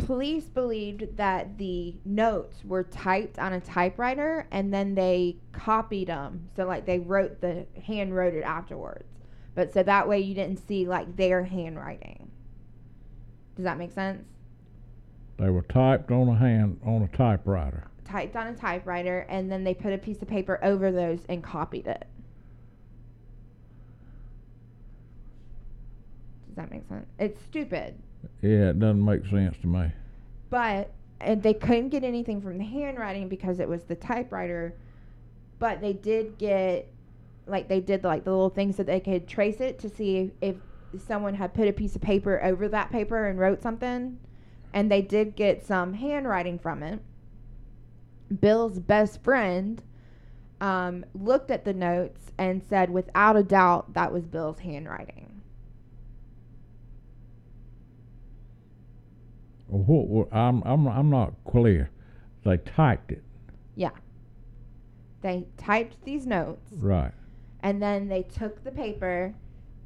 police 0.00 0.44
believed 0.44 1.16
that 1.16 1.58
the 1.58 1.94
notes 2.04 2.64
were 2.64 2.84
typed 2.84 3.38
on 3.38 3.52
a 3.52 3.60
typewriter 3.60 4.46
and 4.50 4.72
then 4.72 4.94
they 4.94 5.36
copied 5.52 6.08
them. 6.08 6.48
So 6.56 6.66
like 6.66 6.86
they 6.86 6.98
wrote 6.98 7.40
the 7.40 7.66
hand 7.86 8.14
wrote 8.14 8.34
it 8.34 8.42
afterwards. 8.42 9.04
But 9.54 9.72
so 9.72 9.82
that 9.82 10.08
way 10.08 10.20
you 10.20 10.34
didn't 10.34 10.66
see 10.66 10.86
like 10.86 11.16
their 11.16 11.44
handwriting. 11.44 12.30
Does 13.56 13.64
that 13.64 13.78
make 13.78 13.92
sense? 13.92 14.24
They 15.38 15.50
were 15.50 15.62
typed 15.62 16.10
on 16.10 16.28
a 16.28 16.36
hand 16.36 16.80
on 16.84 17.02
a 17.02 17.16
typewriter. 17.16 17.86
Typed 18.04 18.36
on 18.36 18.48
a 18.48 18.54
typewriter 18.54 19.26
and 19.28 19.50
then 19.50 19.64
they 19.64 19.74
put 19.74 19.92
a 19.92 19.98
piece 19.98 20.20
of 20.22 20.28
paper 20.28 20.58
over 20.62 20.92
those 20.92 21.20
and 21.28 21.42
copied 21.42 21.86
it. 21.86 22.06
Does 26.48 26.56
that 26.56 26.70
make 26.70 26.86
sense? 26.88 27.06
It's 27.18 27.40
stupid. 27.44 27.94
Yeah, 28.42 28.70
it 28.70 28.78
doesn't 28.78 29.04
make 29.04 29.26
sense 29.26 29.56
to 29.58 29.66
me. 29.66 29.92
but 30.50 30.90
and 31.20 31.42
they 31.42 31.54
couldn't 31.54 31.90
get 31.90 32.02
anything 32.02 32.40
from 32.40 32.58
the 32.58 32.64
handwriting 32.64 33.28
because 33.28 33.60
it 33.60 33.68
was 33.68 33.84
the 33.84 33.94
typewriter. 33.94 34.74
But 35.58 35.80
they 35.80 35.92
did 35.92 36.38
get 36.38 36.90
like 37.46 37.68
they 37.68 37.80
did 37.80 38.04
like 38.04 38.24
the 38.24 38.30
little 38.30 38.50
things 38.50 38.76
that 38.76 38.86
they 38.86 39.00
could 39.00 39.28
trace 39.28 39.60
it 39.60 39.78
to 39.80 39.88
see 39.88 40.30
if, 40.40 40.56
someone 41.06 41.34
had 41.34 41.54
put 41.54 41.68
a 41.68 41.72
piece 41.72 41.94
of 41.94 42.02
paper 42.02 42.42
over 42.42 42.68
that 42.68 42.90
paper 42.90 43.28
and 43.28 43.38
wrote 43.38 43.62
something. 43.62 44.18
And 44.72 44.90
they 44.90 45.02
did 45.02 45.36
get 45.36 45.64
some 45.64 45.94
handwriting 45.94 46.58
from 46.58 46.82
it. 46.82 47.00
Bill's 48.40 48.80
best 48.80 49.22
friend 49.22 49.80
um, 50.60 51.04
looked 51.14 51.50
at 51.52 51.64
the 51.64 51.72
notes 51.72 52.32
and 52.38 52.60
said 52.68 52.90
without 52.90 53.36
a 53.36 53.44
doubt 53.44 53.94
that 53.94 54.12
was 54.12 54.26
bill's 54.26 54.58
handwriting 54.58 55.39
what, 59.70 60.32
I'm 60.34 60.62
I'm 60.64 60.86
I'm 60.88 61.10
not 61.10 61.32
clear. 61.44 61.90
They 62.44 62.56
typed 62.58 63.12
it 63.12 63.22
Yeah. 63.76 63.90
they 65.20 65.46
typed 65.58 66.02
these 66.04 66.26
notes 66.26 66.72
right. 66.78 67.12
and 67.62 67.82
then 67.82 68.08
they 68.08 68.22
took 68.22 68.64
the 68.64 68.70
paper 68.72 69.34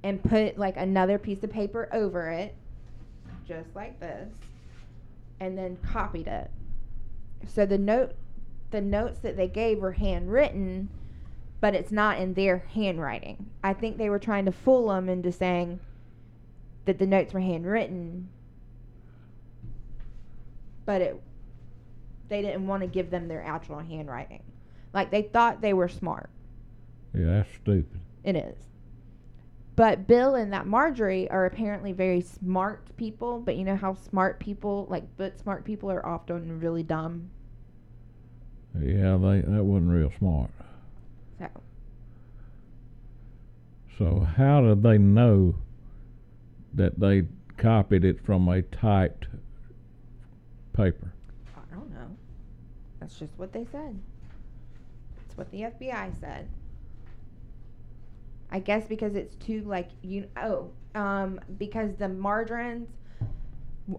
and 0.05 0.23
put 0.23 0.57
like 0.59 0.77
another 0.77 1.19
piece 1.19 1.43
of 1.43 1.51
paper 1.51 1.89
over 1.93 2.31
it 2.31 2.55
just 3.47 3.75
like 3.75 3.99
this 3.99 4.31
and 5.41 5.59
then 5.59 5.77
copied 5.79 6.29
it 6.29 6.51
so 7.47 7.67
the 7.67 7.77
note 7.79 8.13
the 8.71 8.81
notes 8.81 9.19
that 9.19 9.37
they 9.37 9.49
gave 9.49 9.79
were 9.79 9.93
handwritten 9.93 10.89
but 11.61 11.75
it's 11.75 11.91
not 11.93 12.19
in 12.19 12.35
their 12.35 12.59
handwriting 12.75 13.51
i 13.65 13.73
think 13.73 13.97
they 13.99 14.09
were 14.09 14.19
trying 14.21 14.45
to 14.45 14.53
fool 14.53 14.89
them 14.89 15.09
into 15.09 15.33
saying 15.33 15.81
that 16.85 16.99
the 16.99 17.07
notes 17.07 17.35
were 17.35 17.41
handwritten 17.41 18.29
but 20.87 21.01
it 21.01 21.21
they 22.29 22.43
didn't 22.43 22.67
want 22.67 22.81
to 22.83 22.87
give 22.87 23.11
them 23.11 23.29
their 23.29 23.43
actual 23.43 23.79
handwriting 23.79 24.43
like 24.93 25.11
they 25.11 25.23
thought 25.23 25.61
they 25.61 25.73
were 25.73 25.89
smart 25.89 26.31
Yeah, 27.15 27.27
that's 27.27 27.49
stupid. 27.63 28.01
it 28.25 28.37
is. 28.37 28.57
But 29.77 30.07
Bill 30.07 30.37
and 30.37 30.53
that 30.53 30.67
Marjorie 30.69 31.29
are 31.31 31.47
apparently 31.47 31.91
very 31.93 32.21
smart 32.21 32.97
people, 32.97 33.41
but 33.41 33.57
you 33.57 33.65
know 33.65 33.75
how 33.75 33.95
smart 33.95 34.39
people, 34.39 34.87
like, 34.89 35.03
but 35.17 35.37
smart 35.37 35.65
people 35.65 35.91
are 35.91 36.07
often 36.07 36.61
really 36.61 36.85
dumb. 36.85 37.29
Yeah, 38.81 39.17
they 39.17 39.41
that 39.41 39.65
wasn't 39.65 39.91
real 39.91 40.13
smart. 40.17 40.51
So, 41.41 41.49
So 43.99 44.21
how 44.21 44.61
did 44.63 44.83
they 44.85 44.99
know 44.99 45.57
that 46.75 46.99
they 47.01 47.25
copied 47.57 48.05
it 48.05 48.25
from 48.25 48.49
a 48.49 48.63
typed 48.63 49.27
paper? 50.75 51.13
I 51.57 51.75
don't 51.75 51.91
know. 51.93 52.09
That's 53.01 53.19
just 53.19 53.33
what 53.39 53.53
they 53.53 53.65
said. 53.73 53.99
That's 55.17 55.37
what 55.37 55.51
the 55.51 55.63
FBI 55.63 56.21
said. 56.21 56.49
I 58.51 58.59
guess 58.61 58.87
because 58.87 59.15
it's 59.15 59.35
too, 59.37 59.63
like, 59.63 59.89
you, 60.03 60.29
oh, 60.37 60.71
um, 60.95 61.41
because 61.59 61.97
the 61.97 62.09
margarines 62.09 62.89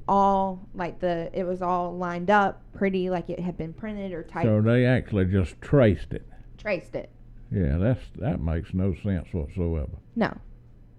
all, 0.07 0.67
like, 0.73 0.99
the, 0.99 1.29
it 1.33 1.43
was 1.43 1.61
all 1.61 1.95
lined 1.97 2.29
up 2.29 2.61
pretty, 2.73 3.09
like 3.09 3.29
it 3.29 3.39
had 3.39 3.57
been 3.57 3.73
printed 3.73 4.13
or 4.13 4.23
typed, 4.23 4.45
So 4.45 4.61
they 4.61 4.85
actually 4.85 5.25
just 5.25 5.59
traced 5.61 6.13
it. 6.13 6.25
traced 6.57 6.95
it. 6.95 7.09
Yeah, 7.51 7.77
that's 7.77 8.01
that 8.17 8.41
makes 8.41 8.73
no 8.73 8.95
sense 9.03 9.27
whatsoever. 9.31 9.91
No, 10.15 10.35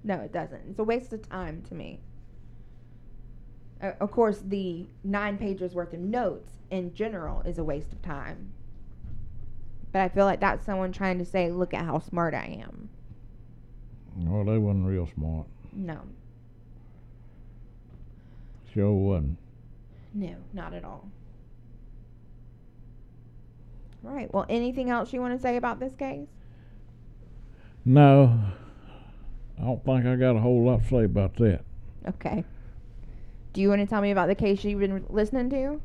no, 0.05 0.15
it 0.21 0.33
doesn't. 0.33 0.63
It's 0.71 0.79
a 0.79 0.85
waste 0.85 1.13
of 1.13 1.29
time 1.29 1.63
to 1.69 1.75
me. 1.75 1.99
Uh, 3.83 3.93
of 4.01 4.11
course, 4.11 4.43
the 4.45 4.87
nine 5.05 5.37
pages 5.39 5.75
worth 5.75 5.93
of 5.93 6.01
notes 6.01 6.53
in 6.71 6.95
general 6.95 7.43
is 7.43 7.59
a 7.59 7.65
waste 7.65 7.93
of 7.93 8.01
time. 8.03 8.53
But 9.93 10.01
I 10.03 10.09
feel 10.09 10.25
like 10.25 10.41
that's 10.41 10.65
someone 10.67 10.93
trying 10.93 11.19
to 11.19 11.25
say, 11.25 11.51
look 11.51 11.73
at 11.75 11.85
how 11.85 11.99
smart 11.99 12.35
I 12.35 12.61
am. 12.63 12.89
Well, 14.17 14.45
they 14.45 14.59
wasn't 14.59 14.87
real 14.87 15.09
smart. 15.15 15.47
No, 15.73 16.01
Sure 18.73 18.93
wasn't. 18.93 19.39
no, 20.15 20.35
not 20.53 20.73
at 20.75 20.85
all. 20.85 21.09
Right. 24.03 24.33
Well, 24.33 24.47
anything 24.49 24.91
else 24.91 25.13
you 25.13 25.21
want 25.21 25.35
to 25.35 25.41
say 25.43 25.57
about 25.57 25.81
this 25.81 25.95
case? 25.95 26.29
No, 27.85 28.39
I 29.59 29.63
don't 29.63 29.85
think 29.85 30.07
I 30.07 30.17
got 30.17 30.37
a 30.37 30.41
whole 30.41 30.65
lot 30.65 30.83
to 30.83 30.89
say 30.89 31.05
about 31.05 31.37
that. 31.37 31.61
Okay. 32.09 32.45
Do 33.57 33.63
you 33.63 33.71
want 33.71 33.81
to 33.81 33.87
tell 33.87 34.03
me 34.03 34.11
about 34.11 34.29
the 34.29 34.35
case 34.35 34.63
you've 34.65 34.81
been 34.81 35.07
listening 35.09 35.49
to? 35.49 35.81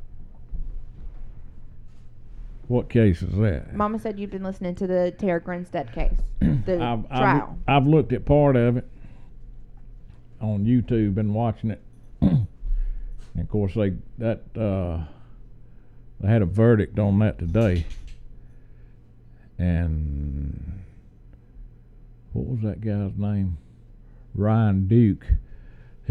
What 2.68 2.90
case 2.90 3.22
is 3.22 3.34
that? 3.38 3.74
Mama 3.74 3.98
said 3.98 4.20
you've 4.20 4.30
been 4.30 4.42
listening 4.42 4.74
to 4.74 4.86
the 4.86 5.14
Tara 5.16 5.40
Grinstead 5.40 5.90
case, 5.90 6.18
the 6.40 6.74
I've, 6.74 7.08
trial. 7.08 7.58
I've, 7.66 7.76
I've 7.82 7.88
looked 7.88 8.12
at 8.12 8.26
part 8.26 8.56
of 8.56 8.76
it 8.76 8.86
on 10.42 10.66
YouTube 10.66 11.16
and 11.16 11.32
watching 11.34 11.70
it. 11.70 11.80
and 12.20 12.46
of 13.38 13.48
course, 13.48 13.72
they 13.72 13.94
that 14.18 14.42
uh, 14.54 15.04
they 16.20 16.28
had 16.28 16.42
a 16.42 16.46
verdict 16.46 16.98
on 16.98 17.20
that 17.20 17.38
today. 17.38 17.86
And 19.58 20.82
what 22.34 22.48
was 22.48 22.60
that 22.64 22.82
guy's 22.82 23.16
name? 23.16 23.56
Ryan 24.34 24.88
Duke. 24.88 25.24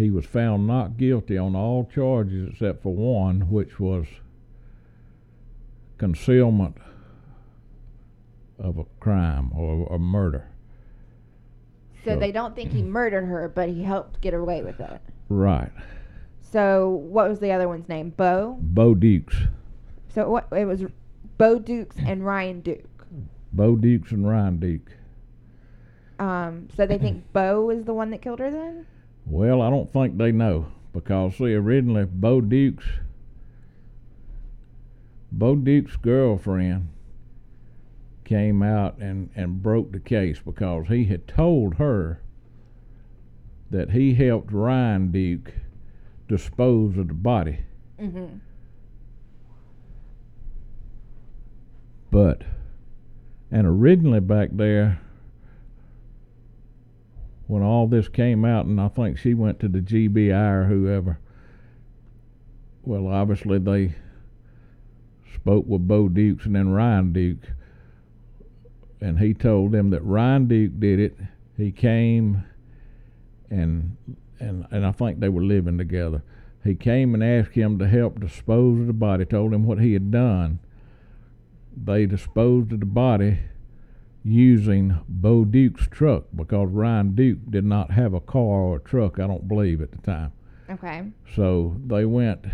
He 0.01 0.09
was 0.09 0.25
found 0.25 0.65
not 0.65 0.97
guilty 0.97 1.37
on 1.37 1.55
all 1.55 1.85
charges 1.93 2.49
except 2.51 2.81
for 2.81 2.93
one, 2.95 3.41
which 3.51 3.79
was 3.79 4.07
concealment 5.99 6.77
of 8.57 8.79
a 8.79 8.85
crime 8.99 9.51
or 9.53 9.85
a 9.93 9.99
murder. 9.99 10.47
so 12.03 12.13
so- 12.13 12.19
they 12.19 12.31
don't 12.31 12.55
think 12.55 12.71
he 12.71 12.81
murdered 12.97 13.25
her, 13.25 13.47
but 13.47 13.69
he 13.69 13.83
helped 13.83 14.19
get 14.21 14.33
away 14.33 14.63
with 14.63 14.79
it. 14.79 14.99
Right. 15.29 15.71
So 16.39 16.89
what 16.89 17.29
was 17.29 17.39
the 17.39 17.51
other 17.51 17.67
one's 17.67 17.87
name? 17.87 18.09
Bo. 18.09 18.57
Bo 18.59 18.95
Dukes. 18.95 19.35
So 20.09 20.29
what? 20.29 20.47
It 20.51 20.65
was 20.65 20.83
Bo 21.37 21.59
Dukes 21.59 21.95
and 22.05 22.25
Ryan 22.25 22.61
Duke. 22.61 23.05
Bo 23.53 23.75
Dukes 23.75 24.11
and 24.11 24.27
Ryan 24.27 24.57
Duke. 24.57 24.91
Um, 26.19 26.67
so 26.75 26.85
they 26.85 26.97
think 26.97 27.31
Bo 27.33 27.69
is 27.69 27.85
the 27.85 27.93
one 27.93 28.09
that 28.09 28.21
killed 28.21 28.39
her 28.39 28.51
then? 28.51 28.85
Well, 29.25 29.61
I 29.61 29.69
don't 29.69 29.91
think 29.91 30.17
they 30.17 30.31
know 30.31 30.67
because 30.93 31.37
see, 31.37 31.53
originally 31.53 32.05
Bo 32.05 32.41
Dukes, 32.41 32.85
Bo 35.31 35.55
Dukes' 35.55 35.95
girlfriend 35.95 36.89
came 38.25 38.61
out 38.63 38.97
and 38.97 39.29
and 39.35 39.61
broke 39.61 39.91
the 39.91 39.99
case 39.99 40.39
because 40.39 40.87
he 40.87 41.05
had 41.05 41.27
told 41.27 41.75
her 41.75 42.21
that 43.69 43.91
he 43.91 44.13
helped 44.13 44.51
Ryan 44.51 45.11
Duke 45.11 45.53
dispose 46.27 46.97
of 46.97 47.07
the 47.07 47.13
body, 47.13 47.59
Mm-hmm. 47.99 48.37
but 52.09 52.43
and 53.51 53.67
originally 53.67 54.19
back 54.19 54.49
there 54.53 54.99
when 57.51 57.63
all 57.63 57.85
this 57.85 58.07
came 58.07 58.45
out, 58.45 58.65
and 58.65 58.79
I 58.79 58.87
think 58.87 59.17
she 59.17 59.33
went 59.33 59.59
to 59.59 59.67
the 59.67 59.81
GBI 59.81 60.53
or 60.53 60.63
whoever. 60.67 61.19
Well, 62.83 63.09
obviously 63.09 63.59
they 63.59 63.93
spoke 65.35 65.65
with 65.67 65.85
Bo 65.85 66.07
Dukes 66.07 66.45
and 66.45 66.55
then 66.55 66.69
Ryan 66.69 67.11
Duke, 67.11 67.51
and 69.01 69.19
he 69.19 69.33
told 69.33 69.73
them 69.73 69.89
that 69.89 70.01
Ryan 70.01 70.47
Duke 70.47 70.79
did 70.79 71.01
it. 71.01 71.17
He 71.57 71.73
came, 71.73 72.45
and 73.49 73.97
and 74.39 74.65
and 74.71 74.85
I 74.85 74.93
think 74.93 75.19
they 75.19 75.27
were 75.27 75.43
living 75.43 75.77
together. 75.77 76.23
He 76.63 76.73
came 76.73 77.13
and 77.13 77.21
asked 77.21 77.55
him 77.55 77.77
to 77.79 77.87
help 77.89 78.21
dispose 78.21 78.79
of 78.79 78.87
the 78.87 78.93
body. 78.93 79.25
Told 79.25 79.53
him 79.53 79.65
what 79.65 79.79
he 79.79 79.91
had 79.91 80.09
done. 80.09 80.59
They 81.75 82.05
disposed 82.05 82.71
of 82.71 82.79
the 82.79 82.85
body 82.85 83.39
using 84.23 84.99
Bo 85.07 85.45
Duke's 85.45 85.87
truck 85.87 86.25
because 86.35 86.69
Ryan 86.69 87.15
Duke 87.15 87.39
did 87.49 87.65
not 87.65 87.91
have 87.91 88.13
a 88.13 88.21
car 88.21 88.41
or 88.41 88.75
a 88.77 88.79
truck, 88.79 89.19
I 89.19 89.27
don't 89.27 89.47
believe, 89.47 89.81
at 89.81 89.91
the 89.91 89.97
time. 89.97 90.31
Okay. 90.69 91.03
So 91.35 91.75
they 91.85 92.05
went, 92.05 92.45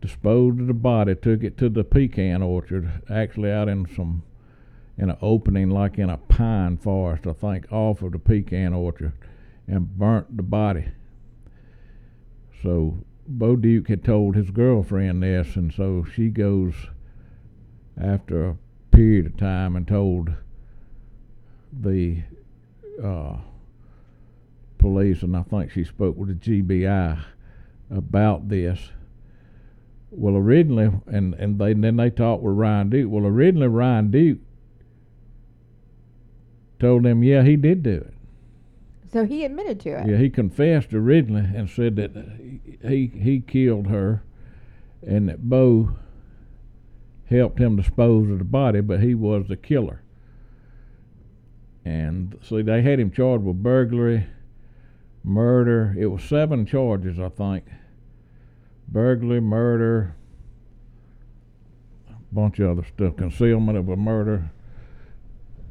disposed 0.00 0.60
of 0.60 0.66
the 0.68 0.74
body, 0.74 1.14
took 1.14 1.42
it 1.42 1.58
to 1.58 1.68
the 1.68 1.84
pecan 1.84 2.42
orchard, 2.42 3.02
actually 3.10 3.50
out 3.50 3.68
in 3.68 3.86
some, 3.94 4.22
in 4.96 5.10
an 5.10 5.16
opening 5.20 5.70
like 5.70 5.98
in 5.98 6.08
a 6.08 6.16
pine 6.16 6.78
forest, 6.78 7.26
I 7.26 7.32
think, 7.32 7.70
off 7.72 8.02
of 8.02 8.12
the 8.12 8.18
pecan 8.18 8.72
orchard, 8.72 9.12
and 9.66 9.98
burnt 9.98 10.36
the 10.36 10.42
body. 10.42 10.86
So 12.62 13.04
Bo 13.26 13.56
Duke 13.56 13.88
had 13.88 14.04
told 14.04 14.36
his 14.36 14.50
girlfriend 14.50 15.22
this, 15.22 15.56
and 15.56 15.72
so 15.72 16.04
she 16.04 16.28
goes 16.28 16.74
after 18.00 18.56
period 18.92 19.26
of 19.26 19.36
time 19.36 19.74
and 19.74 19.88
told 19.88 20.32
the 21.72 22.22
uh, 23.02 23.36
police, 24.78 25.22
and 25.22 25.36
I 25.36 25.42
think 25.42 25.70
she 25.70 25.84
spoke 25.84 26.16
with 26.16 26.28
the 26.28 26.62
GBI 26.62 27.22
about 27.90 28.48
this. 28.48 28.90
Well, 30.10 30.36
originally, 30.36 30.90
and 31.06 31.34
and 31.34 31.58
they 31.58 31.72
then 31.72 31.96
they 31.96 32.10
talked 32.10 32.42
with 32.42 32.54
Ryan 32.54 32.90
Duke. 32.90 33.10
Well, 33.10 33.24
originally 33.24 33.68
Ryan 33.68 34.10
Duke 34.10 34.38
told 36.78 37.04
them, 37.04 37.22
yeah, 37.22 37.42
he 37.42 37.56
did 37.56 37.82
do 37.82 37.94
it. 37.94 38.14
So 39.10 39.24
he 39.24 39.44
admitted 39.44 39.80
to 39.80 39.90
it. 39.90 40.06
Yeah, 40.06 40.16
he 40.16 40.28
confessed 40.28 40.92
originally 40.92 41.48
and 41.56 41.68
said 41.68 41.96
that 41.96 42.10
he 42.86 43.06
he 43.06 43.40
killed 43.40 43.86
her, 43.86 44.22
and 45.06 45.28
that 45.28 45.48
Bo 45.48 45.96
helped 47.32 47.58
him 47.58 47.76
dispose 47.76 48.30
of 48.30 48.38
the 48.38 48.44
body, 48.44 48.80
but 48.80 49.00
he 49.00 49.14
was 49.14 49.48
the 49.48 49.56
killer. 49.56 50.02
And 51.84 52.38
see, 52.42 52.62
they 52.62 52.82
had 52.82 53.00
him 53.00 53.10
charged 53.10 53.44
with 53.44 53.62
burglary, 53.62 54.26
murder. 55.24 55.94
It 55.98 56.06
was 56.06 56.22
seven 56.22 56.64
charges, 56.64 57.18
I 57.18 57.28
think. 57.28 57.64
Burglary, 58.86 59.40
murder, 59.40 60.14
a 62.08 62.34
bunch 62.34 62.58
of 62.60 62.70
other 62.70 62.86
stuff, 62.86 63.16
concealment 63.16 63.78
of 63.78 63.88
a 63.88 63.96
murder, 63.96 64.50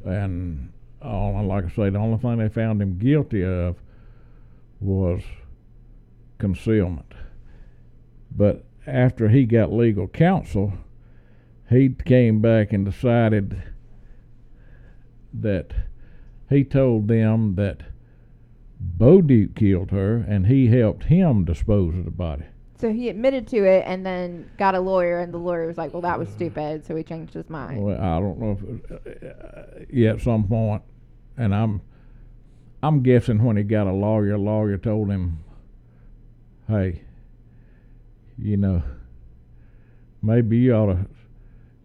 and 0.03 0.73
all. 1.01 1.37
and 1.37 1.47
Like 1.47 1.65
I 1.65 1.69
say, 1.69 1.89
the 1.89 1.99
only 1.99 2.17
thing 2.17 2.37
they 2.39 2.49
found 2.49 2.81
him 2.81 2.97
guilty 2.97 3.43
of 3.43 3.77
was 4.79 5.21
concealment. 6.39 7.13
But 8.35 8.65
after 8.87 9.29
he 9.29 9.45
got 9.45 9.71
legal 9.71 10.07
counsel, 10.07 10.73
he 11.71 11.89
came 11.89 12.41
back 12.41 12.73
and 12.73 12.85
decided 12.85 13.63
that 15.33 15.71
he 16.49 16.65
told 16.65 17.07
them 17.07 17.55
that 17.55 17.81
Bo 18.79 19.21
Duke 19.21 19.55
killed 19.55 19.91
her 19.91 20.17
and 20.17 20.47
he 20.47 20.67
helped 20.67 21.05
him 21.05 21.45
dispose 21.45 21.95
of 21.95 22.03
the 22.03 22.11
body. 22.11 22.43
So 22.77 22.91
he 22.91 23.09
admitted 23.09 23.47
to 23.49 23.63
it 23.63 23.83
and 23.85 24.05
then 24.05 24.49
got 24.57 24.73
a 24.73 24.79
lawyer, 24.79 25.19
and 25.19 25.31
the 25.31 25.37
lawyer 25.37 25.67
was 25.67 25.77
like, 25.77 25.93
"Well, 25.93 26.01
that 26.01 26.17
was 26.17 26.29
stupid," 26.29 26.83
so 26.83 26.95
he 26.95 27.03
changed 27.03 27.31
his 27.31 27.47
mind. 27.47 27.79
Well, 27.79 28.01
I 28.01 28.19
don't 28.19 28.39
know 28.39 28.57
if 28.59 28.91
uh, 28.91 29.85
yeah, 29.93 30.13
at 30.13 30.21
some 30.21 30.47
point, 30.47 30.81
and 31.37 31.53
I'm 31.53 31.81
I'm 32.81 33.03
guessing 33.03 33.43
when 33.43 33.55
he 33.55 33.61
got 33.61 33.85
a 33.85 33.93
lawyer, 33.93 34.35
lawyer 34.35 34.79
told 34.79 35.11
him, 35.11 35.43
"Hey, 36.67 37.03
you 38.39 38.57
know, 38.57 38.81
maybe 40.23 40.57
you 40.57 40.73
ought 40.73 40.93
to, 40.93 41.05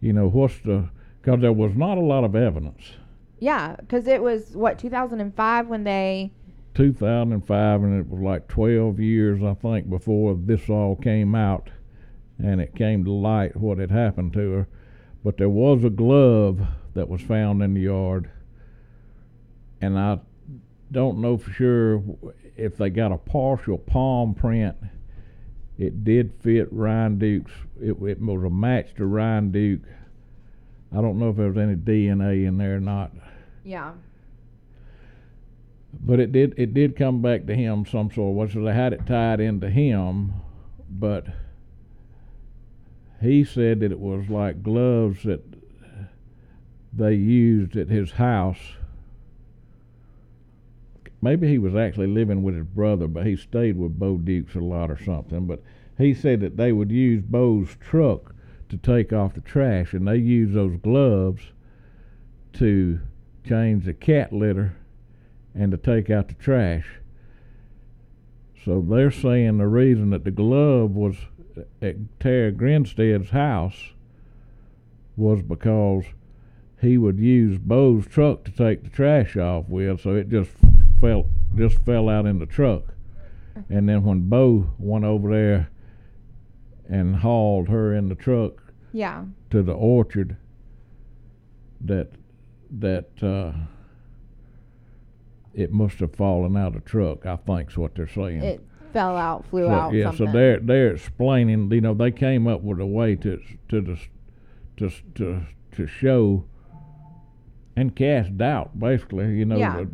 you 0.01 0.13
know, 0.13 0.27
what's 0.29 0.57
the 0.59 0.89
because 1.21 1.41
there 1.41 1.53
was 1.53 1.75
not 1.75 1.97
a 1.97 2.01
lot 2.01 2.23
of 2.23 2.35
evidence. 2.35 2.93
Yeah, 3.39 3.75
because 3.75 4.07
it 4.07 4.21
was 4.21 4.55
what 4.55 4.79
2005 4.79 5.67
when 5.67 5.83
they 5.83 6.31
2005, 6.77 7.83
and 7.83 7.99
it 7.99 8.07
was 8.07 8.21
like 8.21 8.47
12 8.47 8.99
years, 8.99 9.43
I 9.43 9.55
think, 9.55 9.89
before 9.89 10.35
this 10.35 10.69
all 10.69 10.95
came 10.95 11.33
out, 11.33 11.69
and 12.37 12.61
it 12.61 12.75
came 12.75 13.03
to 13.03 13.11
light 13.11 13.55
what 13.55 13.79
had 13.79 13.89
happened 13.89 14.33
to 14.33 14.51
her. 14.51 14.67
But 15.23 15.37
there 15.37 15.49
was 15.49 15.83
a 15.83 15.89
glove 15.89 16.61
that 16.93 17.09
was 17.09 17.21
found 17.21 17.63
in 17.63 17.73
the 17.73 17.81
yard, 17.81 18.29
and 19.81 19.97
I 19.97 20.19
don't 20.91 21.19
know 21.19 21.37
for 21.37 21.51
sure 21.51 22.03
if 22.55 22.77
they 22.77 22.91
got 22.91 23.11
a 23.11 23.17
partial 23.17 23.79
palm 23.79 24.35
print. 24.35 24.77
It 25.77 26.03
did 26.03 26.33
fit 26.41 26.67
Ryan 26.71 27.19
Duke's. 27.19 27.51
It, 27.79 28.01
it 28.01 28.19
was 28.21 28.43
a 28.43 28.49
match 28.49 28.95
to 28.95 29.05
Ryan 29.05 29.51
Duke. 29.51 29.83
I 30.91 31.01
don't 31.01 31.19
know 31.19 31.29
if 31.29 31.35
there 31.35 31.47
was 31.47 31.57
any 31.57 31.75
DNA 31.75 32.47
in 32.47 32.57
there 32.57 32.77
or 32.77 32.79
not. 32.79 33.11
yeah 33.63 33.91
But 35.99 36.19
it 36.19 36.31
did 36.31 36.53
it 36.57 36.73
did 36.73 36.95
come 36.95 37.21
back 37.21 37.45
to 37.47 37.55
him 37.55 37.85
some 37.85 38.09
sort 38.11 38.31
of 38.31 38.35
way. 38.35 38.49
So 38.51 38.63
they 38.63 38.73
had 38.73 38.93
it 38.93 39.05
tied 39.05 39.39
into 39.39 39.69
him, 39.69 40.33
but 40.89 41.27
he 43.21 43.43
said 43.43 43.81
that 43.81 43.91
it 43.91 43.99
was 43.99 44.29
like 44.29 44.63
gloves 44.63 45.23
that 45.23 45.41
they 46.93 47.13
used 47.13 47.75
at 47.75 47.89
his 47.89 48.11
house. 48.11 48.59
Maybe 51.21 51.47
he 51.47 51.57
was 51.57 51.75
actually 51.75 52.07
living 52.07 52.43
with 52.43 52.55
his 52.55 52.65
brother, 52.65 53.07
but 53.07 53.25
he 53.25 53.35
stayed 53.35 53.77
with 53.77 53.97
Bo 53.97 54.17
Dukes 54.17 54.55
a 54.55 54.59
lot 54.59 54.91
or 54.91 55.01
something. 55.03 55.47
But 55.47 55.63
he 55.97 56.13
said 56.13 56.41
that 56.41 56.57
they 56.57 56.71
would 56.71 56.91
use 56.91 57.23
Bo's 57.23 57.75
truck 57.79 58.35
to 58.69 58.77
take 58.77 59.11
off 59.11 59.33
the 59.33 59.41
trash, 59.41 59.93
and 59.93 60.07
they 60.07 60.17
used 60.17 60.53
those 60.53 60.77
gloves 60.77 61.41
to 62.53 62.99
change 63.47 63.85
the 63.85 63.93
cat 63.93 64.31
litter 64.31 64.75
and 65.55 65.71
to 65.71 65.77
take 65.77 66.09
out 66.09 66.27
the 66.27 66.33
trash. 66.35 66.85
So 68.63 68.81
they're 68.81 69.11
saying 69.11 69.57
the 69.57 69.67
reason 69.67 70.09
that 70.11 70.23
the 70.23 70.31
glove 70.31 70.91
was 70.91 71.15
at 71.81 71.95
Terry 72.19 72.51
Grinstead's 72.51 73.29
house 73.31 73.91
was 75.15 75.41
because 75.41 76.03
he 76.81 76.97
would 76.97 77.17
use 77.17 77.57
Bo's 77.57 78.05
truck 78.05 78.43
to 78.43 78.51
take 78.51 78.83
the 78.83 78.89
trash 78.89 79.35
off 79.35 79.67
with, 79.67 80.01
so 80.01 80.15
it 80.15 80.29
just 80.29 80.51
fell 80.99 81.25
just 81.55 81.79
fell 81.85 82.09
out 82.09 82.25
in 82.25 82.39
the 82.39 82.45
truck. 82.45 82.93
And 83.69 83.89
then 83.89 84.03
when 84.03 84.29
Bo 84.29 84.69
went 84.77 85.03
over 85.05 85.31
there 85.31 85.69
and 86.87 87.15
hauled 87.15 87.69
her 87.69 87.93
in 87.95 88.07
the 88.07 88.15
truck 88.15 88.61
Yeah. 88.93 89.25
to 89.49 89.63
the 89.63 89.73
orchard, 89.73 90.37
that 91.81 92.11
that 92.69 93.09
uh, 93.23 93.53
it 95.53 95.71
must 95.71 95.99
have 95.99 96.13
fallen 96.15 96.55
out 96.55 96.75
of 96.75 96.83
the 96.83 96.89
truck. 96.89 97.25
I 97.25 97.35
think's 97.37 97.77
what 97.77 97.95
they're 97.95 98.07
saying. 98.07 98.43
It 98.43 98.61
fell 98.93 99.17
out, 99.17 99.45
flew 99.45 99.65
So, 99.65 99.71
out. 99.71 99.93
yeah, 99.93 100.05
something. 100.11 100.27
so 100.27 100.31
they're 100.33 100.59
they're 100.59 100.91
explaining. 100.93 101.71
You 101.71 101.81
know, 101.81 101.93
they 101.93 102.11
came 102.11 102.47
up 102.47 102.61
with 102.61 102.79
a 102.79 102.85
way 102.85 103.15
to 103.15 103.39
to 103.69 103.97
to 104.77 104.89
to 105.15 105.41
to 105.71 105.87
show 105.87 106.45
and 107.77 107.95
cast 107.95 108.35
doubt, 108.37 108.77
basically. 108.77 109.37
You 109.37 109.45
know, 109.45 109.57
Yeah. 109.57 109.85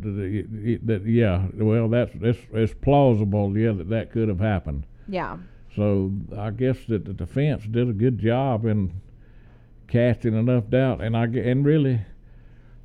that, 0.82 1.02
yeah, 1.06 1.46
well, 1.54 1.88
that's 1.88 2.10
it's 2.20 2.38
it's 2.52 2.74
plausible. 2.74 3.56
Yeah, 3.56 3.72
that 3.72 3.90
that 3.90 4.10
could 4.10 4.28
have 4.28 4.40
happened. 4.40 4.84
Yeah. 5.06 5.36
So 5.76 6.12
I 6.36 6.50
guess 6.50 6.78
that 6.88 7.04
the 7.04 7.12
defense 7.12 7.64
did 7.66 7.88
a 7.88 7.92
good 7.92 8.18
job 8.18 8.64
in 8.64 8.92
casting 9.86 10.34
enough 10.34 10.70
doubt, 10.70 11.02
and 11.02 11.16
I 11.16 11.24
and 11.24 11.64
really, 11.64 12.00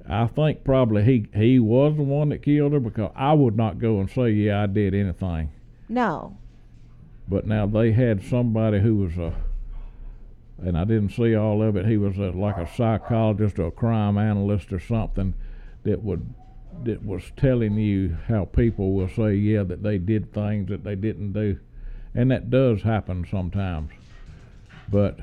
I 0.07 0.27
think 0.27 0.63
probably 0.65 1.03
he 1.03 1.27
he 1.33 1.59
was 1.59 1.95
the 1.95 2.03
one 2.03 2.29
that 2.29 2.41
killed 2.43 2.73
her 2.73 2.79
because 2.81 3.11
I 3.15 3.33
would 3.33 3.55
not 3.55 3.79
go 3.79 3.99
and 4.01 4.09
say 4.09 4.31
yeah 4.31 4.63
I 4.63 4.67
did 4.67 4.93
anything. 4.93 5.51
No. 5.87 6.35
But 7.27 7.47
now 7.47 7.67
they 7.67 7.91
had 7.93 8.23
somebody 8.23 8.79
who 8.81 8.95
was 8.97 9.17
a, 9.17 9.31
and 10.63 10.77
I 10.77 10.83
didn't 10.83 11.11
see 11.11 11.35
all 11.35 11.61
of 11.61 11.75
it. 11.75 11.85
He 11.85 11.97
was 11.97 12.17
a, 12.17 12.31
like 12.31 12.57
a 12.57 12.71
psychologist 12.75 13.59
or 13.59 13.67
a 13.67 13.71
crime 13.71 14.17
analyst 14.17 14.73
or 14.73 14.79
something 14.79 15.33
that 15.83 16.03
would 16.03 16.33
that 16.83 17.03
was 17.03 17.23
telling 17.35 17.75
you 17.75 18.15
how 18.27 18.45
people 18.45 18.93
will 18.93 19.09
say 19.09 19.33
yeah 19.33 19.63
that 19.63 19.83
they 19.83 19.97
did 19.97 20.33
things 20.33 20.69
that 20.69 20.83
they 20.83 20.95
didn't 20.95 21.33
do, 21.33 21.59
and 22.15 22.31
that 22.31 22.49
does 22.49 22.81
happen 22.81 23.25
sometimes. 23.29 23.91
But 24.89 25.19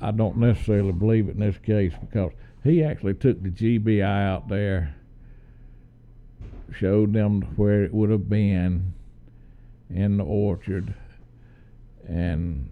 I 0.00 0.10
don't 0.10 0.38
necessarily 0.38 0.92
believe 0.92 1.28
it 1.28 1.34
in 1.34 1.40
this 1.40 1.58
case 1.58 1.92
because 2.00 2.32
he 2.64 2.82
actually 2.82 3.14
took 3.14 3.42
the 3.42 3.50
GBI 3.50 4.02
out 4.02 4.48
there, 4.48 4.94
showed 6.72 7.12
them 7.12 7.42
where 7.56 7.84
it 7.84 7.92
would 7.92 8.10
have 8.10 8.28
been 8.28 8.94
in 9.90 10.16
the 10.16 10.24
orchard 10.24 10.94
and 12.08 12.68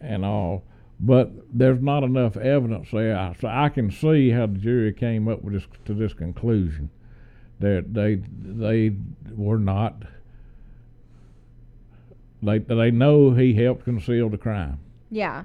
and 0.00 0.24
all. 0.24 0.64
But 1.02 1.30
there's 1.52 1.80
not 1.80 2.02
enough 2.02 2.36
evidence 2.36 2.88
there. 2.92 3.34
So 3.40 3.48
I 3.48 3.68
can 3.70 3.90
see 3.90 4.30
how 4.30 4.46
the 4.46 4.58
jury 4.58 4.92
came 4.92 5.28
up 5.28 5.42
with 5.42 5.54
this 5.54 5.66
to 5.86 5.94
this 5.94 6.12
conclusion. 6.12 6.90
That 7.60 7.92
they 7.94 8.16
they 8.42 8.94
were 9.34 9.58
not. 9.58 10.02
They 12.42 12.58
they 12.58 12.90
know 12.90 13.32
he 13.32 13.54
helped 13.54 13.84
conceal 13.84 14.28
the 14.30 14.38
crime. 14.38 14.78
Yeah. 15.10 15.44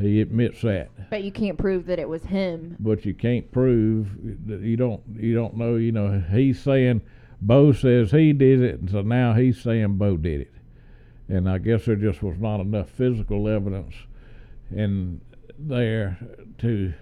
He 0.00 0.20
admits 0.20 0.62
that, 0.62 0.90
But 1.10 1.24
you 1.24 1.32
can't 1.32 1.58
prove 1.58 1.86
that 1.86 1.98
it 1.98 2.08
was 2.08 2.22
him. 2.22 2.76
but 2.78 3.04
you 3.04 3.12
can't 3.14 3.50
prove 3.50 4.06
that 4.46 4.60
you 4.60 4.76
don't 4.76 5.02
you 5.16 5.34
don't 5.34 5.56
know. 5.56 5.74
You 5.74 5.90
know 5.90 6.22
he's 6.30 6.60
saying 6.62 7.02
Bo 7.40 7.72
says 7.72 8.12
he 8.12 8.32
did 8.32 8.60
it, 8.62 8.78
and 8.80 8.88
so 8.90 9.02
now 9.02 9.34
he's 9.34 9.60
saying 9.60 9.96
Bo 9.96 10.16
did 10.16 10.42
it. 10.42 10.52
And 11.28 11.48
I 11.48 11.58
guess 11.58 11.84
there 11.84 11.96
just 11.96 12.22
was 12.22 12.38
not 12.38 12.60
enough 12.60 12.88
physical 12.88 13.48
evidence 13.48 13.94
in 14.70 15.20
there 15.58 16.18
to 16.58 16.94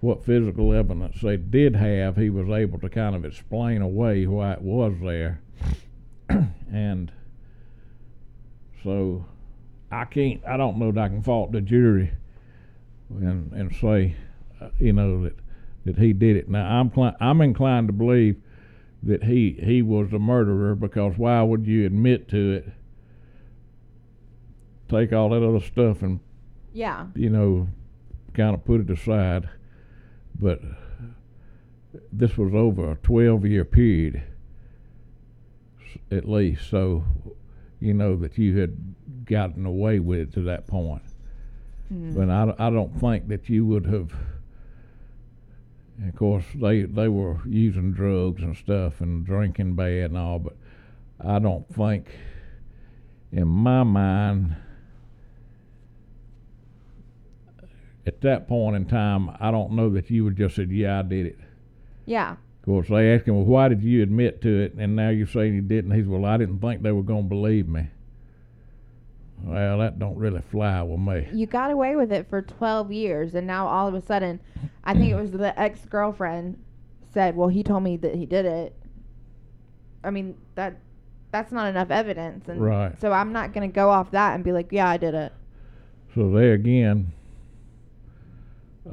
what 0.00 0.24
physical 0.24 0.72
evidence 0.72 1.20
they 1.20 1.36
did 1.36 1.74
have. 1.76 2.16
He 2.16 2.30
was 2.30 2.48
able 2.48 2.78
to 2.80 2.88
kind 2.88 3.16
of 3.16 3.24
explain 3.24 3.82
away 3.82 4.26
why 4.26 4.52
it 4.52 4.62
was 4.62 4.94
there, 5.02 5.40
and 6.72 7.10
so 8.84 9.24
I 9.90 10.04
can't. 10.04 10.42
I 10.46 10.56
don't 10.56 10.78
know 10.78 10.92
that 10.92 11.04
I 11.04 11.08
can 11.08 11.22
fault 11.22 11.52
the 11.52 11.60
jury 11.60 12.12
and 13.10 13.52
and 13.52 13.74
say, 13.76 14.16
uh, 14.60 14.68
you 14.78 14.92
know 14.92 15.24
that 15.24 15.36
that 15.84 15.98
he 15.98 16.12
did 16.12 16.36
it. 16.36 16.48
Now 16.48 16.80
I'm 16.80 16.90
cli- 16.90 17.16
I'm 17.20 17.40
inclined 17.40 17.88
to 17.88 17.92
believe 17.92 18.36
that 19.02 19.24
he 19.24 19.58
he 19.62 19.82
was 19.82 20.10
the 20.10 20.18
murderer 20.18 20.74
because 20.74 21.16
why 21.16 21.42
would 21.42 21.66
you 21.66 21.86
admit 21.86 22.28
to 22.28 22.52
it? 22.52 22.68
Take 24.88 25.12
all 25.12 25.28
that 25.30 25.42
other 25.42 25.60
stuff 25.60 26.02
and 26.02 26.20
Yeah. 26.72 27.06
you 27.14 27.30
know 27.30 27.68
kind 28.34 28.54
of 28.54 28.64
put 28.64 28.80
it 28.80 28.90
aside, 28.90 29.48
but 30.38 30.60
this 32.12 32.36
was 32.38 32.54
over 32.54 32.92
a 32.92 32.96
12 32.96 33.46
year 33.46 33.64
period 33.64 34.22
at 36.10 36.28
least, 36.28 36.68
so 36.70 37.04
you 37.80 37.94
know 37.94 38.16
that 38.16 38.36
you 38.38 38.58
had 38.58 38.76
gotten 39.24 39.66
away 39.66 39.98
with 39.98 40.18
it 40.20 40.32
to 40.34 40.42
that 40.42 40.66
point. 40.66 41.02
Mm. 41.92 42.14
But 42.14 42.28
I, 42.30 42.66
I 42.66 42.70
don't 42.70 42.98
think 43.00 43.28
that 43.28 43.48
you 43.48 43.64
would 43.66 43.86
have. 43.86 44.12
Of 46.06 46.14
course, 46.14 46.44
they 46.54 46.82
they 46.82 47.08
were 47.08 47.38
using 47.46 47.92
drugs 47.92 48.42
and 48.42 48.56
stuff 48.56 49.00
and 49.00 49.26
drinking 49.26 49.74
bad 49.74 50.10
and 50.10 50.18
all, 50.18 50.38
but 50.38 50.56
I 51.20 51.38
don't 51.40 51.66
think, 51.74 52.06
in 53.32 53.48
my 53.48 53.82
mind, 53.82 54.54
at 58.08 58.22
that 58.22 58.48
point 58.48 58.74
in 58.74 58.86
time, 58.86 59.30
I 59.38 59.50
don't 59.50 59.72
know 59.72 59.90
that 59.90 60.10
you 60.10 60.24
would 60.24 60.36
just 60.36 60.56
said, 60.56 60.70
"Yeah, 60.72 60.98
I 60.98 61.02
did 61.02 61.26
it." 61.26 61.38
Yeah. 62.06 62.32
Of 62.32 62.64
course, 62.64 62.88
they 62.88 63.14
asked 63.14 63.28
him, 63.28 63.36
"Well, 63.36 63.44
why 63.44 63.68
did 63.68 63.82
you 63.82 64.02
admit 64.02 64.40
to 64.42 64.48
it?" 64.62 64.74
And 64.78 64.96
now 64.96 65.10
you're 65.10 65.26
saying 65.26 65.54
you 65.54 65.60
didn't. 65.60 65.92
He's, 65.92 66.06
"Well, 66.06 66.24
I 66.24 66.38
didn't 66.38 66.58
think 66.58 66.82
they 66.82 66.90
were 66.92 67.02
going 67.02 67.24
to 67.24 67.28
believe 67.28 67.68
me." 67.68 67.88
Well, 69.44 69.78
that 69.78 69.98
don't 69.98 70.16
really 70.16 70.40
fly 70.40 70.82
with 70.82 70.98
me. 70.98 71.28
You 71.32 71.46
got 71.46 71.70
away 71.70 71.94
with 71.94 72.10
it 72.10 72.28
for 72.28 72.42
12 72.42 72.90
years, 72.90 73.34
and 73.34 73.46
now 73.46 73.68
all 73.68 73.86
of 73.86 73.94
a 73.94 74.00
sudden, 74.00 74.40
I 74.82 74.94
think 74.94 75.12
it 75.12 75.14
was 75.16 75.30
the 75.30 75.58
ex 75.60 75.84
girlfriend 75.84 76.58
said, 77.12 77.36
"Well, 77.36 77.48
he 77.48 77.62
told 77.62 77.82
me 77.84 77.96
that 77.98 78.14
he 78.14 78.26
did 78.26 78.46
it." 78.46 78.74
I 80.02 80.10
mean 80.10 80.34
that 80.54 80.76
that's 81.30 81.52
not 81.52 81.68
enough 81.68 81.90
evidence, 81.90 82.48
and 82.48 82.60
Right. 82.60 82.98
so 82.98 83.12
I'm 83.12 83.32
not 83.32 83.52
gonna 83.52 83.68
go 83.68 83.90
off 83.90 84.10
that 84.12 84.34
and 84.34 84.42
be 84.42 84.52
like, 84.52 84.72
"Yeah, 84.72 84.88
I 84.88 84.96
did 84.96 85.14
it." 85.14 85.32
So 86.14 86.30
there 86.30 86.54
again, 86.54 87.12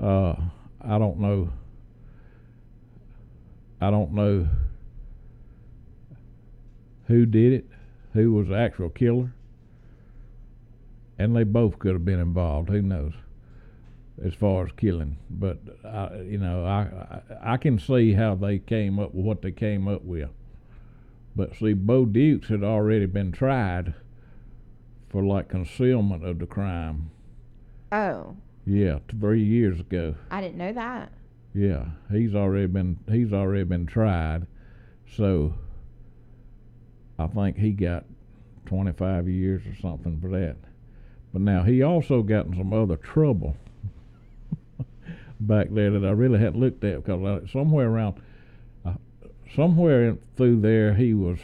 uh, 0.02 0.36
I 0.82 0.98
don't 0.98 1.20
know. 1.20 1.52
I 3.82 3.92
don't 3.92 4.14
know 4.14 4.48
who 7.08 7.26
did 7.26 7.54
it, 7.54 7.66
who 8.14 8.34
was 8.34 8.48
the 8.48 8.56
actual 8.56 8.90
killer, 8.90 9.34
and 11.20 11.36
they 11.36 11.44
both 11.44 11.78
could 11.80 11.94
have 11.94 12.06
been 12.06 12.20
involved. 12.20 12.70
Who 12.70 12.82
knows? 12.82 13.14
As 14.24 14.34
far 14.34 14.66
as 14.66 14.72
killing, 14.78 15.18
but 15.30 15.60
I, 15.84 16.22
you 16.22 16.38
know, 16.38 16.64
I, 16.64 17.22
I 17.44 17.54
I 17.54 17.58
can 17.58 17.78
see 17.78 18.14
how 18.14 18.36
they 18.36 18.60
came 18.60 18.98
up 18.98 19.14
with 19.14 19.26
what 19.26 19.42
they 19.42 19.52
came 19.52 19.90
up 19.90 20.04
with. 20.04 20.30
But 21.36 21.58
see, 21.58 21.74
Bo 21.74 22.06
Dukes 22.06 22.48
had 22.48 22.64
already 22.64 23.08
been 23.08 23.34
tried 23.34 23.94
for 25.10 25.22
like 25.22 25.50
concealment 25.50 26.26
of 26.26 26.40
the 26.40 26.46
crime. 26.46 27.12
Oh, 27.92 28.38
Yeah, 28.66 29.00
three 29.20 29.44
years 29.44 29.80
ago. 29.80 30.16
I 30.32 30.42
didn't 30.42 30.58
know 30.58 30.74
that. 30.74 31.12
Yeah, 31.54 31.86
he's 32.12 32.36
already 32.36 32.68
been 32.68 33.00
he's 33.10 33.32
already 33.32 33.64
been 33.64 33.86
tried, 33.86 34.48
so 35.16 35.54
I 37.18 37.28
think 37.28 37.58
he 37.58 37.72
got 37.72 38.06
twenty 38.66 38.92
five 38.92 39.30
years 39.30 39.62
or 39.66 39.76
something 39.80 40.20
for 40.20 40.30
that. 40.32 40.58
But 41.32 41.42
now 41.44 41.64
he 41.64 41.82
also 41.84 42.24
got 42.24 42.48
in 42.48 42.58
some 42.58 42.74
other 42.74 42.98
trouble 42.98 43.56
back 45.40 45.68
there 45.70 45.92
that 45.92 46.06
I 46.06 46.12
really 46.12 46.40
hadn't 46.40 46.60
looked 46.60 46.84
at 46.84 47.06
because 47.06 47.24
I, 47.24 47.52
somewhere 47.52 47.88
around 47.88 48.22
uh, 48.86 48.94
somewhere 49.56 50.10
in, 50.10 50.20
through 50.36 50.62
there 50.62 50.96
he 50.96 51.14
was 51.14 51.40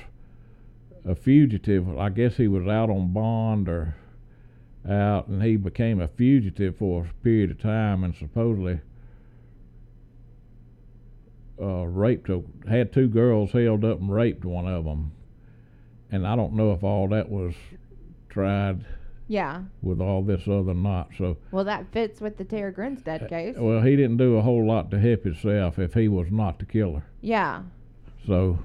a 1.05 1.15
fugitive. 1.15 1.97
I 1.97 2.09
guess 2.09 2.35
he 2.35 2.47
was 2.47 2.67
out 2.67 2.89
on 2.89 3.13
bond 3.13 3.69
or 3.69 3.95
out, 4.89 5.27
and 5.27 5.43
he 5.43 5.55
became 5.57 6.01
a 6.01 6.07
fugitive 6.07 6.77
for 6.77 7.05
a 7.05 7.23
period 7.23 7.51
of 7.51 7.59
time, 7.59 8.03
and 8.03 8.15
supposedly 8.15 8.79
uh, 11.61 11.85
raped 11.85 12.29
a, 12.29 12.41
had 12.67 12.91
two 12.91 13.07
girls 13.07 13.51
held 13.51 13.85
up 13.85 13.99
and 13.99 14.11
raped 14.11 14.45
one 14.45 14.67
of 14.67 14.85
them. 14.85 15.11
And 16.11 16.25
I 16.25 16.35
don't 16.35 16.53
know 16.53 16.71
if 16.73 16.83
all 16.83 17.07
that 17.09 17.29
was 17.29 17.53
tried 18.29 18.83
Yeah. 19.27 19.63
with 19.81 20.01
all 20.01 20.23
this 20.23 20.47
other 20.47 20.73
not. 20.73 21.11
So, 21.17 21.37
Well, 21.51 21.63
that 21.65 21.85
fits 21.91 22.19
with 22.19 22.37
the 22.37 22.43
Tara 22.43 22.71
Grinstead 22.73 23.29
case. 23.29 23.55
well, 23.57 23.81
he 23.81 23.95
didn't 23.95 24.17
do 24.17 24.37
a 24.37 24.41
whole 24.41 24.65
lot 24.65 24.89
to 24.91 24.99
help 24.99 25.23
himself 25.23 25.77
if 25.79 25.93
he 25.93 26.07
was 26.07 26.31
not 26.31 26.59
the 26.59 26.65
killer. 26.65 27.03
yeah. 27.21 27.61
So, 28.25 28.59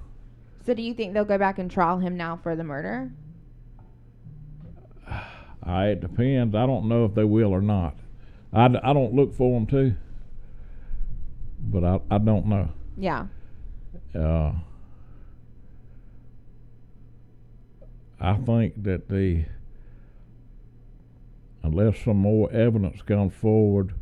So 0.64 0.75
do 0.75 0.83
you 0.83 0.93
think 0.93 1.14
they'll 1.14 1.25
go 1.25 1.39
back 1.39 1.59
and 1.59 1.71
trial 1.71 1.99
him 1.99 2.17
now 2.17 2.37
for 2.37 2.57
the 2.57 2.64
murder? 2.64 3.11
I, 5.67 5.89
it 5.89 6.01
depends. 6.01 6.55
I 6.55 6.64
don't 6.64 6.89
know 6.89 7.05
if 7.05 7.14
they 7.14 7.25
will 7.25 7.53
or 7.53 7.61
not. 7.61 7.97
I, 8.53 8.67
I 8.67 8.93
don't 8.93 9.14
look 9.14 9.35
for 9.35 9.59
them 9.59 9.67
to, 9.67 9.97
but 11.61 11.85
I, 11.85 12.01
I 12.11 12.19
don't 12.19 12.47
know. 12.47 12.71
Yeah. 12.97 13.27
Uh, 14.14 14.53
I 18.21 18.35
think 18.37 18.83
that 18.85 19.09
the 19.09 19.45
unless 21.62 21.99
some 22.05 22.19
more 22.19 22.51
evidence 22.53 23.03
comes 23.03 23.35
forward, 23.35 23.93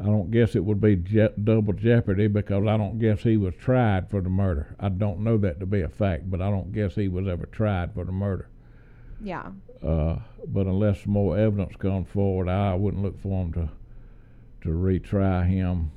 I 0.00 0.04
don't 0.04 0.30
guess 0.30 0.56
it 0.56 0.64
would 0.64 0.80
be 0.80 0.96
je- 0.96 1.28
double 1.42 1.72
jeopardy 1.72 2.26
because 2.26 2.66
I 2.66 2.76
don't 2.76 2.98
guess 2.98 3.22
he 3.22 3.36
was 3.36 3.54
tried 3.54 4.10
for 4.10 4.20
the 4.20 4.28
murder. 4.28 4.74
I 4.80 4.88
don't 4.88 5.20
know 5.20 5.38
that 5.38 5.60
to 5.60 5.66
be 5.66 5.82
a 5.82 5.88
fact, 5.88 6.30
but 6.30 6.42
I 6.42 6.50
don't 6.50 6.72
guess 6.72 6.96
he 6.96 7.06
was 7.06 7.28
ever 7.28 7.46
tried 7.46 7.94
for 7.94 8.04
the 8.04 8.12
murder. 8.12 8.48
Yeah. 9.22 9.50
Uh, 9.82 10.16
but 10.46 10.66
unless 10.66 11.06
more 11.06 11.38
evidence 11.38 11.74
comes 11.76 12.06
forward, 12.12 12.48
I 12.48 12.74
wouldn't 12.74 13.02
look 13.02 13.20
for 13.20 13.42
him 13.44 13.52
to 13.54 13.68
to 14.62 14.68
retry 14.68 15.46
him 15.48 15.90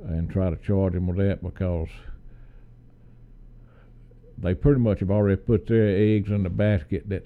and 0.00 0.30
try 0.30 0.48
to 0.48 0.56
charge 0.56 0.94
him 0.94 1.06
with 1.06 1.18
that 1.18 1.42
because 1.42 1.88
they 4.38 4.54
pretty 4.54 4.80
much 4.80 5.00
have 5.00 5.10
already 5.10 5.36
put 5.40 5.66
their 5.66 5.88
eggs 5.88 6.30
in 6.30 6.44
the 6.44 6.50
basket 6.50 7.08
that 7.08 7.24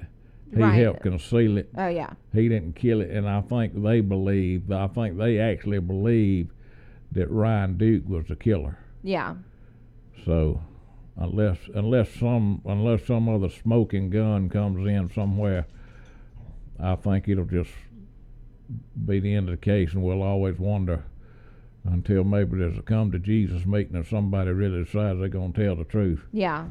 he 0.54 0.60
Right. 0.60 0.74
helped 0.74 1.02
conceal 1.02 1.58
it. 1.58 1.68
Oh 1.76 1.86
yeah. 1.88 2.10
He 2.32 2.48
didn't 2.48 2.74
kill 2.74 3.00
it, 3.00 3.10
and 3.10 3.28
I 3.28 3.40
think 3.42 3.80
they 3.82 4.00
believe. 4.00 4.70
I 4.72 4.86
think 4.88 5.16
they 5.16 5.38
actually 5.38 5.78
believe 5.78 6.48
that 7.12 7.30
Ryan 7.30 7.76
Duke 7.76 8.08
was 8.08 8.26
the 8.28 8.36
killer. 8.36 8.78
Yeah. 9.02 9.36
So 10.24 10.60
unless 11.16 11.58
unless 11.74 12.10
some 12.14 12.62
unless 12.64 13.04
some 13.06 13.28
other 13.28 13.48
smoking 13.50 14.10
gun 14.10 14.48
comes 14.48 14.86
in 14.86 15.10
somewhere, 15.14 15.66
I 16.80 16.96
think 16.96 17.28
it'll 17.28 17.44
just 17.44 17.70
be 19.06 19.20
the 19.20 19.34
end 19.34 19.48
of 19.48 19.52
the 19.60 19.64
case, 19.64 19.92
and 19.92 20.02
we'll 20.02 20.22
always 20.22 20.58
wonder 20.58 21.04
until 21.84 22.22
maybe 22.24 22.56
there's 22.58 22.78
a 22.78 22.82
come 22.82 23.10
to 23.10 23.18
Jesus 23.18 23.66
meeting 23.66 23.96
and 23.96 24.06
somebody 24.06 24.50
really 24.52 24.84
decides 24.84 25.18
they're 25.18 25.28
going 25.28 25.52
to 25.52 25.64
tell 25.64 25.74
the 25.74 25.84
truth 25.84 26.20
Yeah. 26.32 26.68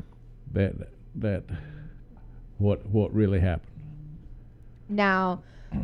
that 0.54 0.74
that 1.16 1.44
what 2.58 2.86
what 2.88 3.14
really 3.14 3.40
happened. 3.42 3.68
Now, 4.88 5.44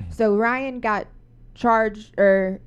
so 0.10 0.36
Ryan 0.36 0.80
got 0.80 1.08
charged 1.56 2.14
or 2.18 2.60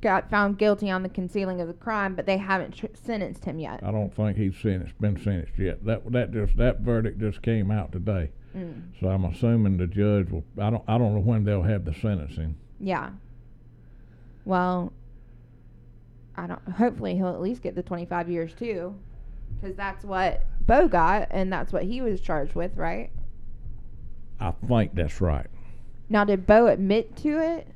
got 0.00 0.30
found 0.30 0.58
guilty 0.58 0.90
on 0.90 1.02
the 1.02 1.08
concealing 1.08 1.60
of 1.60 1.68
the 1.68 1.74
crime, 1.74 2.14
but 2.14 2.26
they 2.26 2.38
haven't 2.38 2.72
tr- 2.72 2.86
sentenced 2.94 3.44
him 3.44 3.58
yet. 3.58 3.80
I 3.82 3.90
don't 3.90 4.14
think 4.14 4.36
he's 4.36 4.56
sentenced, 4.56 4.98
been 5.00 5.16
sentenced 5.22 5.58
yet. 5.58 5.84
That 5.84 6.10
that 6.12 6.32
just 6.32 6.56
that 6.56 6.80
verdict 6.80 7.18
just 7.20 7.42
came 7.42 7.70
out 7.70 7.92
today, 7.92 8.30
Mm. 8.56 8.82
so 9.00 9.08
I'm 9.08 9.24
assuming 9.24 9.76
the 9.76 9.86
judge 9.86 10.30
will. 10.30 10.44
I 10.58 10.70
don't 10.70 10.82
I 10.88 10.98
don't 10.98 11.14
know 11.14 11.20
when 11.20 11.44
they'll 11.44 11.62
have 11.62 11.84
the 11.84 11.92
sentencing. 11.94 12.56
Yeah. 12.78 13.10
Well, 14.44 14.92
I 16.36 16.46
don't. 16.46 16.62
Hopefully, 16.68 17.14
he'll 17.16 17.28
at 17.28 17.40
least 17.40 17.62
get 17.62 17.74
the 17.74 17.82
25 17.82 18.30
years 18.30 18.54
too, 18.54 18.94
because 19.60 19.76
that's 19.76 20.04
what 20.04 20.44
Bo 20.66 20.88
got, 20.88 21.28
and 21.30 21.52
that's 21.52 21.72
what 21.72 21.82
he 21.84 22.00
was 22.00 22.20
charged 22.20 22.54
with, 22.54 22.76
right? 22.76 23.10
I 24.40 24.52
think 24.66 24.94
that's 24.94 25.20
right. 25.20 25.46
Now, 26.08 26.24
did 26.24 26.46
Bo 26.46 26.66
admit 26.68 27.14
to 27.18 27.38
it? 27.38 27.68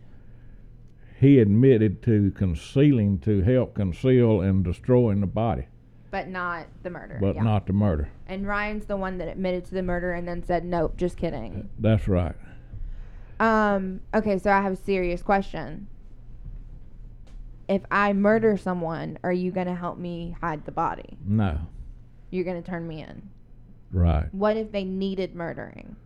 He 1.25 1.39
admitted 1.39 2.03
to 2.03 2.33
concealing 2.33 3.19
to 3.21 3.41
help 3.41 3.73
conceal 3.75 4.43
and 4.43 4.63
destroying 4.63 5.21
the 5.23 5.27
body, 5.27 5.67
But 6.11 6.29
not 6.29 6.67
the 6.83 6.91
murder. 6.91 7.17
but 7.19 7.37
yeah. 7.37 7.43
not 7.43 7.67
the 7.67 7.73
murder. 7.73 8.11
And 8.27 8.47
Ryan's 8.47 8.85
the 8.85 8.97
one 8.99 9.17
that 9.19 9.29
admitted 9.29 9.65
to 9.67 9.75
the 9.75 9.83
murder 9.83 10.13
and 10.13 10.29
then 10.29 10.43
said, 10.43 10.67
"Nope, 10.67 10.99
just 10.99 11.17
kidding." 11.17 11.71
That's 11.79 12.07
right. 12.09 12.35
Um. 13.41 14.01
Okay, 14.13 14.39
so 14.39 14.51
I 14.53 14.61
have 14.61 14.73
a 14.75 14.77
serious 14.77 15.23
question. 15.23 15.87
If 17.69 17.83
I 17.91 18.13
murder 18.13 18.59
someone, 18.59 19.19
are 19.25 19.33
you 19.33 19.51
gonna 19.51 19.75
help 19.75 19.97
me 19.99 20.37
hide 20.43 20.67
the 20.67 20.73
body? 20.73 21.17
No, 21.27 21.59
You're 22.31 22.45
gonna 22.45 22.61
turn 22.61 22.87
me 22.87 23.01
in. 23.03 23.31
right. 23.93 24.29
What 24.35 24.59
if 24.59 24.73
they 24.73 24.85
needed 24.85 25.35
murdering? 25.35 25.97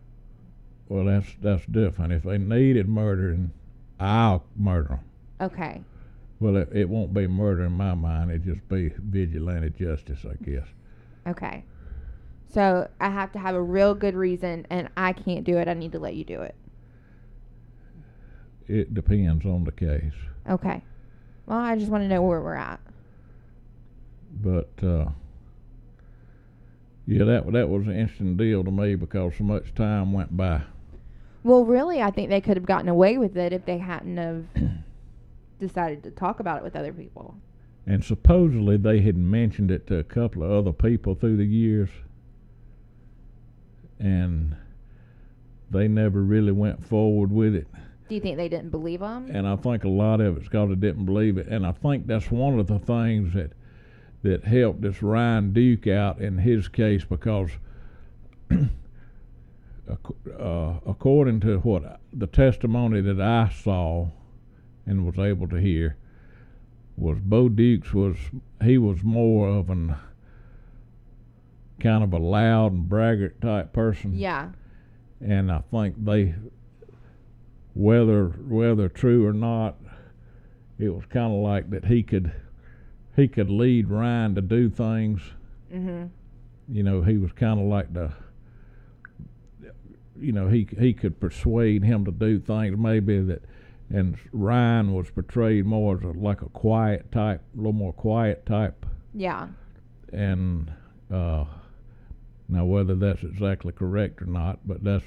Well, 0.87 1.03
that's 1.03 1.35
that's 1.41 1.65
different. 1.65 2.13
If 2.13 2.23
they 2.23 2.37
needed 2.37 2.87
murdering, 2.87 3.51
I'll 3.99 4.45
murder 4.55 4.87
them. 4.87 4.99
Okay. 5.41 5.83
Well, 6.39 6.55
it, 6.57 6.69
it 6.73 6.89
won't 6.89 7.13
be 7.13 7.27
murder 7.27 7.65
in 7.65 7.73
my 7.73 7.93
mind. 7.95 8.31
It'd 8.31 8.45
just 8.45 8.67
be 8.69 8.91
vigilante 8.97 9.71
justice, 9.71 10.25
I 10.25 10.41
guess. 10.43 10.67
Okay. 11.27 11.63
So 12.53 12.89
I 12.99 13.09
have 13.09 13.31
to 13.33 13.39
have 13.39 13.55
a 13.55 13.61
real 13.61 13.93
good 13.93 14.15
reason, 14.15 14.65
and 14.69 14.89
I 14.97 15.13
can't 15.13 15.43
do 15.43 15.57
it. 15.57 15.67
I 15.67 15.73
need 15.73 15.91
to 15.91 15.99
let 15.99 16.15
you 16.15 16.23
do 16.23 16.41
it. 16.41 16.55
It 18.67 18.93
depends 18.93 19.45
on 19.45 19.63
the 19.63 19.71
case. 19.71 20.13
Okay. 20.49 20.83
Well, 21.45 21.57
I 21.57 21.75
just 21.75 21.91
want 21.91 22.03
to 22.03 22.07
know 22.07 22.21
where 22.21 22.41
we're 22.41 22.55
at. 22.55 22.79
But 24.41 24.69
uh, 24.83 25.09
yeah, 27.07 27.25
that 27.25 27.51
that 27.51 27.67
was 27.67 27.87
an 27.87 27.95
interesting 27.95 28.37
deal 28.37 28.63
to 28.63 28.71
me 28.71 28.95
because 28.95 29.33
so 29.37 29.43
much 29.43 29.73
time 29.73 30.13
went 30.13 30.37
by. 30.37 30.61
Well, 31.43 31.65
really, 31.65 32.01
I 32.01 32.11
think 32.11 32.29
they 32.29 32.41
could 32.41 32.57
have 32.57 32.65
gotten 32.65 32.89
away 32.89 33.17
with 33.17 33.35
it 33.37 33.53
if 33.53 33.65
they 33.65 33.79
hadn't 33.79 34.17
have 34.17 34.45
decided 35.59 36.03
to 36.03 36.11
talk 36.11 36.39
about 36.39 36.57
it 36.57 36.63
with 36.63 36.75
other 36.75 36.93
people. 36.93 37.35
And 37.85 38.03
supposedly 38.03 38.77
they 38.77 39.01
had 39.01 39.17
mentioned 39.17 39.71
it 39.71 39.87
to 39.87 39.97
a 39.97 40.03
couple 40.03 40.43
of 40.43 40.51
other 40.51 40.73
people 40.73 41.15
through 41.15 41.37
the 41.37 41.45
years, 41.45 41.89
and 43.99 44.55
they 45.71 45.87
never 45.87 46.21
really 46.21 46.51
went 46.51 46.85
forward 46.85 47.31
with 47.31 47.55
it. 47.55 47.67
Do 48.07 48.15
you 48.15 48.21
think 48.21 48.37
they 48.37 48.49
didn't 48.49 48.71
believe 48.71 49.01
them? 49.01 49.29
And 49.31 49.47
I 49.47 49.55
think 49.55 49.83
a 49.83 49.89
lot 49.89 50.19
of 50.19 50.37
it's 50.37 50.47
because 50.47 50.69
they 50.69 50.75
didn't 50.75 51.05
believe 51.05 51.37
it. 51.37 51.47
And 51.47 51.65
I 51.65 51.71
think 51.71 52.07
that's 52.07 52.31
one 52.31 52.59
of 52.59 52.67
the 52.67 52.79
things 52.79 53.33
that 53.33 53.53
that 54.21 54.43
helped 54.43 54.81
this 54.81 55.01
Ryan 55.01 55.53
Duke 55.53 55.87
out 55.87 56.19
in 56.19 56.37
his 56.37 56.67
case 56.67 57.05
because, 57.05 57.51
uh, 58.51 58.65
according 60.85 61.39
to 61.41 61.59
what 61.59 62.01
the 62.11 62.27
testimony 62.27 63.01
that 63.01 63.21
I 63.21 63.49
saw 63.49 64.09
and 64.85 65.05
was 65.05 65.17
able 65.19 65.47
to 65.49 65.57
hear, 65.57 65.95
was 66.97 67.17
Bo 67.19 67.47
Dukes 67.49 67.93
was 67.93 68.17
he 68.63 68.77
was 68.77 69.03
more 69.03 69.47
of 69.49 69.69
an 69.69 69.95
kind 71.79 72.03
of 72.03 72.11
a 72.13 72.17
loud 72.17 72.73
and 72.73 72.89
braggart 72.89 73.39
type 73.39 73.71
person 73.71 74.13
Yeah. 74.13 74.49
and 75.21 75.49
I 75.51 75.61
think 75.71 76.03
they, 76.03 76.35
whether 77.73 78.27
whether 78.27 78.89
true 78.89 79.25
or 79.25 79.33
not, 79.33 79.77
it 80.77 80.89
was 80.89 81.05
kind 81.05 81.31
of 81.33 81.39
like 81.39 81.69
that 81.69 81.85
he 81.85 82.03
could 82.03 82.31
he 83.15 83.27
could 83.27 83.49
lead 83.49 83.87
Ryan 83.89 84.35
to 84.35 84.41
do 84.41 84.69
things. 84.69 85.21
Mm-hmm. 85.73 86.05
You 86.71 86.83
know, 86.83 87.01
he 87.01 87.17
was 87.17 87.31
kind 87.31 87.59
of 87.59 87.65
like 87.67 87.93
the, 87.93 88.11
you 90.19 90.31
know, 90.31 90.47
he 90.47 90.67
he 90.79 90.93
could 90.93 91.19
persuade 91.19 91.83
him 91.83 92.05
to 92.05 92.11
do 92.11 92.39
things 92.39 92.77
maybe 92.77 93.21
that, 93.21 93.41
and 93.91 94.17
Ryan 94.31 94.93
was 94.93 95.09
portrayed 95.09 95.65
more 95.65 95.97
as 95.97 96.03
a, 96.03 96.07
like 96.17 96.41
a 96.41 96.49
quiet 96.49 97.11
type, 97.11 97.41
a 97.53 97.57
little 97.57 97.73
more 97.73 97.93
quiet 97.93 98.45
type 98.45 98.85
Yeah. 99.13 99.47
and 100.13 100.71
uh, 101.11 101.45
now 102.47 102.65
whether 102.65 102.95
that's 102.95 103.23
exactly 103.23 103.71
correct 103.71 104.21
or 104.21 104.25
not, 104.27 104.59
but 104.67 104.83
that's 104.83 105.05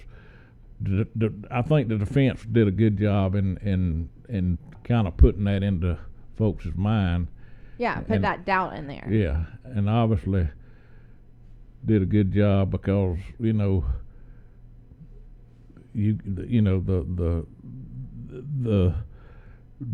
the, 0.80 1.06
the, 1.14 1.32
I 1.50 1.62
think 1.62 1.88
the 1.88 1.96
defense 1.98 2.44
did 2.50 2.66
a 2.66 2.72
good 2.72 2.98
job 2.98 3.34
in 3.36 3.56
in 3.58 4.08
in 4.28 4.58
kind 4.82 5.06
of 5.06 5.16
putting 5.16 5.44
that 5.44 5.62
into 5.62 5.96
folks' 6.36 6.66
mind. 6.74 7.28
Yeah. 7.78 8.00
Put 8.00 8.16
And- 8.16 8.24
that 8.24 8.44
doubt 8.44 8.74
in 8.76 8.88
there. 8.88 9.06
Yeah, 9.08 9.44
and 9.64 9.88
obviously 9.88 10.48
did 11.84 12.02
a 12.02 12.06
good 12.06 12.32
job 12.32 12.70
because 12.72 13.18
you 13.38 13.52
know 13.52 13.84
you 15.94 16.18
you 16.46 16.62
know 16.62 16.80
the 16.80 17.04
the 17.14 17.46
the 18.62 18.94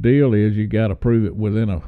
deal 0.01 0.35
is 0.35 0.57
you 0.57 0.67
got 0.67 0.89
to 0.89 0.95
prove 0.95 1.25
it 1.25 1.35
within 1.35 1.69
a 1.71 1.83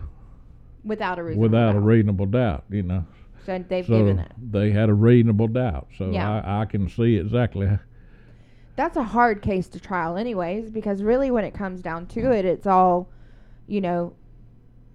Without 0.85 1.19
a 1.19 1.23
reason. 1.23 1.41
without 1.41 1.77
a 1.77 1.81
reasonable 1.81 2.27
doubt. 2.27 2.65
You 2.71 2.83
know. 2.83 3.05
So 3.47 3.63
they've 3.69 3.87
so 3.87 3.99
given 3.99 4.19
it. 4.19 4.33
they 4.53 4.71
had 4.71 4.89
a 4.89 4.95
reasonable 4.95 5.49
doubt. 5.49 5.89
So 5.99 6.11
Yeah. 6.11 6.41
I, 6.45 6.63
I 6.63 6.65
can 6.67 6.89
see 6.89 7.17
exactly. 7.17 7.69
That's 8.77 8.97
a 8.97 9.03
hard 9.03 9.43
case 9.43 9.69
to 9.71 9.81
trial, 9.81 10.17
anyways, 10.17 10.71
because 10.71 11.03
really, 11.03 11.31
when 11.31 11.45
it 11.45 11.53
comes 11.53 11.83
down 11.83 12.07
to 12.09 12.31
it, 12.33 12.45
it's 12.47 12.67
all, 12.67 13.11
you 13.67 13.81
know, 13.83 14.15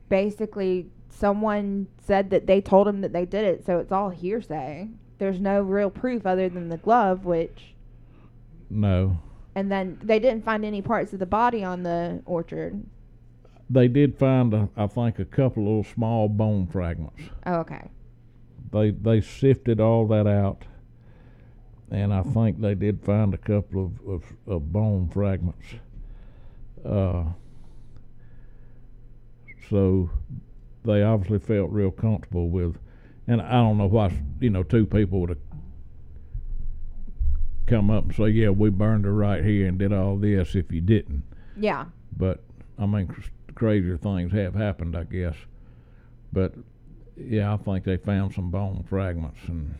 basically 0.09 0.87
someone 1.09 1.87
said 2.03 2.29
that 2.31 2.47
they 2.47 2.61
told 2.61 2.87
him 2.87 3.01
that 3.01 3.13
they 3.13 3.25
did 3.25 3.45
it, 3.45 3.65
so 3.65 3.77
it's 3.79 3.91
all 3.91 4.09
hearsay. 4.09 4.89
There's 5.19 5.39
no 5.39 5.61
real 5.61 5.89
proof 5.91 6.25
other 6.25 6.49
than 6.49 6.69
the 6.69 6.77
glove, 6.77 7.25
which, 7.25 7.75
No, 8.69 9.19
And 9.55 9.71
then 9.71 9.97
they 10.03 10.19
didn't 10.19 10.43
find 10.43 10.65
any 10.65 10.81
parts 10.81 11.13
of 11.13 11.19
the 11.19 11.25
body 11.25 11.63
on 11.63 11.83
the 11.83 12.21
orchard. 12.25 12.83
They 13.69 13.87
did 13.87 14.17
find, 14.17 14.53
a, 14.53 14.69
I 14.75 14.87
think, 14.87 15.17
a 15.17 15.25
couple 15.25 15.63
of 15.63 15.67
little 15.67 15.83
small 15.83 16.27
bone 16.27 16.67
fragments. 16.67 17.23
Oh, 17.45 17.55
okay. 17.55 17.89
They 18.71 18.91
they 18.91 19.21
sifted 19.21 19.79
all 19.79 20.05
that 20.07 20.27
out, 20.27 20.63
and 21.89 22.13
I 22.13 22.23
think 22.23 22.59
they 22.59 22.75
did 22.75 23.01
find 23.01 23.33
a 23.33 23.37
couple 23.37 23.85
of 23.85 24.07
of, 24.07 24.23
of 24.47 24.73
bone 24.73 25.09
fragments. 25.09 25.65
Uh, 26.83 27.23
so 29.69 30.09
they 30.83 31.01
obviously 31.03 31.39
felt 31.39 31.71
real 31.71 31.91
comfortable 31.91 32.49
with, 32.49 32.77
and 33.27 33.41
I 33.41 33.53
don't 33.53 33.77
know 33.77 33.87
why 33.87 34.11
you 34.39 34.49
know 34.49 34.63
two 34.63 34.85
people 34.85 35.21
would 35.21 35.29
have 35.29 35.39
come 37.67 37.89
up 37.89 38.05
and 38.05 38.15
say, 38.15 38.29
yeah, 38.29 38.49
we 38.49 38.69
burned 38.69 39.05
her 39.05 39.13
right 39.13 39.43
here 39.43 39.67
and 39.67 39.77
did 39.77 39.93
all 39.93 40.17
this 40.17 40.55
if 40.55 40.71
you 40.71 40.81
didn't. 40.81 41.23
Yeah. 41.57 41.85
But 42.15 42.43
I 42.77 42.85
mean, 42.85 43.07
cr- 43.07 43.29
crazier 43.55 43.97
things 43.97 44.31
have 44.33 44.55
happened, 44.55 44.95
I 44.95 45.03
guess. 45.03 45.35
But 46.31 46.53
yeah, 47.17 47.53
I 47.53 47.57
think 47.57 47.85
they 47.85 47.97
found 47.97 48.33
some 48.33 48.51
bone 48.51 48.83
fragments 48.87 49.39
and 49.47 49.75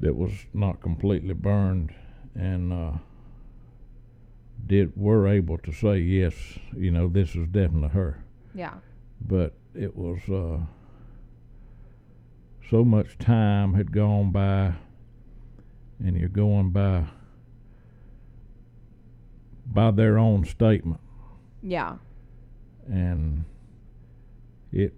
that 0.00 0.16
was 0.16 0.32
not 0.52 0.82
completely 0.82 1.32
burned, 1.32 1.94
and 2.34 2.72
uh, 2.72 2.92
did 4.66 4.92
were 4.96 5.28
able 5.28 5.56
to 5.58 5.72
say 5.72 5.98
yes, 5.98 6.34
you 6.76 6.90
know, 6.90 7.08
this 7.08 7.36
is 7.36 7.46
definitely 7.46 7.88
her. 7.90 8.22
Yeah. 8.52 8.74
But 9.24 9.54
it 9.74 9.96
was 9.96 10.18
uh, 10.28 10.66
so 12.68 12.84
much 12.84 13.16
time 13.18 13.74
had 13.74 13.92
gone 13.92 14.32
by, 14.32 14.74
and 16.04 16.16
you're 16.16 16.28
going 16.28 16.70
by 16.70 17.04
by 19.66 19.90
their 19.90 20.18
own 20.18 20.44
statement 20.44 21.00
Yeah. 21.62 21.96
and 22.88 23.44
it 24.72 24.94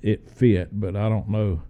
it 0.00 0.28
fit, 0.28 0.68
but 0.80 0.96
I 0.96 1.08
don't 1.08 1.28
know. 1.28 1.62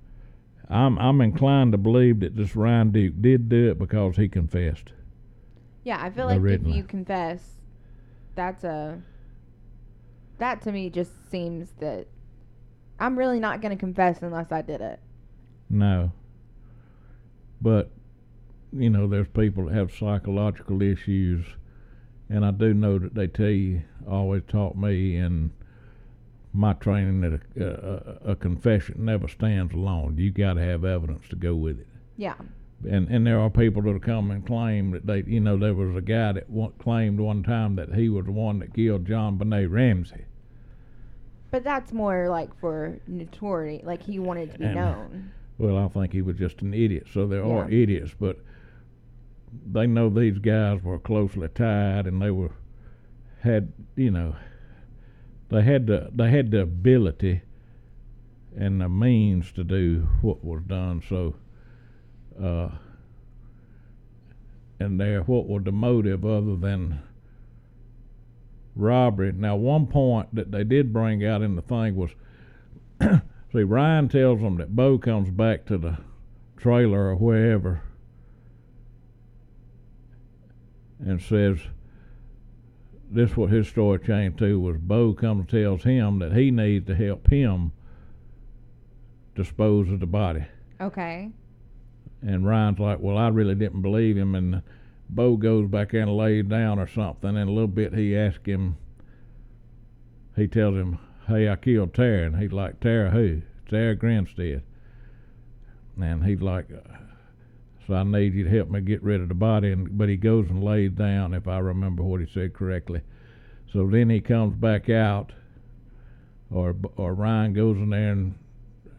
I'm 0.68 0.98
I'm 0.98 1.20
inclined 1.20 1.72
to 1.72 1.78
believe 1.78 2.20
that 2.20 2.34
this 2.36 2.56
Ryan 2.56 2.90
Duke 2.90 3.14
did 3.20 3.48
do 3.48 3.70
it 3.70 3.78
because 3.78 4.16
he 4.16 4.28
confessed. 4.28 4.92
Yeah, 5.84 6.02
I 6.02 6.10
feel 6.10 6.26
like 6.26 6.40
if 6.42 6.66
you 6.66 6.84
confess, 6.84 7.42
that's 8.34 8.64
a. 8.64 9.00
That 10.38 10.62
to 10.62 10.72
me 10.72 10.90
just 10.90 11.12
seems 11.30 11.70
that 11.80 12.06
I'm 12.98 13.18
really 13.18 13.38
not 13.40 13.60
going 13.60 13.76
to 13.76 13.78
confess 13.80 14.22
unless 14.22 14.50
I 14.50 14.62
did 14.62 14.80
it. 14.80 14.98
No. 15.68 16.12
But 17.60 17.90
you 18.72 18.90
know, 18.90 19.06
there's 19.06 19.28
people 19.28 19.66
that 19.66 19.74
have 19.74 19.92
psychological 19.94 20.82
issues, 20.82 21.44
and 22.28 22.44
I 22.44 22.50
do 22.50 22.72
know 22.74 22.98
that 22.98 23.14
they 23.14 23.26
tell 23.26 23.46
you 23.50 23.82
always 24.08 24.42
taught 24.48 24.76
me 24.76 25.16
in 25.16 25.50
my 26.54 26.72
training 26.74 27.20
that 27.22 27.40
a, 27.60 28.26
a, 28.28 28.32
a 28.32 28.36
confession 28.36 29.04
never 29.04 29.28
stands 29.28 29.72
alone. 29.74 30.16
You 30.18 30.30
got 30.30 30.54
to 30.54 30.62
have 30.62 30.84
evidence 30.84 31.28
to 31.30 31.36
go 31.36 31.54
with 31.54 31.80
it. 31.80 31.86
Yeah. 32.16 32.34
and 32.88 33.08
and 33.08 33.26
there 33.26 33.38
are 33.40 33.48
people 33.50 33.80
that'll 33.82 33.98
come 34.00 34.30
and 34.30 34.46
claim 34.46 34.90
that 34.90 35.06
they, 35.06 35.22
you 35.26 35.40
know, 35.40 35.56
there 35.56 35.74
was 35.74 35.96
a 35.96 36.00
guy 36.02 36.32
that 36.32 36.50
one, 36.50 36.72
claimed 36.78 37.20
one 37.20 37.42
time 37.42 37.76
that 37.76 37.94
he 37.94 38.08
was 38.08 38.26
the 38.26 38.32
one 38.32 38.58
that 38.58 38.74
killed 38.74 39.06
JonBenét 39.06 39.70
Ramsey. 39.70 40.24
But 41.50 41.64
that's 41.64 41.92
more 41.92 42.28
like 42.28 42.54
for 42.60 42.98
notoriety, 43.06 43.84
like 43.84 44.02
he 44.02 44.18
wanted 44.18 44.52
to 44.52 44.58
be 44.58 44.64
And- 44.66 44.74
known. 44.74 45.32
Well, 45.58 45.78
I 45.78 45.86
think 45.88 46.12
he 46.12 46.22
was 46.22 46.36
just 46.36 46.60
an 46.62 46.74
idiot. 46.74 47.06
So 47.12 47.26
there 47.26 47.44
are 47.44 47.70
idiots, 47.70 48.14
but 48.18 48.38
they 49.70 49.86
know 49.86 50.08
these 50.08 50.38
guys 50.38 50.82
were 50.82 50.98
closely 50.98 51.48
tied, 51.48 52.06
and 52.06 52.20
they 52.20 52.30
were 52.30 52.52
had, 53.42 53.72
you 53.96 54.10
know, 54.10 54.36
they 55.50 55.62
had 55.62 55.86
the 55.86 56.10
they 56.14 56.30
had 56.30 56.50
the 56.50 56.60
ability 56.60 57.42
and 58.56 58.80
the 58.80 58.88
means 58.88 59.50
to 59.52 59.64
do 59.64 60.08
what 60.20 60.44
was 60.44 60.62
done. 60.66 61.02
So, 61.08 61.34
uh, 62.42 62.68
and 64.78 65.00
there, 65.00 65.22
what 65.22 65.46
was 65.46 65.64
the 65.64 65.72
motive 65.72 66.24
other 66.24 66.56
than 66.56 67.00
robbery? 68.74 69.32
Now, 69.32 69.56
one 69.56 69.86
point 69.86 70.34
that 70.34 70.50
they 70.50 70.64
did 70.64 70.92
bring 70.92 71.24
out 71.24 71.42
in 71.42 71.56
the 71.56 71.62
thing 71.62 71.96
was 71.96 72.10
See, 73.52 73.62
Ryan 73.62 74.08
tells 74.08 74.40
them 74.40 74.56
that 74.56 74.74
Bo 74.74 74.96
comes 74.96 75.30
back 75.30 75.66
to 75.66 75.76
the 75.76 75.98
trailer 76.56 77.08
or 77.08 77.16
wherever 77.16 77.82
and 81.04 81.20
says 81.20 81.58
this 83.10 83.30
is 83.30 83.36
what 83.36 83.50
his 83.50 83.68
story 83.68 83.98
changed 83.98 84.38
to 84.38 84.58
was 84.58 84.78
Bo 84.78 85.12
comes 85.12 85.40
and 85.40 85.48
tells 85.48 85.82
him 85.82 86.18
that 86.20 86.32
he 86.32 86.50
needs 86.50 86.86
to 86.86 86.94
help 86.94 87.28
him 87.28 87.72
dispose 89.34 89.90
of 89.90 90.00
the 90.00 90.06
body. 90.06 90.44
Okay. 90.80 91.30
And 92.22 92.46
Ryan's 92.46 92.78
like, 92.78 93.00
Well, 93.00 93.18
I 93.18 93.28
really 93.28 93.54
didn't 93.54 93.82
believe 93.82 94.16
him 94.16 94.34
and 94.34 94.62
Bo 95.10 95.36
goes 95.36 95.68
back 95.68 95.92
in 95.92 96.02
and 96.02 96.16
lays 96.16 96.46
down 96.46 96.78
or 96.78 96.86
something 96.86 97.36
and 97.36 97.50
a 97.50 97.52
little 97.52 97.68
bit 97.68 97.94
he 97.94 98.16
asks 98.16 98.46
him 98.46 98.76
he 100.34 100.46
tells 100.46 100.74
him, 100.74 100.98
Hey, 101.28 101.48
I 101.48 101.56
killed 101.56 101.92
Tara 101.92 102.26
and 102.26 102.38
he's 102.38 102.52
like, 102.52 102.80
Tara 102.80 103.10
who? 103.10 103.42
Tara 103.68 103.94
Grinstead. 103.94 104.62
And 106.00 106.24
he's 106.24 106.40
like 106.40 106.68
I 107.92 108.02
need 108.02 108.34
you 108.34 108.44
to 108.44 108.50
help 108.50 108.70
me 108.70 108.80
get 108.80 109.02
rid 109.02 109.20
of 109.20 109.28
the 109.28 109.34
body 109.34 109.72
and 109.72 109.96
but 109.96 110.08
he 110.08 110.16
goes 110.16 110.48
and 110.50 110.62
lays 110.62 110.90
down 110.92 111.34
if 111.34 111.46
I 111.48 111.58
remember 111.58 112.02
what 112.02 112.20
he 112.20 112.26
said 112.26 112.52
correctly. 112.54 113.00
So 113.72 113.86
then 113.86 114.10
he 114.10 114.20
comes 114.20 114.54
back 114.56 114.88
out 114.90 115.32
or 116.50 116.74
or 116.96 117.14
Ryan 117.14 117.52
goes 117.52 117.76
in 117.76 117.90
there 117.90 118.12
and 118.12 118.34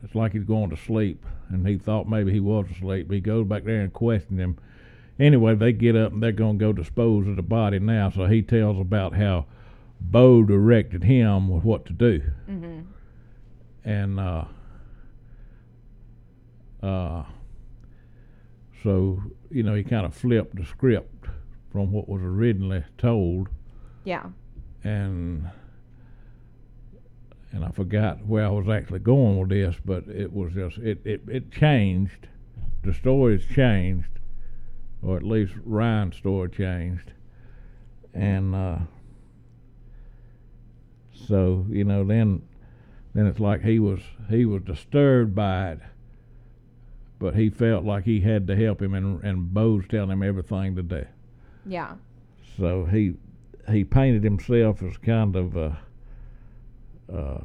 it's 0.04 0.16
like 0.16 0.34
he's 0.34 0.44
going 0.44 0.70
to 0.70 0.78
sleep 0.78 1.26
and 1.50 1.68
he 1.68 1.78
thought 1.78 2.08
maybe 2.10 2.32
he 2.32 2.40
was 2.40 2.66
asleep. 2.72 3.08
But 3.08 3.16
he 3.16 3.22
goes 3.22 3.48
back 3.48 3.64
there 3.64 3.82
and 3.82 3.94
questions 3.94 4.40
him. 4.40 4.58
Anyway, 5.20 5.54
they 5.56 5.72
get 5.72 5.96
up 5.96 6.12
and 6.12 6.24
they're 6.24 6.32
going 6.32 6.58
to 6.58 6.66
go 6.66 6.74
dispose 6.74 7.28
of 7.28 7.36
the 7.36 7.44
body 7.44 7.78
now. 7.80 8.10
So 8.10 8.26
he 8.26 8.42
tells 8.42 8.80
about 8.80 9.14
how 9.16 9.46
Bo 10.02 10.44
directed 10.44 11.04
him 11.04 11.48
with 11.50 11.64
what 11.64 11.86
to 11.86 11.94
do, 11.94 12.22
Mhm. 12.50 12.84
and 13.86 14.20
uh, 14.20 14.46
uh, 16.82 17.24
so 18.84 19.22
you 19.50 19.64
know 19.64 19.74
he 19.76 19.84
kind 19.84 20.06
of 20.06 20.14
flipped 20.14 20.56
the 20.56 20.66
script 20.66 21.28
from 21.72 21.92
what 21.92 22.08
was 22.08 22.22
originally 22.22 22.84
told, 22.98 23.48
Yeah. 24.04 24.26
and 24.84 25.50
and 27.52 27.64
I 27.66 27.70
forgot 27.70 28.26
where 28.26 28.46
I 28.46 28.50
was 28.50 28.68
actually 28.68 29.00
going 29.00 29.40
with 29.40 29.50
this, 29.50 29.76
but 29.84 30.08
it 30.08 30.32
was 30.34 30.54
just 30.54 30.78
it 30.80 31.02
it, 31.06 31.22
it 31.28 31.52
changed. 31.52 32.28
The 32.84 32.94
story's 32.94 33.46
changed, 33.46 34.10
or 35.02 35.16
at 35.18 35.24
least 35.24 35.54
Ryan's 35.64 36.18
story 36.18 36.50
changed, 36.50 37.14
and 38.14 38.54
uh, 38.54 38.80
so 41.28 41.66
you 41.70 41.84
know 41.84 42.04
then 42.04 42.42
then 43.14 43.28
it's 43.28 43.40
like 43.40 43.62
he 43.64 43.80
was 43.80 44.00
he 44.30 44.46
was 44.46 44.64
disturbed 44.64 45.34
by 45.36 45.72
it, 45.72 45.80
but 47.24 47.36
he 47.36 47.50
felt 47.50 47.86
like 47.86 48.04
he 48.04 48.20
had 48.20 48.48
to 48.48 48.54
help 48.54 48.82
him, 48.82 48.94
and 48.94 49.24
and 49.24 49.54
Bo's 49.54 49.86
telling 49.88 50.10
him 50.10 50.22
everything 50.22 50.76
to 50.76 50.84
do. 50.84 51.06
Yeah. 51.66 51.94
So 52.58 52.84
he 52.84 53.14
he 53.72 53.86
painted 53.86 54.26
himself 54.26 54.84
as 54.84 54.98
kind 54.98 55.34
of 55.38 55.56
a, 55.56 55.80
uh, 57.10 57.40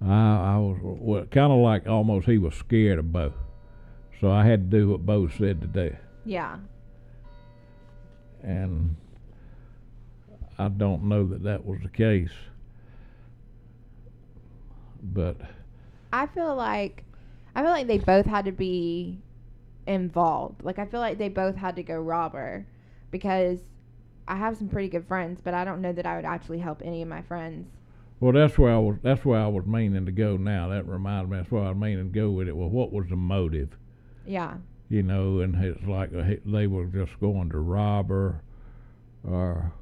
I, 0.00 0.54
I 0.54 0.56
was 0.56 0.78
well, 0.82 1.26
kind 1.26 1.52
of 1.52 1.58
like 1.58 1.86
almost 1.86 2.26
he 2.26 2.38
was 2.38 2.54
scared 2.54 2.98
of 2.98 3.12
Bo, 3.12 3.34
so 4.18 4.30
I 4.30 4.46
had 4.46 4.70
to 4.70 4.78
do 4.78 4.88
what 4.88 5.04
Bo 5.04 5.28
said 5.28 5.60
to 5.60 5.66
do, 5.66 5.94
Yeah. 6.24 6.56
and 8.42 8.96
I 10.58 10.68
don't 10.68 11.04
know 11.04 11.26
that 11.26 11.42
that 11.42 11.66
was 11.66 11.80
the 11.82 11.90
case, 11.90 12.32
but 15.02 15.36
I 16.12 16.26
feel 16.26 16.54
like 16.54 17.04
I 17.54 17.62
feel 17.62 17.70
like 17.70 17.86
they 17.86 17.98
both 17.98 18.26
had 18.26 18.44
to 18.46 18.52
be 18.52 19.18
involved. 19.86 20.62
Like 20.64 20.78
I 20.78 20.86
feel 20.86 21.00
like 21.00 21.18
they 21.18 21.28
both 21.28 21.56
had 21.56 21.76
to 21.76 21.82
go 21.82 22.00
rob 22.00 22.32
her 22.34 22.66
because 23.10 23.60
I 24.28 24.36
have 24.36 24.56
some 24.56 24.68
pretty 24.68 24.88
good 24.88 25.06
friends, 25.06 25.40
but 25.42 25.54
I 25.54 25.64
don't 25.64 25.80
know 25.82 25.92
that 25.92 26.06
I 26.06 26.16
would 26.16 26.24
actually 26.24 26.58
help 26.60 26.80
any 26.84 27.02
of 27.02 27.08
my 27.08 27.22
friends. 27.22 27.68
well, 28.20 28.32
that's 28.32 28.56
where 28.56 28.72
I 28.72 28.78
was. 28.78 28.96
That's 29.02 29.24
where 29.24 29.40
I 29.40 29.48
was 29.48 29.66
meaning 29.66 30.06
to 30.06 30.12
go. 30.12 30.36
Now 30.36 30.68
that 30.68 30.86
reminded 30.86 31.30
me. 31.30 31.36
That's 31.38 31.50
where 31.50 31.64
I 31.64 31.70
was 31.70 31.76
meaning 31.78 32.12
to 32.12 32.18
go 32.18 32.30
with 32.30 32.48
it. 32.48 32.56
Well, 32.56 32.68
what 32.70 32.92
was 32.92 33.08
the 33.08 33.16
motive? 33.16 33.76
Yeah. 34.26 34.54
you 34.88 35.02
know, 35.02 35.40
and 35.40 35.56
it's 35.56 35.84
like 35.86 36.10
they 36.44 36.66
were 36.68 36.84
just 36.86 37.18
going 37.18 37.50
to 37.50 37.58
rob 37.58 38.08
her, 38.10 38.42
or 39.28 39.72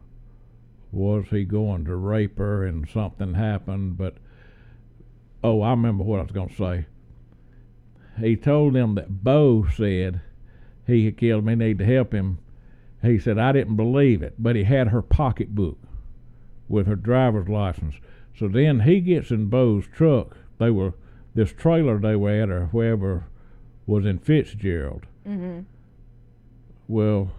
was 0.93 1.27
he 1.31 1.45
going 1.45 1.85
to 1.85 1.95
rape 1.97 2.39
her 2.39 2.65
and 2.65 2.89
something 2.89 3.35
happened? 3.35 3.99
But 3.99 4.15
oh, 5.43 5.63
I 5.63 5.71
remember 5.71 6.05
what 6.05 6.21
I 6.21 6.23
was 6.23 6.33
going 6.33 6.49
to 6.49 6.55
say. 6.55 6.87
He 8.19 8.37
told 8.37 8.75
them 8.75 8.95
that 8.97 9.25
Bo 9.25 9.67
said 9.77 10.21
he 10.87 11.07
had 11.07 11.17
killed 11.17 11.45
me, 11.45 11.53
He 11.53 11.57
needed 11.57 11.79
to 11.79 11.85
help 11.87 12.13
him. 12.13 12.39
He 13.03 13.19
said, 13.19 13.39
I 13.39 13.53
didn't 13.53 13.77
believe 13.77 14.23
it, 14.23 14.35
but 14.39 14.57
he 14.57 14.65
had 14.65 14.89
her 14.89 15.01
pocketbook 15.01 15.79
with 16.69 16.87
her 16.87 16.97
driver's 16.97 17.49
license. 17.49 17.95
So 18.39 18.49
then 18.49 18.81
he 18.81 19.01
gets 19.01 19.31
in 19.31 19.47
Bo's 19.47 19.87
truck. 19.87 20.37
They 20.59 20.71
were 20.71 20.95
this 21.35 21.53
trailer 21.53 21.99
they 21.99 22.17
were 22.17 22.43
at, 22.43 22.51
or 22.51 22.67
wherever 22.67 23.25
was 23.87 24.05
in 24.05 24.19
Fitzgerald. 24.19 25.07
Mm-hmm. 25.27 25.61
Well, 26.89 27.31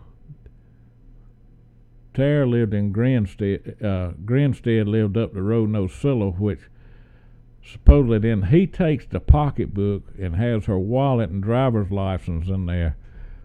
Tara 2.14 2.46
lived 2.46 2.74
in 2.74 2.92
Grinstead. 2.92 3.84
Uh, 3.84 4.12
Grinstead 4.26 4.88
lived 4.88 5.18
up 5.18 5.34
the 5.34 5.42
road 5.42 5.70
in 5.70 5.76
Ocilla, 5.76 6.38
which 6.38 6.62
supposedly 7.64 8.20
then 8.20 8.44
he 8.44 8.66
takes 8.66 9.06
the 9.06 9.20
pocketbook 9.20 10.04
and 10.20 10.36
has 10.36 10.66
her 10.66 10.80
wallet 10.80 11.30
and 11.30 11.44
driver's 11.44 11.92
license 11.92 12.48
in 12.48 12.66
there. 12.66 12.98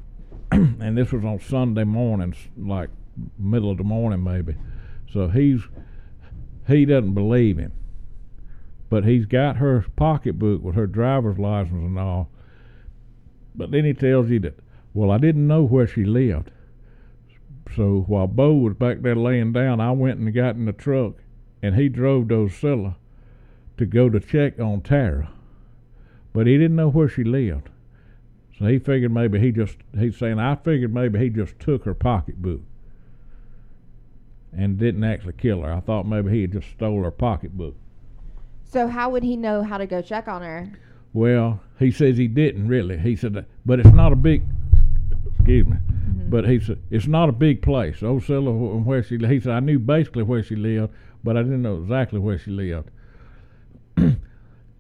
and 0.51 0.97
this 0.97 1.13
was 1.13 1.25
on 1.25 1.41
Sunday 1.41 1.85
morning 1.85 2.35
like 2.57 2.91
middle 3.39 3.71
of 3.71 3.79
the 3.79 3.85
morning 3.85 4.23
maybe. 4.23 4.55
So 5.13 5.29
he's 5.29 5.63
he 6.67 6.85
doesn't 6.85 7.15
believe 7.15 7.59
him. 7.59 7.73
But 8.89 9.05
he's 9.05 9.27
got 9.27 9.57
her 9.57 9.85
pocketbook 9.97 10.63
with 10.63 10.75
her 10.75 10.87
driver's 10.87 11.39
license 11.39 11.85
and 11.85 11.99
all. 11.99 12.31
But 13.55 13.71
then 13.71 13.85
he 13.85 13.95
tells 13.95 14.31
you 14.31 14.39
that, 14.41 14.59
well, 14.95 15.11
I 15.11 15.19
didn't 15.19 15.47
know 15.47 15.65
where 15.65 15.87
she 15.87 16.05
lived. 16.05 16.51
So 17.75 18.05
while 18.07 18.27
Bo 18.27 18.55
was 18.55 18.75
back 18.75 19.03
there 19.03 19.17
laying 19.17 19.53
down, 19.53 19.81
I 19.81 19.91
went 19.91 20.21
and 20.21 20.33
got 20.33 20.55
in 20.55 20.67
the 20.67 20.73
truck, 20.73 21.15
and 21.63 21.75
he 21.75 21.89
drove 21.89 22.29
to 22.29 22.35
Ocilla 22.35 22.95
to 23.79 23.87
go 23.87 24.09
to 24.09 24.21
check 24.21 24.59
on 24.59 24.81
Tara. 24.81 25.31
But 26.33 26.47
he 26.47 26.57
didn't 26.59 26.77
know 26.77 26.89
where 26.91 27.09
she 27.09 27.25
lived. 27.25 27.69
So 28.59 28.67
he 28.67 28.79
figured 28.79 29.13
maybe 29.13 29.39
he 29.39 29.53
just, 29.53 29.77
he's 29.99 30.17
saying, 30.17 30.39
I 30.39 30.55
figured 30.57 30.93
maybe 30.95 31.19
he 31.19 31.29
just 31.29 31.59
took 31.61 31.85
her 31.85 31.95
pocketbook 31.95 32.61
and 34.57 34.79
didn't 34.79 35.05
actually 35.05 35.35
kill 35.35 35.63
her. 35.63 35.73
I 35.73 35.81
thought 35.81 36.07
maybe 36.07 36.31
he 36.31 36.43
had 36.43 36.53
just 36.53 36.69
stole 36.71 37.03
her 37.05 37.11
pocketbook. 37.11 37.75
So 38.65 38.89
how 38.89 39.11
would 39.11 39.23
he 39.23 39.37
know 39.37 39.63
how 39.63 39.79
to 39.79 39.87
go 39.87 40.01
check 40.03 40.29
on 40.29 40.43
her? 40.43 40.73
Well, 41.13 41.61
he 41.79 41.91
says 41.91 42.17
he 42.17 42.29
didn't 42.29 42.69
really. 42.69 42.99
He 42.99 43.17
said, 43.17 43.45
but 43.65 43.81
it's 43.81 43.93
not 43.93 44.13
a 44.13 44.17
big, 44.17 44.43
excuse 45.35 45.67
me, 45.67 45.77
Mm-hmm. 46.07 46.31
but 46.31 46.49
he 46.49 46.61
said 46.61 46.79
it's 46.91 47.07
not 47.09 47.29
a 47.29 47.33
big 47.33 47.63
place. 47.63 47.99
Wh- 47.99 48.87
where 48.87 49.03
she, 49.03 49.19
he 49.19 49.41
said 49.41 49.53
I 49.53 49.61
knew 49.61 49.79
basically 49.81 50.23
where 50.23 50.43
she 50.43 50.55
lived, 50.55 50.93
but 51.25 51.37
I 51.37 51.43
didn't 51.43 51.63
know 51.63 51.79
exactly 51.83 52.21
where 52.21 52.39
she 52.39 52.53
lived. 52.53 52.91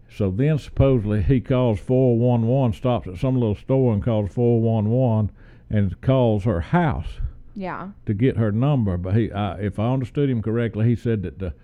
So 0.09 0.31
then 0.31 0.59
supposedly 0.59 1.23
he 1.23 1.41
calls 1.41 1.79
411, 1.81 2.73
stops 2.75 3.07
at 3.09 3.19
some 3.19 3.35
little 3.35 3.55
store 3.55 3.93
and 3.93 4.03
calls 4.03 4.33
411 4.33 5.31
and 5.69 6.01
calls 6.01 6.45
her 6.45 6.61
house 6.61 7.21
Yeah. 7.55 7.91
to 8.07 8.14
get 8.14 8.37
her 8.37 8.53
number. 8.53 8.97
But 8.97 9.14
he, 9.17 9.33
I, 9.33 9.59
if 9.61 9.79
I 9.79 9.93
understood 9.93 10.31
him 10.31 10.43
correctly, 10.43 10.87
he 10.89 10.97
said 10.97 11.23
that 11.23 11.39
the 11.39 11.55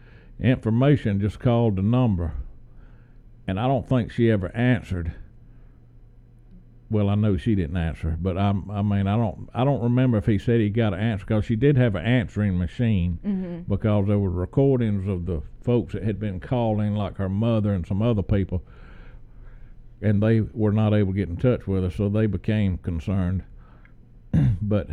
information 0.40 1.20
just 1.20 1.38
called 1.40 1.76
the 1.76 1.82
number, 1.82 2.32
and 3.46 3.58
I 3.60 3.66
don't 3.68 3.88
think 3.88 4.10
she 4.10 4.30
ever 4.30 4.54
answered. 4.56 5.12
Well, 6.92 7.08
I 7.08 7.14
know 7.14 7.38
she 7.38 7.54
didn't 7.54 7.78
answer, 7.78 8.18
but 8.20 8.36
I'm, 8.36 8.70
I 8.70 8.82
mean, 8.82 9.06
I 9.06 9.16
don't, 9.16 9.48
I 9.54 9.64
don't 9.64 9.82
remember 9.82 10.18
if 10.18 10.26
he 10.26 10.36
said 10.36 10.60
he 10.60 10.68
got 10.68 10.92
an 10.92 11.00
answer 11.00 11.24
because 11.24 11.46
she 11.46 11.56
did 11.56 11.78
have 11.78 11.94
an 11.94 12.04
answering 12.04 12.58
machine 12.58 13.18
Mm-hmm. 13.24 13.72
because 13.72 14.06
there 14.06 14.18
were 14.18 14.30
recordings 14.30 15.08
of 15.08 15.24
the 15.24 15.40
folks 15.62 15.94
that 15.94 16.02
had 16.02 16.20
been 16.20 16.38
calling, 16.38 16.94
like 16.94 17.16
her 17.16 17.30
mother 17.30 17.72
and 17.72 17.86
some 17.86 18.02
other 18.02 18.22
people, 18.22 18.62
and 20.02 20.22
they 20.22 20.42
were 20.42 20.72
not 20.72 20.92
able 20.92 21.12
to 21.12 21.16
get 21.16 21.30
in 21.30 21.36
touch 21.38 21.66
with 21.66 21.82
her, 21.82 21.90
so 21.90 22.10
they 22.10 22.26
became 22.26 22.76
concerned. 22.76 23.42
but 24.62 24.88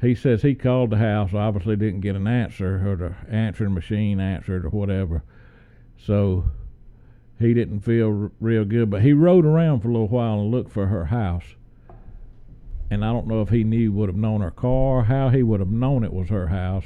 he 0.00 0.16
says 0.16 0.42
he 0.42 0.56
called 0.56 0.90
the 0.90 0.96
house, 0.96 1.32
obviously 1.32 1.76
didn't 1.76 2.00
get 2.00 2.16
an 2.16 2.26
answer, 2.26 2.90
or 2.90 2.96
the 2.96 3.14
answering 3.32 3.72
machine 3.74 4.18
answered, 4.18 4.64
or 4.64 4.70
whatever. 4.70 5.22
So 5.96 6.46
he 7.38 7.54
didn't 7.54 7.80
feel 7.80 8.22
r- 8.24 8.30
real 8.40 8.64
good, 8.64 8.90
but 8.90 9.02
he 9.02 9.12
rode 9.12 9.44
around 9.44 9.80
for 9.80 9.88
a 9.88 9.92
little 9.92 10.08
while 10.08 10.40
and 10.40 10.50
looked 10.50 10.70
for 10.72 10.86
her 10.86 11.06
house. 11.06 11.44
And 12.90 13.04
I 13.04 13.12
don't 13.12 13.26
know 13.26 13.40
if 13.42 13.48
he 13.48 13.64
knew 13.64 13.90
would 13.92 14.08
have 14.08 14.16
known 14.16 14.42
her 14.42 14.50
car, 14.50 15.04
how 15.04 15.30
he 15.30 15.42
would 15.42 15.60
have 15.60 15.70
known 15.70 16.04
it 16.04 16.12
was 16.12 16.28
her 16.28 16.48
house. 16.48 16.84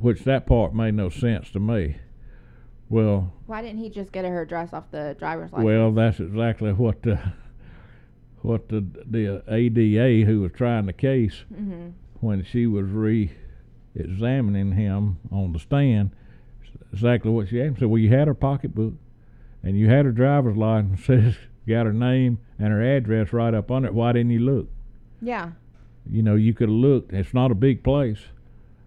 Which 0.00 0.24
that 0.24 0.46
part 0.46 0.74
made 0.74 0.94
no 0.94 1.08
sense 1.10 1.50
to 1.50 1.60
me. 1.60 1.96
Well, 2.88 3.32
Why 3.46 3.62
didn't 3.62 3.78
he 3.80 3.90
just 3.90 4.12
get 4.12 4.24
her 4.24 4.42
address 4.42 4.72
off 4.72 4.90
the 4.90 5.14
driver's 5.18 5.52
license? 5.52 5.66
well, 5.66 5.92
that's 5.92 6.20
exactly 6.20 6.72
what 6.72 7.02
the 7.02 7.18
what 8.42 8.68
the 8.68 8.84
the 9.10 9.42
ADA 9.48 10.24
who 10.24 10.40
was 10.42 10.52
trying 10.52 10.86
the 10.86 10.92
case 10.92 11.44
Mm-hmm. 11.52 11.88
when 12.20 12.44
she 12.44 12.66
was 12.66 12.86
re-examining 12.88 14.72
him 14.72 15.18
on 15.32 15.52
the 15.52 15.58
stand, 15.58 16.10
exactly 16.92 17.30
what 17.30 17.48
she 17.48 17.60
asked. 17.60 17.68
him. 17.74 17.76
Said, 17.80 17.88
"Well, 17.88 17.98
you 18.00 18.08
had 18.10 18.28
her 18.28 18.34
pocketbook, 18.34 18.94
and 19.62 19.78
you 19.78 19.88
had 19.88 20.04
her 20.04 20.12
driver's 20.12 20.56
license. 20.56 21.04
Says 21.06 21.36
got 21.68 21.84
her 21.86 21.92
name 21.92 22.38
and 22.60 22.68
her 22.68 22.80
address 22.96 23.32
right 23.32 23.52
up 23.52 23.70
on 23.72 23.84
it. 23.84 23.92
Why 23.92 24.12
didn't 24.12 24.30
you 24.30 24.38
look? 24.38 24.68
Yeah. 25.20 25.50
You 26.08 26.22
know, 26.22 26.36
you 26.36 26.54
could 26.54 26.68
have 26.68 26.76
looked. 26.78 27.12
It's 27.12 27.34
not 27.34 27.50
a 27.50 27.54
big 27.56 27.82
place. 27.82 28.20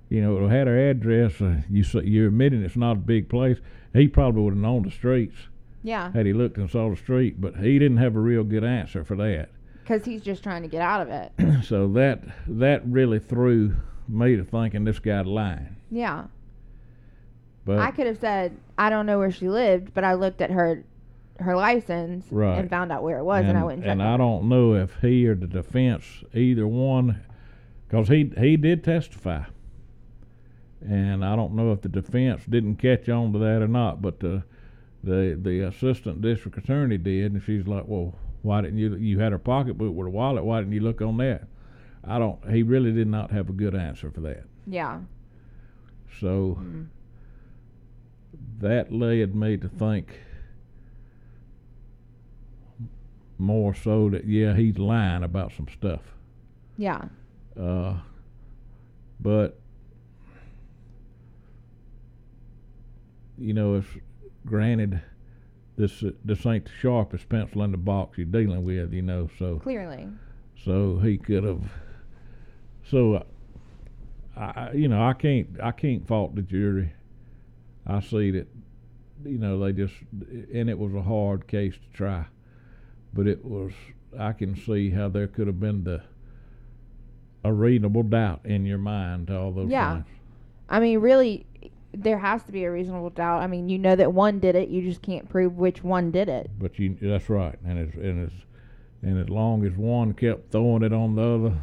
You 0.08 0.22
know, 0.22 0.38
it 0.46 0.50
had 0.50 0.68
her 0.68 0.90
address. 0.90 1.42
Uh, 1.42 1.58
you, 1.70 1.84
you're 2.04 2.28
admitting 2.30 2.64
it's 2.64 2.78
not 2.78 2.94
a 2.94 3.00
big 3.00 3.28
place. 3.28 3.58
He 3.94 4.08
probably 4.08 4.44
would 4.44 4.54
have 4.54 4.62
known 4.62 4.84
the 4.84 4.92
streets 4.92 5.36
Yeah. 5.84 6.12
had 6.14 6.26
he 6.26 6.32
looked 6.34 6.58
and 6.58 6.70
saw 6.70 6.90
the 6.90 6.96
street, 6.96 7.42
but 7.42 7.58
he 7.58 7.78
didn't 7.80 7.98
have 7.98 8.16
a 8.16 8.20
real 8.20 8.44
good 8.46 8.64
answer 8.64 9.04
for 9.04 9.16
that. 9.18 9.50
Because 9.84 10.06
he's 10.06 10.22
just 10.22 10.42
trying 10.42 10.62
to 10.62 10.68
get 10.70 10.82
out 10.82 11.02
of 11.02 11.10
it. 11.10 11.64
so 11.66 11.88
that 11.90 12.24
that 12.48 12.82
really 12.88 13.20
threw 13.20 13.76
me 14.08 14.38
to 14.38 14.44
thinking 14.46 14.86
this 14.86 15.00
guy 15.00 15.22
lying. 15.22 15.76
Yeah. 15.92 16.26
But 17.70 17.80
I 17.80 17.92
could 17.92 18.08
have 18.08 18.18
said 18.18 18.58
I 18.80 18.90
don't 18.90 19.06
know 19.06 19.20
where 19.20 19.32
she 19.32 19.48
lived, 19.48 19.94
but 19.94 20.04
I 20.04 20.16
looked 20.16 20.42
at 20.42 20.50
her 20.50 20.84
her 21.40 21.56
license 21.56 22.26
Right. 22.32 22.58
and 22.58 22.70
found 22.70 22.92
out 22.92 23.02
where 23.04 23.18
it 23.20 23.24
was, 23.24 23.46
and, 23.46 23.58
I 23.58 23.64
wouldn't 23.64 23.84
check. 23.84 23.92
and 23.92 24.02
I 24.04 24.18
don't 24.18 24.50
know 24.50 24.74
if 24.74 24.98
he 25.02 25.26
or 25.28 25.36
the 25.36 25.48
defense, 25.48 26.24
either 26.34 26.68
one, 26.68 27.22
because 27.88 28.08
he 28.08 28.32
he 28.40 28.58
did 28.58 28.84
testify, 28.84 29.44
and 30.82 31.24
I 31.24 31.36
don't 31.36 31.54
know 31.54 31.72
if 31.72 31.82
the 31.82 31.90
defense 31.90 32.44
didn't 32.50 32.78
catch 32.78 33.08
on 33.08 33.34
to 33.34 33.40
that 33.40 33.62
or 33.62 33.68
not. 33.68 34.02
But 34.02 34.20
the 34.20 34.44
the 35.04 35.40
the 35.42 35.62
assistant 35.62 36.22
district 36.22 36.58
attorney 36.58 36.98
did, 36.98 37.34
and 37.34 37.44
she's 37.44 37.68
like, 37.68 37.84
"Well, 37.88 38.16
why 38.42 38.62
didn't 38.62 38.80
you? 38.80 38.96
You 38.96 39.20
had 39.20 39.32
her 39.32 39.38
pocketbook 39.40 39.94
with 39.94 40.08
a 40.08 40.10
wallet. 40.10 40.44
Why 40.44 40.60
didn't 40.60 40.74
you 40.74 40.82
look 40.82 41.02
on 41.02 41.18
that?" 41.18 41.44
I 42.04 42.18
don't. 42.18 42.40
He 42.50 42.64
really 42.64 42.92
did 42.92 43.08
not 43.08 43.32
have 43.32 43.48
a 43.50 43.54
good 43.54 43.76
answer 43.76 44.10
for 44.10 44.22
that. 44.22 44.44
Yeah. 44.66 45.02
So 46.20 46.58
Mm. 46.62 46.86
That 48.60 48.92
led 48.92 49.36
me 49.36 49.58
to 49.58 49.68
think 49.70 50.20
more 53.38 53.74
so 53.74 54.10
that 54.10 54.26
yeah 54.26 54.54
he's 54.56 54.78
lying 54.78 55.24
about 55.24 55.54
some 55.56 55.68
stuff 55.72 56.02
Yeah. 56.78 57.06
uh, 57.60 57.96
but 59.20 59.60
you 63.38 63.54
know 63.54 63.76
it's 63.76 63.88
granted 64.46 65.02
this 65.78 66.04
this 66.26 66.46
ain't 66.46 66.66
the 66.66 66.72
sharpest 66.82 67.30
pencil 67.30 67.64
in 67.64 67.72
the 67.72 67.78
box 67.78 68.18
you're 68.18 68.26
dealing 68.26 68.64
with 68.66 68.92
you 68.94 69.02
know 69.02 69.30
so 69.40 69.60
Clearly. 69.60 70.08
so 70.66 70.98
he 71.00 71.18
could 71.18 71.46
have 71.46 71.72
so 72.90 73.14
uh, 73.16 73.24
I- 74.36 74.72
you 74.74 74.88
know 74.90 75.02
I 75.02 75.14
can't 75.14 75.48
I 75.64 75.72
can't 75.72 76.06
fault 76.06 76.36
the 76.36 76.42
jury 76.42 76.92
I 77.90 78.00
see 78.02 78.32
that 78.32 78.48
you 79.26 79.38
know 79.38 79.60
they 79.60 79.74
just 79.74 79.94
and 80.54 80.70
it 80.70 80.78
was 80.78 80.94
a 80.94 81.02
hard 81.02 81.48
case 81.48 81.74
to 81.74 81.98
try 81.98 82.26
but 83.14 83.28
it 83.28 83.44
was 83.44 83.74
I 84.18 84.32
can 84.34 84.56
see 84.56 84.92
how 84.92 85.10
there 85.10 85.28
could 85.28 85.48
have 85.48 85.60
been 85.60 85.84
the 85.84 86.02
a 87.44 87.52
reasonable 87.54 88.04
doubt 88.04 88.42
in 88.46 88.66
your 88.66 88.78
mind 88.78 89.28
to 89.28 89.38
all 89.38 89.52
those 89.52 89.70
Yeah. 89.70 89.96
things 89.96 90.06
I 90.72 90.80
mean, 90.80 91.00
really, 91.00 91.48
there 91.94 92.20
has 92.20 92.44
to 92.44 92.52
be 92.52 92.64
a 92.64 92.72
reasonable 92.72 93.10
doubt. 93.10 93.42
I 93.42 93.48
mean, 93.48 93.70
you 93.70 93.80
know 93.80 93.96
that 93.96 94.14
one 94.14 94.40
did 94.40 94.54
it. 94.56 94.70
You 94.70 94.84
just 94.84 95.02
can't 95.02 95.28
prove 95.28 95.58
which 95.58 95.84
one 95.84 96.12
did 96.12 96.30
it. 96.30 96.52
but 96.60 96.78
you 96.78 96.96
that's 97.02 97.28
right 97.30 97.58
and 97.66 97.80
it's 97.80 97.96
and 97.96 98.28
it's 98.28 98.36
and 99.02 99.20
as 99.20 99.30
long 99.30 99.66
as 99.66 99.74
one 99.74 100.14
kept 100.14 100.52
throwing 100.52 100.84
it 100.84 100.94
on 100.94 101.16
the 101.16 101.22
other 101.24 101.58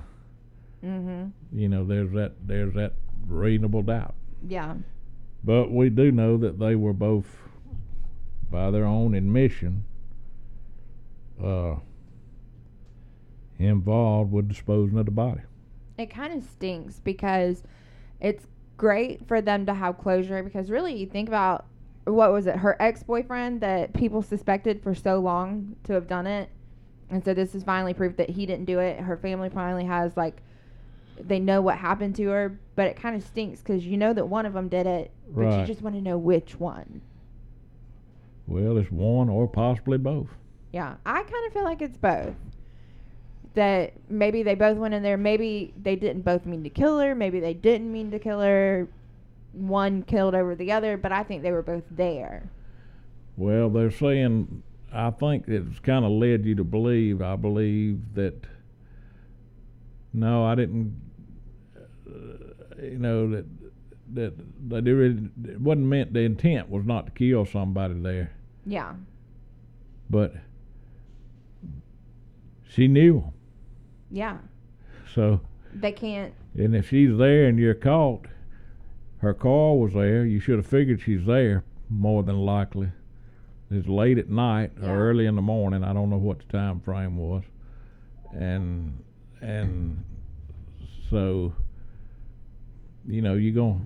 Mm-hmm. 0.85 1.59
you 1.59 1.69
know 1.69 1.85
there's 1.85 2.11
that 2.12 2.32
there's 2.47 2.74
that 2.74 2.93
reasonable 3.28 3.82
doubt 3.82 4.15
Yeah. 4.47 4.74
But 5.47 5.70
we 5.70 5.90
do 5.90 6.10
know 6.10 6.36
that 6.39 6.59
they 6.59 6.74
were 6.74 6.93
both, 6.93 7.27
by 8.51 8.73
their 8.73 8.85
own 8.85 9.14
admission, 9.14 9.85
uh, 11.43 11.77
involved 13.56 14.32
with 14.32 14.48
disposing 14.48 14.98
of 14.98 15.06
the 15.06 15.12
body. 15.12 15.43
It 15.97 16.10
kind 16.10 16.36
of 16.36 16.43
stinks 16.43 16.98
because 16.98 17.62
it's 18.20 18.48
great 18.77 19.27
for 19.28 19.40
them 19.40 19.64
to 19.66 19.74
have 19.74 19.98
closure 19.98 20.43
because 20.43 20.68
really 20.68 20.97
you 20.97 21.06
think 21.06 21.28
about 21.28 21.64
what 22.05 22.32
was 22.32 22.47
it 22.47 22.56
her 22.56 22.77
ex-boyfriend 22.82 23.60
that 23.60 23.94
people 23.94 24.23
suspected 24.23 24.82
for 24.82 24.94
so 24.94 25.18
long 25.18 25.77
to 25.85 25.93
have 25.94 26.06
done 26.06 26.27
it 26.27 26.51
And 27.09 27.24
so 27.24 27.35
this 27.35 27.55
is 27.55 27.62
finally 27.62 27.94
proof 27.94 28.16
that 28.16 28.31
he 28.31 28.47
didn't 28.47 28.64
do 28.64 28.81
it. 28.81 28.98
Her 28.98 29.16
family 29.16 29.48
finally 29.48 29.85
has 29.85 30.16
like 30.16 30.43
they 31.20 31.38
know 31.38 31.60
what 31.60 31.78
happened 31.78 32.16
to 32.16 32.24
her, 32.28 32.59
but 32.74 32.86
it 32.86 32.97
kind 32.97 33.16
of 33.16 33.22
stinks 33.22 33.60
because 33.60 33.86
you 33.86 33.97
know 33.97 34.12
that 34.12 34.26
one 34.26 34.47
of 34.47 34.52
them 34.52 34.68
did 34.68 34.86
it, 34.86 35.10
but 35.28 35.60
you 35.60 35.66
just 35.66 35.82
want 35.82 35.94
to 35.97 36.02
know 36.02 36.18
which 36.18 36.59
one. 36.59 37.01
Well, 38.47 38.78
it's 38.78 38.90
one 38.90 39.28
or 39.28 39.48
possibly 39.48 39.98
both. 39.98 40.28
Yeah, 40.72 40.97
I 41.05 41.22
kind 41.22 41.47
of 41.47 41.52
feel 41.52 41.64
like 41.64 41.82
it's 41.82 41.97
both. 41.97 42.34
That 43.55 43.94
maybe 44.10 44.43
they 44.43 44.55
both 44.55 44.76
went 44.76 44.94
in 44.94 45.02
there. 45.02 45.16
Maybe 45.16 45.72
they 45.82 45.97
didn't 45.97 46.22
both 46.22 46.44
mean 46.44 46.62
to 46.64 46.70
kill 46.70 46.98
her. 46.98 47.14
Maybe 47.14 47.40
they 47.40 47.55
didn't 47.55 47.90
mean 47.90 48.10
to 48.10 48.18
kill 48.18 48.40
her. 48.40 48.86
One 49.52 50.02
killed 50.02 50.34
over 50.34 50.55
the 50.55 50.72
other, 50.72 50.98
but 50.98 51.12
I 51.12 51.22
think 51.22 51.43
they 51.43 51.52
were 51.52 51.62
both 51.62 51.84
there. 51.90 52.51
Well, 53.38 53.70
they're 53.70 53.90
saying, 53.90 54.62
I 54.93 55.10
think 55.10 55.48
it's 55.48 55.78
kind 55.78 56.05
of 56.05 56.10
led 56.10 56.44
you 56.44 56.55
to 56.56 56.64
believe, 56.64 57.22
I 57.22 57.36
believe 57.36 58.01
that, 58.14 58.47
no, 60.12 60.44
I 60.44 60.55
didn't, 60.55 61.01
you 62.82 62.98
know, 62.98 63.31
that, 63.31 63.44
that 64.15 64.35
they 64.85 64.93
really, 64.93 65.28
it 65.48 65.61
wasn't 65.61 65.86
meant, 65.86 66.12
the 66.12 66.20
intent 66.20 66.69
was 66.70 66.85
not 66.85 67.07
to 67.07 67.12
kill 67.12 67.44
somebody 67.47 67.94
there, 67.94 68.32
Yeah, 68.65 68.94
but 70.11 70.35
she 72.69 72.89
knew 72.89 73.19
'em. 73.19 73.32
yeah. 74.11 74.39
So, 75.15 75.40
They 75.74 75.93
can't. 75.93 76.35
and 76.57 76.74
if 76.77 76.89
she's 76.90 77.16
there 77.16 77.47
and 77.47 77.59
you're 77.59 77.74
caught, 77.74 78.27
her 79.19 79.32
car 79.35 79.77
was 79.77 79.93
there, 79.94 80.27
you 80.27 80.40
should 80.40 80.57
have 80.57 80.66
figured 80.66 81.01
she's 81.01 81.24
there 81.24 81.65
more 81.89 82.23
than 82.23 82.36
likely. 82.39 82.90
It's 83.70 83.89
late 83.89 84.19
at 84.19 84.28
night 84.28 84.73
Yeah. 84.81 84.90
or 84.90 84.98
early 85.11 85.27
in 85.27 85.35
the 85.36 85.43
morning. 85.43 85.82
I 85.82 85.93
don't 85.93 86.11
know 86.11 86.19
what 86.19 86.39
the 86.39 86.44
time 86.44 86.81
frame 86.81 87.16
was, 87.16 87.43
and 88.32 89.03
and 89.40 90.05
so 91.11 91.53
you 93.07 93.23
know 93.23 93.35
you 93.35 93.53
gonna 93.53 93.81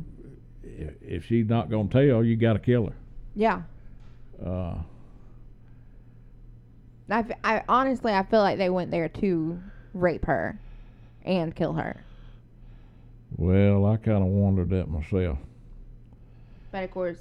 if 0.63 0.95
if 1.03 1.25
she's 1.27 1.49
not 1.49 1.71
gonna 1.71 1.89
tell, 1.89 2.25
you 2.25 2.37
got 2.37 2.55
to 2.55 2.59
kill 2.59 2.87
her. 2.87 2.95
Yeah. 3.35 3.63
Uh, 4.45 4.77
I, 7.11 7.25
I 7.43 7.63
honestly 7.69 8.13
I 8.13 8.23
feel 8.25 8.41
like 8.41 8.59
they 8.59 8.71
went 8.71 8.91
there 8.91 9.09
to 9.09 9.61
rape 9.95 10.25
her 10.27 10.59
and 11.25 11.55
kill 11.55 11.73
her. 11.75 12.05
well, 13.37 13.85
I 13.87 13.97
kind 13.97 14.23
of 14.23 14.29
wondered 14.29 14.71
that 14.71 14.89
myself. 14.89 15.39
But 16.71 16.85
of 16.85 16.91
course, 16.93 17.19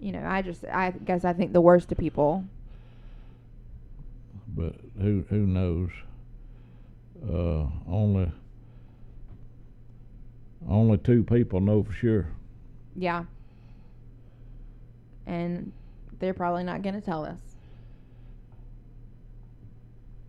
you 0.00 0.12
know, 0.12 0.24
I 0.26 0.42
just 0.42 0.64
I 0.64 0.90
guess 0.90 1.24
I 1.24 1.32
think 1.34 1.52
the 1.52 1.60
worst 1.60 1.92
of 1.92 1.98
people. 1.98 2.44
but 4.48 4.74
who 5.00 5.24
who 5.28 5.46
knows? 5.46 5.90
Uh, 7.22 7.66
only 7.86 8.32
only 10.68 10.98
two 10.98 11.24
people 11.24 11.60
know 11.60 11.82
for 11.82 11.92
sure. 11.92 12.28
Yeah. 12.96 13.24
And 15.26 15.72
they're 16.18 16.34
probably 16.34 16.64
not 16.64 16.82
going 16.82 16.94
to 16.94 17.00
tell 17.00 17.24
us. 17.24 17.38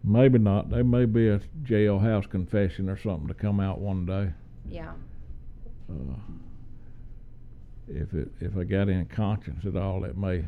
Maybe 0.03 0.37
not. 0.37 0.69
There 0.69 0.83
may 0.83 1.05
be 1.05 1.29
a 1.29 1.39
jailhouse 1.63 2.29
confession 2.29 2.89
or 2.89 2.97
something 2.97 3.27
to 3.27 3.33
come 3.33 3.59
out 3.59 3.79
one 3.79 4.05
day. 4.05 4.31
Yeah. 4.69 4.91
Uh, 5.89 6.15
if 7.87 8.13
it 8.13 8.29
if 8.39 8.57
I 8.57 8.63
got 8.63 8.89
any 8.89 9.05
conscience 9.05 9.65
at 9.65 9.75
all, 9.75 10.03
it 10.03 10.17
may 10.17 10.43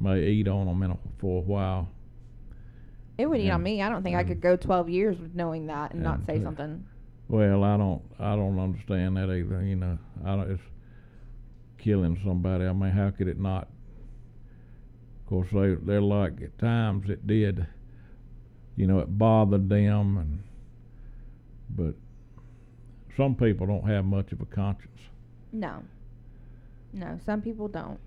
may 0.00 0.26
eat 0.26 0.48
on 0.48 0.66
them 0.66 0.82
in 0.82 0.90
a, 0.90 0.98
for 1.18 1.38
a 1.38 1.44
while. 1.44 1.88
It 3.18 3.26
would 3.26 3.40
eat 3.40 3.50
on 3.50 3.62
me. 3.62 3.80
I 3.80 3.88
don't 3.88 4.02
think 4.02 4.16
I 4.16 4.24
could 4.24 4.42
go 4.42 4.56
12 4.56 4.90
years 4.90 5.18
with 5.18 5.34
knowing 5.34 5.68
that 5.68 5.92
and 5.94 6.02
not 6.02 6.26
say 6.26 6.42
something. 6.42 6.84
Well, 7.28 7.64
I 7.64 7.76
don't 7.76 8.02
I 8.18 8.36
don't 8.36 8.58
understand 8.58 9.16
that 9.16 9.30
either. 9.30 9.62
You 9.62 9.76
know, 9.76 9.98
I 10.24 10.36
don't. 10.36 10.50
It's 10.50 10.62
killing 11.78 12.20
somebody. 12.24 12.64
I 12.64 12.72
mean, 12.72 12.90
how 12.90 13.10
could 13.10 13.28
it 13.28 13.40
not? 13.40 13.68
Of 15.20 15.26
course, 15.28 15.48
they 15.52 15.74
they're 15.74 16.00
like 16.02 16.40
at 16.42 16.58
times 16.58 17.10
it 17.10 17.26
did. 17.26 17.66
You 18.76 18.86
know, 18.86 19.00
it 19.00 19.18
bothered 19.18 19.68
them, 19.68 20.18
and 20.18 20.42
but 21.70 21.94
some 23.16 23.34
people 23.34 23.66
don't 23.66 23.88
have 23.88 24.04
much 24.04 24.32
of 24.32 24.40
a 24.40 24.46
conscience. 24.46 25.00
No. 25.52 25.82
No, 26.92 27.18
some 27.26 27.42
people 27.42 27.68
don't. 27.68 27.98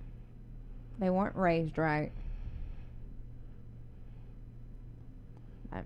They 0.99 1.09
weren't 1.09 1.35
raised 1.35 1.77
right. 1.77 2.11
I- 5.71 5.83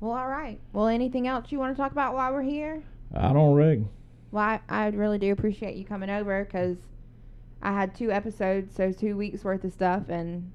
Well, 0.00 0.12
all 0.12 0.28
right. 0.28 0.58
Well, 0.72 0.86
anything 0.86 1.26
else 1.28 1.52
you 1.52 1.58
want 1.58 1.76
to 1.76 1.80
talk 1.80 1.92
about 1.92 2.14
while 2.14 2.32
we're 2.32 2.42
here? 2.42 2.82
I 3.14 3.32
don't 3.32 3.54
reckon. 3.54 3.88
Well, 4.30 4.44
I, 4.44 4.60
I 4.68 4.86
really 4.88 5.18
do 5.18 5.32
appreciate 5.32 5.76
you 5.76 5.84
coming 5.84 6.08
over 6.08 6.44
because 6.44 6.78
I 7.62 7.72
had 7.72 7.94
two 7.94 8.10
episodes, 8.10 8.74
so 8.74 8.92
two 8.92 9.16
weeks 9.16 9.44
worth 9.44 9.64
of 9.64 9.72
stuff, 9.72 10.08
and 10.08 10.52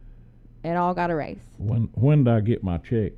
it 0.63 0.75
all 0.75 0.93
got 0.93 1.11
erased. 1.11 1.45
When 1.57 1.89
when 1.93 2.23
do 2.23 2.31
I 2.31 2.39
get 2.39 2.63
my 2.63 2.77
check? 2.79 3.11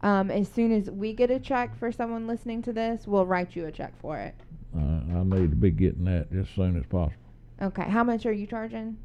Um, 0.00 0.30
as 0.30 0.48
soon 0.48 0.72
as 0.72 0.90
we 0.90 1.12
get 1.12 1.30
a 1.30 1.38
check 1.38 1.76
for 1.76 1.92
someone 1.92 2.26
listening 2.26 2.62
to 2.62 2.72
this, 2.72 3.06
we'll 3.06 3.26
write 3.26 3.54
you 3.54 3.66
a 3.66 3.72
check 3.72 3.92
for 4.00 4.18
it. 4.18 4.34
Uh, 4.76 4.80
I 4.80 5.22
need 5.24 5.50
to 5.50 5.56
be 5.56 5.70
getting 5.70 6.04
that 6.04 6.30
just 6.32 6.50
as 6.50 6.56
soon 6.56 6.76
as 6.76 6.86
possible. 6.86 7.14
Okay. 7.60 7.82
How 7.82 8.04
much 8.04 8.26
are 8.26 8.32
you 8.32 8.46
charging? 8.46 8.96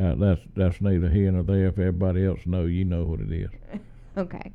Uh, 0.00 0.14
that's 0.14 0.40
that's 0.54 0.80
neither 0.80 1.08
here 1.08 1.30
nor 1.32 1.42
there. 1.42 1.66
If 1.66 1.78
everybody 1.78 2.24
else 2.24 2.40
know, 2.46 2.64
you 2.64 2.84
know 2.84 3.04
what 3.04 3.20
it 3.20 3.32
is. 3.32 3.50
Okay. 4.16 4.52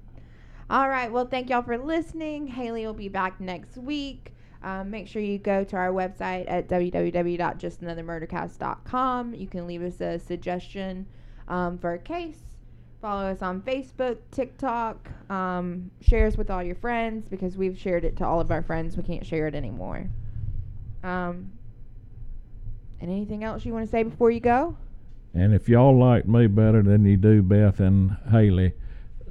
All 0.70 0.88
right. 0.90 1.12
Well, 1.12 1.26
thank 1.26 1.50
y'all 1.50 1.62
for 1.62 1.78
listening. 1.78 2.48
Haley 2.48 2.86
will 2.86 2.94
be 2.94 3.10
back 3.10 3.42
next 3.42 3.78
week. 3.78 4.34
Um, 4.64 4.90
make 4.90 5.10
sure 5.10 5.22
you 5.22 5.38
go 5.38 5.66
to 5.66 5.76
our 5.76 5.92
website 5.92 6.46
at 6.48 6.70
www.justanothermurdercast.com. 6.70 9.34
You 9.34 9.48
can 9.48 9.68
leave 9.68 9.84
us 9.84 10.00
a 10.00 10.18
suggestion 10.20 11.06
um, 11.50 11.78
for 11.78 11.92
a 11.94 12.00
case. 12.00 12.40
Follow 13.02 13.26
us 13.26 13.42
on 13.42 13.62
Facebook, 13.62 14.20
TikTok. 14.32 15.10
Um, 15.30 15.92
share 16.00 16.26
us 16.26 16.38
with 16.38 16.50
all 16.50 16.64
your 16.64 16.76
friends 16.76 17.28
because 17.28 17.58
we've 17.58 17.78
shared 17.78 18.06
it 18.06 18.16
to 18.18 18.26
all 18.26 18.40
of 18.40 18.50
our 18.50 18.64
friends. 18.64 18.96
We 18.96 19.04
can't 19.04 19.26
share 19.26 19.48
it 19.48 19.56
anymore. 19.56 20.10
Um, 21.04 21.52
and 23.02 23.12
anything 23.12 23.44
else 23.44 23.66
you 23.66 23.74
want 23.74 23.86
to 23.86 23.92
say 23.92 24.04
before 24.04 24.32
you 24.32 24.40
go? 24.40 24.78
And 25.34 25.54
if 25.54 25.68
y'all 25.68 25.98
like 25.98 26.26
me 26.26 26.48
better 26.48 26.82
than 26.82 27.04
you 27.04 27.18
do 27.18 27.42
Beth 27.42 27.82
and 27.82 28.16
Haley, 28.32 28.72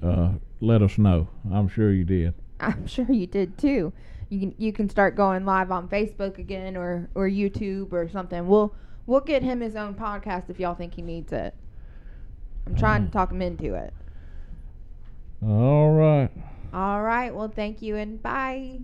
uh, 0.03 0.33
let 0.63 0.81
us 0.81 0.97
know. 0.97 1.29
I'm 1.51 1.69
sure 1.69 1.93
you 1.93 2.05
did. 2.05 2.35
I'm 2.61 2.87
sure 2.87 3.11
you 3.11 3.27
did 3.27 3.59
too. 3.59 3.93
You 4.29 4.41
can 4.41 4.55
you 4.57 4.73
can 4.73 4.89
start 4.89 5.15
going 5.17 5.45
live 5.45 5.71
on 5.71 5.89
Facebook 5.89 6.39
again 6.39 6.77
or 6.77 7.11
or 7.15 7.29
YouTube 7.29 7.93
or 7.93 8.09
something. 8.09 8.47
We'll 8.47 8.75
we'll 9.07 9.21
get 9.21 9.43
him 9.43 9.61
his 9.61 9.77
own 9.77 9.95
podcast 9.95 10.49
if 10.49 10.59
y'all 10.61 10.75
think 10.75 10.95
he 10.95 11.03
needs 11.03 11.33
it. 11.33 11.55
I'm 12.67 12.75
trying 12.77 13.03
to 13.05 13.09
Mm. 13.09 13.13
talk 13.13 13.31
him 13.33 13.43
into 13.43 13.75
it. 13.75 13.93
All 15.45 15.91
right. 15.93 16.31
All 16.73 17.03
right. 17.03 17.35
Well, 17.35 17.49
thank 17.49 17.83
you 17.83 17.97
and 17.97 18.23
bye. 18.23 18.79